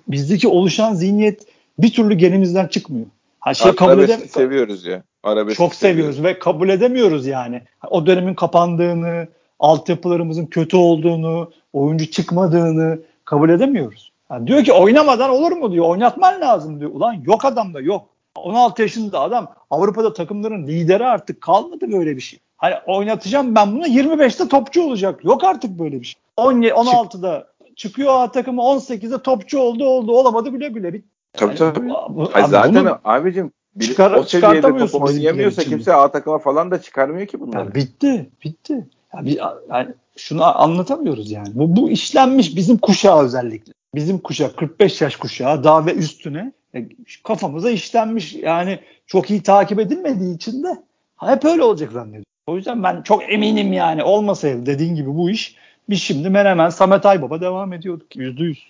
bizdeki 0.09 0.49
oluşan 0.49 0.95
zihniyet 0.95 1.47
bir 1.79 1.93
türlü 1.93 2.15
genimizden 2.15 2.67
çıkmıyor. 2.67 3.07
Ha 3.41 3.55
şey 3.55 3.75
kabul 3.75 4.03
edemiyoruz. 4.03 4.31
seviyoruz 4.31 4.87
ya. 4.87 5.03
Arabesk 5.23 5.57
çok 5.57 5.75
seviyoruz. 5.75 6.15
seviyoruz 6.17 6.25
ve 6.25 6.39
kabul 6.39 6.69
edemiyoruz 6.69 7.27
yani. 7.27 7.63
O 7.91 8.07
dönemin 8.07 8.35
kapandığını, 8.35 9.29
altyapılarımızın 9.59 10.47
kötü 10.47 10.77
olduğunu, 10.77 11.53
oyuncu 11.73 12.11
çıkmadığını 12.11 12.99
kabul 13.25 13.51
edemiyoruz. 13.51 14.13
Yani 14.31 14.47
diyor 14.47 14.65
ki 14.65 14.73
oynamadan 14.73 15.31
olur 15.31 15.53
mu 15.53 15.73
diyor. 15.73 15.89
Oynatman 15.89 16.41
lazım 16.41 16.81
diyor. 16.81 16.91
Ulan 16.95 17.13
yok 17.13 17.45
adam 17.45 17.75
da 17.75 17.81
yok. 17.81 18.07
16 18.37 18.83
yaşında 18.83 19.21
adam 19.21 19.55
Avrupa'da 19.71 20.13
takımların 20.13 20.67
lideri 20.67 21.07
artık 21.07 21.41
kalmadı 21.41 21.93
böyle 21.93 22.17
bir 22.17 22.21
şey. 22.21 22.39
Hani 22.57 22.75
oynatacağım 22.87 23.55
ben 23.55 23.73
bunu 23.73 23.87
25'te 23.87 24.49
topçu 24.49 24.83
olacak. 24.83 25.25
Yok 25.25 25.45
artık 25.45 25.79
böyle 25.79 26.01
bir 26.01 26.07
şey. 26.07 26.23
10, 26.37 26.63
16'da 26.63 27.47
çıkıyor 27.77 28.13
A 28.15 28.33
takımı 28.33 28.63
18'de 28.63 29.23
topçu 29.23 29.59
oldu 29.59 29.85
oldu 29.85 30.13
olamadı 30.13 30.55
bile 30.55 30.69
güle 30.69 30.93
bit. 30.93 31.05
Tabii 31.33 31.55
yani, 31.61 31.75
tabii. 31.75 31.89
Bu, 31.89 32.31
Hayır, 32.33 32.47
zaten 32.47 32.85
bunu, 32.85 32.99
abicim 33.05 33.53
biri 33.77 33.89
çıkar, 33.89 34.13
o 34.13 34.23
seviyede 34.23 34.87
top 34.87 35.03
oynayamıyorsa 35.03 35.63
kimse 35.63 35.95
A 35.95 36.11
takıma 36.11 36.39
falan 36.39 36.71
da 36.71 36.83
çıkarmıyor 36.83 37.27
ki 37.27 37.41
bunları. 37.41 37.65
Ya 37.65 37.75
bitti 37.75 38.31
bitti. 38.45 38.89
Ya 39.15 39.25
bir, 39.25 39.41
yani 39.71 39.89
şunu 40.17 40.63
anlatamıyoruz 40.63 41.31
yani. 41.31 41.49
Bu, 41.55 41.77
bu 41.77 41.91
işlenmiş 41.91 42.57
bizim 42.57 42.79
kuşağı 42.79 43.25
özellikle 43.25 43.73
bizim 43.95 44.19
kuşak 44.19 44.57
45 44.57 45.01
yaş 45.01 45.17
kuşağı 45.17 45.65
daha 45.65 45.87
ve 45.87 45.95
üstüne 45.95 46.53
e, 46.75 46.89
kafamıza 47.25 47.71
işlenmiş 47.71 48.35
yani 48.35 48.81
çok 49.07 49.31
iyi 49.31 49.43
takip 49.43 49.81
edilmediği 49.81 50.37
için 50.37 50.63
de 50.63 50.83
hep 51.21 51.45
öyle 51.45 51.63
olacak 51.63 51.93
zannediyorum. 51.93 52.25
O 52.47 52.57
yüzden 52.57 52.83
ben 52.83 53.03
çok 53.03 53.33
eminim 53.33 53.73
yani 53.73 54.03
olmasaydı 54.03 54.67
dediğin 54.67 54.95
gibi 54.95 55.15
bu 55.15 55.31
iş 55.31 55.57
biz 55.89 56.03
şimdi 56.03 56.31
Menemen 56.31 56.69
Samet 56.69 57.07
Aybaba 57.07 57.41
devam 57.41 57.73
ediyorduk 57.73 58.17
yüzde 58.17 58.43
yüz. 58.43 58.67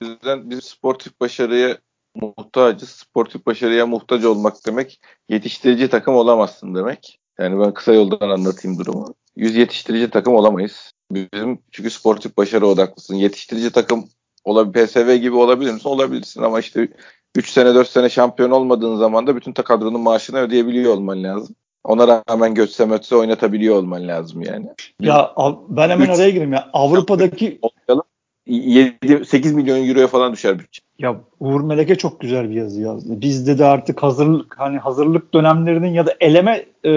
Bizden 0.00 0.50
biz 0.50 0.64
sportif 0.64 1.20
başarıya 1.20 1.78
muhtacız. 2.14 2.88
Sportif 2.88 3.46
başarıya 3.46 3.86
muhtaç 3.86 4.24
olmak 4.24 4.66
demek 4.66 5.00
yetiştirici 5.28 5.88
takım 5.88 6.14
olamazsın 6.14 6.74
demek. 6.74 7.18
Yani 7.38 7.60
ben 7.60 7.74
kısa 7.74 7.92
yoldan 7.92 8.30
anlatayım 8.30 8.78
durumu. 8.78 9.14
Yüz 9.36 9.56
yetiştirici 9.56 10.10
takım 10.10 10.34
olamayız. 10.34 10.92
Bizim 11.10 11.58
çünkü 11.70 11.90
sportif 11.90 12.36
başarı 12.36 12.66
odaklısın. 12.66 13.14
Yetiştirici 13.14 13.72
takım 13.72 14.08
olabilir. 14.44 14.86
PSV 14.86 15.14
gibi 15.14 15.36
olabilir 15.36 15.72
misin? 15.72 15.88
Olabilirsin 15.88 16.42
ama 16.42 16.60
işte 16.60 16.88
3 17.34 17.50
sene 17.50 17.74
4 17.74 17.88
sene 17.88 18.08
şampiyon 18.08 18.50
olmadığın 18.50 18.96
zaman 18.96 19.26
da 19.26 19.36
bütün 19.36 19.52
kadronun 19.52 20.00
maaşını 20.00 20.38
ödeyebiliyor 20.38 20.94
olman 20.94 21.24
lazım. 21.24 21.54
Ona 21.84 22.22
rağmen 22.28 22.54
götse 22.54 22.84
mötse 22.84 23.16
oynatabiliyor 23.16 23.76
olman 23.76 24.08
lazım 24.08 24.42
yani. 24.42 24.66
Ya 25.00 25.32
ben 25.68 25.90
hemen 25.90 26.08
araya 26.08 26.30
gireyim 26.30 26.52
ya. 26.52 26.70
Avrupa'daki 26.72 27.60
7 28.46 29.24
8 29.24 29.52
milyon 29.52 29.88
euroya 29.88 30.06
falan 30.06 30.32
düşer 30.32 30.58
bütçe. 30.58 30.82
Ya 30.98 31.20
Uğur 31.40 31.60
Meleke 31.60 31.94
çok 31.94 32.20
güzel 32.20 32.50
bir 32.50 32.54
yazı 32.54 32.80
yazdı. 32.80 33.20
Bizde 33.20 33.58
de 33.58 33.64
artık 33.64 34.02
hazırlık 34.02 34.58
hani 34.58 34.78
hazırlık 34.78 35.34
dönemlerinin 35.34 35.94
ya 35.94 36.06
da 36.06 36.14
eleme 36.20 36.66
e, 36.84 36.90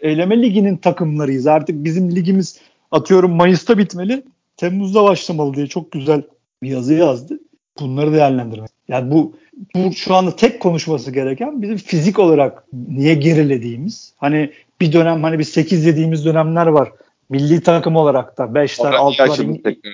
eleme 0.00 0.42
liginin 0.42 0.76
takımlarıyız. 0.76 1.46
Artık 1.46 1.84
bizim 1.84 2.16
ligimiz 2.16 2.60
atıyorum 2.90 3.30
Mayıs'ta 3.32 3.78
bitmeli. 3.78 4.22
Temmuz'da 4.56 5.04
başlamalı 5.04 5.54
diye 5.54 5.66
çok 5.66 5.92
güzel 5.92 6.22
bir 6.64 6.68
yazı 6.68 6.94
yazdı. 6.94 7.38
Bunları 7.80 8.12
değerlendirmek. 8.12 8.70
Yani 8.88 9.10
bu 9.10 9.36
bu 9.74 9.92
şu 9.92 10.14
anda 10.14 10.36
tek 10.36 10.60
konuşması 10.60 11.10
gereken 11.10 11.62
bizim 11.62 11.76
fizik 11.76 12.18
olarak 12.18 12.64
niye 12.72 13.14
gerilediğimiz. 13.14 14.14
Hani 14.16 14.50
bir 14.80 14.92
dönem 14.92 15.22
hani 15.22 15.38
bir 15.38 15.44
8 15.44 15.86
yediğimiz 15.86 16.24
dönemler 16.24 16.66
var. 16.66 16.92
Milli 17.28 17.62
takım 17.62 17.96
olarak 17.96 18.38
da 18.38 18.42
5'ler 18.42 18.94
6'lar. 18.94 19.38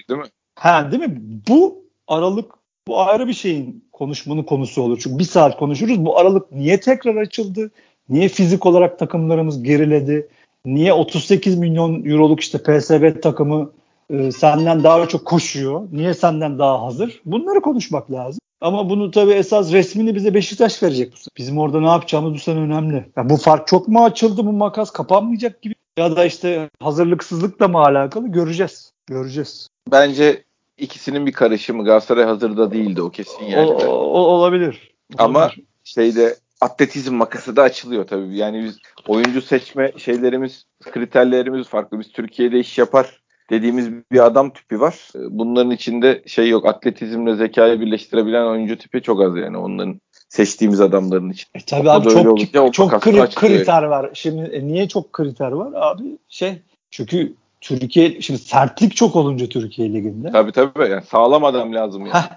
değil 0.09 0.21
mi? 0.21 0.27
Ha 0.55 0.93
değil 0.93 1.03
mi? 1.03 1.23
Bu 1.49 1.85
aralık 2.09 2.53
bu 2.89 3.01
ayrı 3.01 3.29
bir 3.29 3.33
şeyin 3.33 3.85
konuşmanın 3.93 4.43
konusu 4.43 4.83
olur. 4.83 4.99
Çünkü 5.03 5.18
bir 5.18 5.25
saat 5.25 5.59
konuşuruz. 5.59 6.05
Bu 6.05 6.18
aralık 6.18 6.53
niye 6.53 6.81
tekrar 6.81 7.16
açıldı? 7.16 7.71
Niye 8.09 8.29
fizik 8.29 8.66
olarak 8.66 8.99
takımlarımız 8.99 9.62
geriledi? 9.62 10.29
Niye 10.64 10.93
38 10.93 11.59
milyon 11.59 12.05
euroluk 12.05 12.41
işte 12.41 12.59
PSV 12.59 13.21
takımı 13.21 13.71
e, 14.11 14.33
senden 14.33 14.85
daha 14.85 15.09
çok 15.09 15.25
koşuyor? 15.25 15.89
Niye 15.93 16.15
senden 16.15 16.59
daha 16.59 16.83
hazır? 16.83 17.21
Bunları 17.25 17.61
konuşmak 17.61 18.13
lazım. 18.13 18.41
Ama 18.61 18.91
bunu 18.91 19.11
tabii 19.11 19.33
esas 19.33 19.73
resmini 19.73 20.15
bize 20.15 20.35
Beşiktaş 20.35 20.83
verecek 20.83 21.13
bu 21.13 21.17
sene. 21.17 21.33
Bizim 21.39 21.59
orada 21.59 21.81
ne 21.81 21.89
yapacağımız 21.89 22.35
bu 22.35 22.39
sene 22.39 22.61
önemli. 22.61 23.07
Ya 23.17 23.31
bu 23.31 23.37
fark 23.37 23.67
çok 23.67 23.89
mu 23.89 24.05
açıldı 24.05 24.47
bu 24.47 24.53
makas 24.53 24.91
kapanmayacak 24.91 25.63
gibi 25.63 25.75
ya 25.99 26.17
da 26.17 26.25
işte 26.25 26.71
hazırlıksızlıkla 26.83 27.69
mı 27.69 27.79
alakalı 27.79 28.29
göreceğiz. 28.29 28.93
Göreceğiz. 29.07 29.69
Bence 29.93 30.45
ikisinin 30.79 31.27
bir 31.27 31.33
karışımı. 31.33 31.85
Galatasaray 31.85 32.25
hazırda 32.25 32.71
değildi 32.71 33.03
o 33.03 33.11
kesin 33.11 33.45
yani. 33.45 33.67
O, 33.67 33.75
o, 33.87 34.19
olabilir. 34.19 34.91
Ama 35.19 35.51
şeyde 35.85 36.37
atletizm 36.61 37.15
makası 37.15 37.57
da 37.57 37.63
açılıyor 37.63 38.07
tabii. 38.07 38.37
Yani 38.37 38.65
biz 38.65 38.79
oyuncu 39.09 39.43
seçme 39.43 39.93
şeylerimiz, 39.97 40.65
kriterlerimiz 40.91 41.69
farklı. 41.69 42.01
Biz 42.01 42.13
Türkiye'de 42.13 42.59
iş 42.59 42.79
yapar 42.79 43.20
dediğimiz 43.51 43.90
bir 44.12 44.26
adam 44.26 44.51
tipi 44.51 44.80
var. 44.80 45.09
Bunların 45.14 45.70
içinde 45.70 46.22
şey 46.26 46.48
yok. 46.48 46.66
Atletizmle 46.66 47.36
zekayı 47.36 47.80
birleştirebilen 47.80 48.46
oyuncu 48.46 48.78
tipi 48.78 49.03
çok 49.03 49.22
az 49.22 49.36
yani 49.36 49.57
onların 49.57 50.01
seçtiğimiz 50.28 50.80
adamların 50.80 51.30
için. 51.30 51.48
E 51.55 51.59
tabii 51.66 51.90
abi 51.90 52.09
çok 52.09 52.26
olunca, 52.26 52.70
çok 52.72 52.92
kri- 52.92 53.34
kriter 53.34 53.82
var. 53.82 54.11
Şimdi 54.14 54.42
e, 54.42 54.66
niye 54.66 54.88
çok 54.88 55.12
kriter 55.12 55.53
var 55.53 55.72
abi? 55.74 56.18
Şey 56.28 56.53
çünkü 56.90 57.32
Türkiye 57.61 58.20
şimdi 58.20 58.40
sertlik 58.40 58.96
çok 58.96 59.16
olunca 59.16 59.46
Türkiye 59.46 59.92
liginde. 59.92 60.30
Tabii 60.32 60.53
tabii 60.53 60.90
yani 60.90 61.03
sağlam 61.03 61.44
adam 61.44 61.74
lazım 61.74 62.07
yani. 62.07 62.14
Heh, 62.14 62.28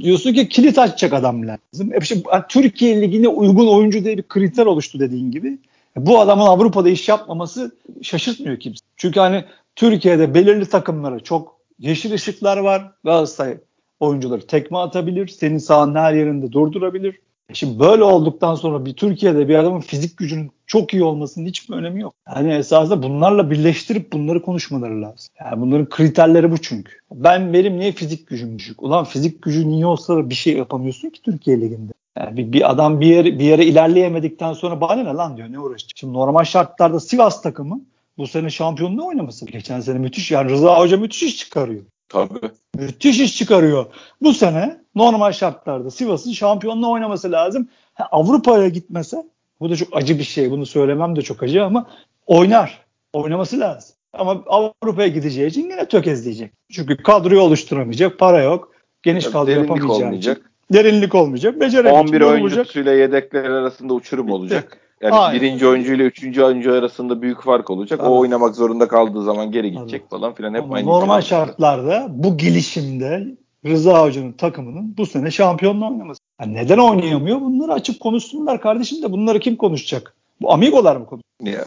diyorsun 0.00 0.32
ki 0.32 0.48
kilit 0.48 0.78
açacak 0.78 1.12
adam 1.12 1.42
lazım. 1.46 1.94
E 1.94 2.00
şimdi, 2.00 2.22
Türkiye 2.48 3.00
ligine 3.00 3.28
uygun 3.28 3.68
oyuncu 3.68 4.04
diye 4.04 4.18
bir 4.18 4.22
kriter 4.22 4.66
oluştu 4.66 5.00
dediğin 5.00 5.30
gibi. 5.30 5.58
E, 5.96 6.06
bu 6.06 6.20
adamın 6.20 6.46
Avrupa'da 6.46 6.88
iş 6.88 7.08
yapmaması 7.08 7.76
şaşırtmıyor 8.02 8.60
kimse. 8.60 8.84
Çünkü 8.96 9.20
hani 9.20 9.44
Türkiye'de 9.76 10.34
belirli 10.34 10.66
takımlara 10.66 11.20
çok 11.20 11.56
yeşil 11.78 12.12
ışıklar 12.12 12.56
var. 12.56 12.92
Galatasaray 13.04 13.58
oyuncuları 14.00 14.46
tekme 14.46 14.78
atabilir. 14.78 15.28
Senin 15.28 15.58
sahanın 15.58 15.94
her 15.94 16.14
yerinde 16.14 16.52
durdurabilir. 16.52 17.20
Şimdi 17.52 17.78
böyle 17.78 18.04
olduktan 18.04 18.54
sonra 18.54 18.86
bir 18.86 18.94
Türkiye'de 18.94 19.48
bir 19.48 19.54
adamın 19.54 19.80
fizik 19.80 20.16
gücünün 20.16 20.50
çok 20.66 20.94
iyi 20.94 21.04
olmasının 21.04 21.46
hiçbir 21.46 21.74
önemi 21.74 22.00
yok. 22.00 22.14
Yani 22.36 22.52
esasında 22.52 23.02
bunlarla 23.02 23.50
birleştirip 23.50 24.12
bunları 24.12 24.42
konuşmaları 24.42 25.02
lazım. 25.02 25.34
Yani 25.40 25.60
bunların 25.60 25.88
kriterleri 25.88 26.50
bu 26.50 26.58
çünkü. 26.58 26.92
Ben 27.14 27.52
benim 27.52 27.78
niye 27.78 27.92
fizik 27.92 28.26
gücüm 28.26 28.58
düşük? 28.58 28.82
Ulan 28.82 29.04
fizik 29.04 29.42
gücün 29.42 29.70
iyi 29.70 29.86
olsa 29.86 30.30
bir 30.30 30.34
şey 30.34 30.56
yapamıyorsun 30.56 31.10
ki 31.10 31.22
Türkiye 31.22 31.60
Ligi'nde. 31.60 31.92
Yani 32.18 32.36
bir, 32.36 32.52
bir 32.52 32.70
adam 32.70 33.00
bir 33.00 33.06
yere, 33.06 33.38
bir 33.38 33.44
yere 33.44 33.64
ilerleyemedikten 33.64 34.52
sonra 34.52 34.80
bana 34.80 35.02
ne 35.02 35.12
lan 35.12 35.36
diyor 35.36 35.52
ne 35.52 35.58
uğraşacak. 35.58 35.98
Şimdi 35.98 36.12
normal 36.12 36.44
şartlarda 36.44 37.00
Sivas 37.00 37.42
takımı 37.42 37.80
bu 38.18 38.26
sene 38.26 38.50
şampiyonluğu 38.50 39.06
oynaması. 39.06 39.46
Geçen 39.46 39.80
sene 39.80 39.98
müthiş 39.98 40.30
yani 40.30 40.50
Rıza 40.50 40.78
Hoca 40.78 40.96
müthiş 40.96 41.22
iş 41.22 41.36
çıkarıyor. 41.36 41.82
Tabii. 42.08 42.38
Müthiş 42.74 43.20
iş 43.20 43.36
çıkarıyor. 43.36 43.86
Bu 44.22 44.34
sene 44.34 44.80
normal 44.94 45.32
şartlarda 45.32 45.90
Sivas'ın 45.90 46.32
şampiyonluğu 46.32 46.90
oynaması 46.90 47.32
lazım. 47.32 47.68
Ha, 47.94 48.08
Avrupa'ya 48.12 48.68
gitmese 48.68 49.26
bu 49.60 49.70
da 49.70 49.76
çok 49.76 49.96
acı 49.96 50.18
bir 50.18 50.24
şey. 50.24 50.50
Bunu 50.50 50.66
söylemem 50.66 51.16
de 51.16 51.22
çok 51.22 51.42
acı 51.42 51.64
ama 51.64 51.90
oynar. 52.26 52.84
Oynaması 53.12 53.60
lazım. 53.60 53.96
Ama 54.12 54.42
Avrupa'ya 54.46 55.08
gideceği 55.08 55.48
için 55.48 55.62
yine 55.62 55.88
tökezleyecek. 55.88 56.52
Çünkü 56.72 56.96
kadroyu 56.96 57.40
oluşturamayacak. 57.40 58.18
Para 58.18 58.42
yok. 58.42 58.72
Geniş 59.02 59.26
kadro 59.26 59.50
yapamayacağı 59.50 59.96
olmayacak. 59.96 60.49
Derinlik 60.72 61.14
olmayacak. 61.14 61.60
Beceremeyecek. 61.60 62.08
11 62.08 62.20
oyuncusuyla 62.20 62.92
yedekler 62.92 63.44
arasında 63.44 63.94
uçurum 63.94 64.26
Bitti. 64.26 64.34
olacak. 64.34 64.78
Yani 65.00 65.14
Aynen. 65.14 65.40
birinci 65.40 65.66
oyuncu 65.66 65.94
ile 65.94 66.02
üçüncü 66.02 66.42
oyuncu 66.42 66.72
arasında 66.72 67.22
büyük 67.22 67.42
fark 67.42 67.70
olacak. 67.70 68.00
Evet. 68.02 68.10
O 68.10 68.18
oynamak 68.18 68.56
zorunda 68.56 68.88
kaldığı 68.88 69.22
zaman 69.22 69.52
geri 69.52 69.72
gidecek 69.72 70.00
evet. 70.00 70.10
falan 70.10 70.34
filan. 70.34 70.54
Hep 70.54 70.62
Ama 70.62 70.74
aynı 70.74 70.86
normal 70.86 71.20
şartlarda 71.20 72.06
bu 72.10 72.36
gelişimde 72.36 73.26
Rıza 73.66 74.02
Hoca'nın 74.02 74.32
takımının 74.32 74.94
bu 74.98 75.06
sene 75.06 75.30
şampiyonla 75.30 75.90
oynaması. 75.90 76.20
Yani 76.40 76.54
neden 76.54 76.78
oynayamıyor? 76.78 77.40
Bunları 77.40 77.72
açıp 77.72 78.00
konuşsunlar 78.00 78.60
kardeşim 78.60 79.02
de 79.02 79.12
bunları 79.12 79.40
kim 79.40 79.56
konuşacak? 79.56 80.14
Bu 80.40 80.52
amigolar 80.52 80.96
mı 80.96 81.06
konuşuyor? 81.06 81.66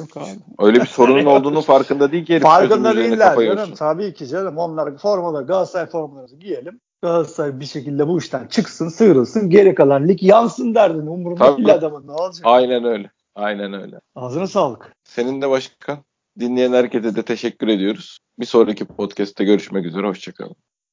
Öyle 0.59 0.81
bir 0.81 0.85
sorunun 0.85 1.25
olduğunu 1.39 1.61
farkında 1.61 2.11
değil 2.11 2.25
ki. 2.25 2.39
Farkında 2.39 2.95
değiller 2.95 3.35
canım. 3.35 3.69
Tabii 3.75 4.13
ki 4.13 4.27
canım. 4.27 4.57
Onlar 4.57 4.97
formaları 4.97 5.45
Galatasaray 5.45 5.85
formalarımızı 5.85 6.35
giyelim. 6.35 6.79
Galatasaray 7.03 7.59
bir 7.59 7.65
şekilde 7.65 8.07
bu 8.07 8.19
işten 8.19 8.47
çıksın, 8.47 8.89
sıyrılsın. 8.89 9.49
Geri 9.49 9.75
kalan 9.75 10.07
lig 10.07 10.23
yansın 10.23 10.75
derdin. 10.75 11.07
Umurumda 11.07 11.57
değil 11.57 11.73
adamın. 11.73 12.07
Ne 12.07 12.11
olacak? 12.11 12.41
Aynen 12.43 12.83
öyle. 12.83 13.11
Aynen 13.35 13.73
öyle. 13.73 13.99
Ağzına 14.15 14.47
sağlık. 14.47 14.93
Senin 15.03 15.41
de 15.41 15.49
başkan. 15.49 15.97
Dinleyen 16.39 16.73
herkese 16.73 17.15
de 17.15 17.23
teşekkür 17.23 17.67
ediyoruz. 17.67 18.19
Bir 18.39 18.45
sonraki 18.45 18.85
podcast'te 18.85 19.43
görüşmek 19.43 19.85
üzere. 19.85 20.07
Hoşçakalın. 20.07 20.55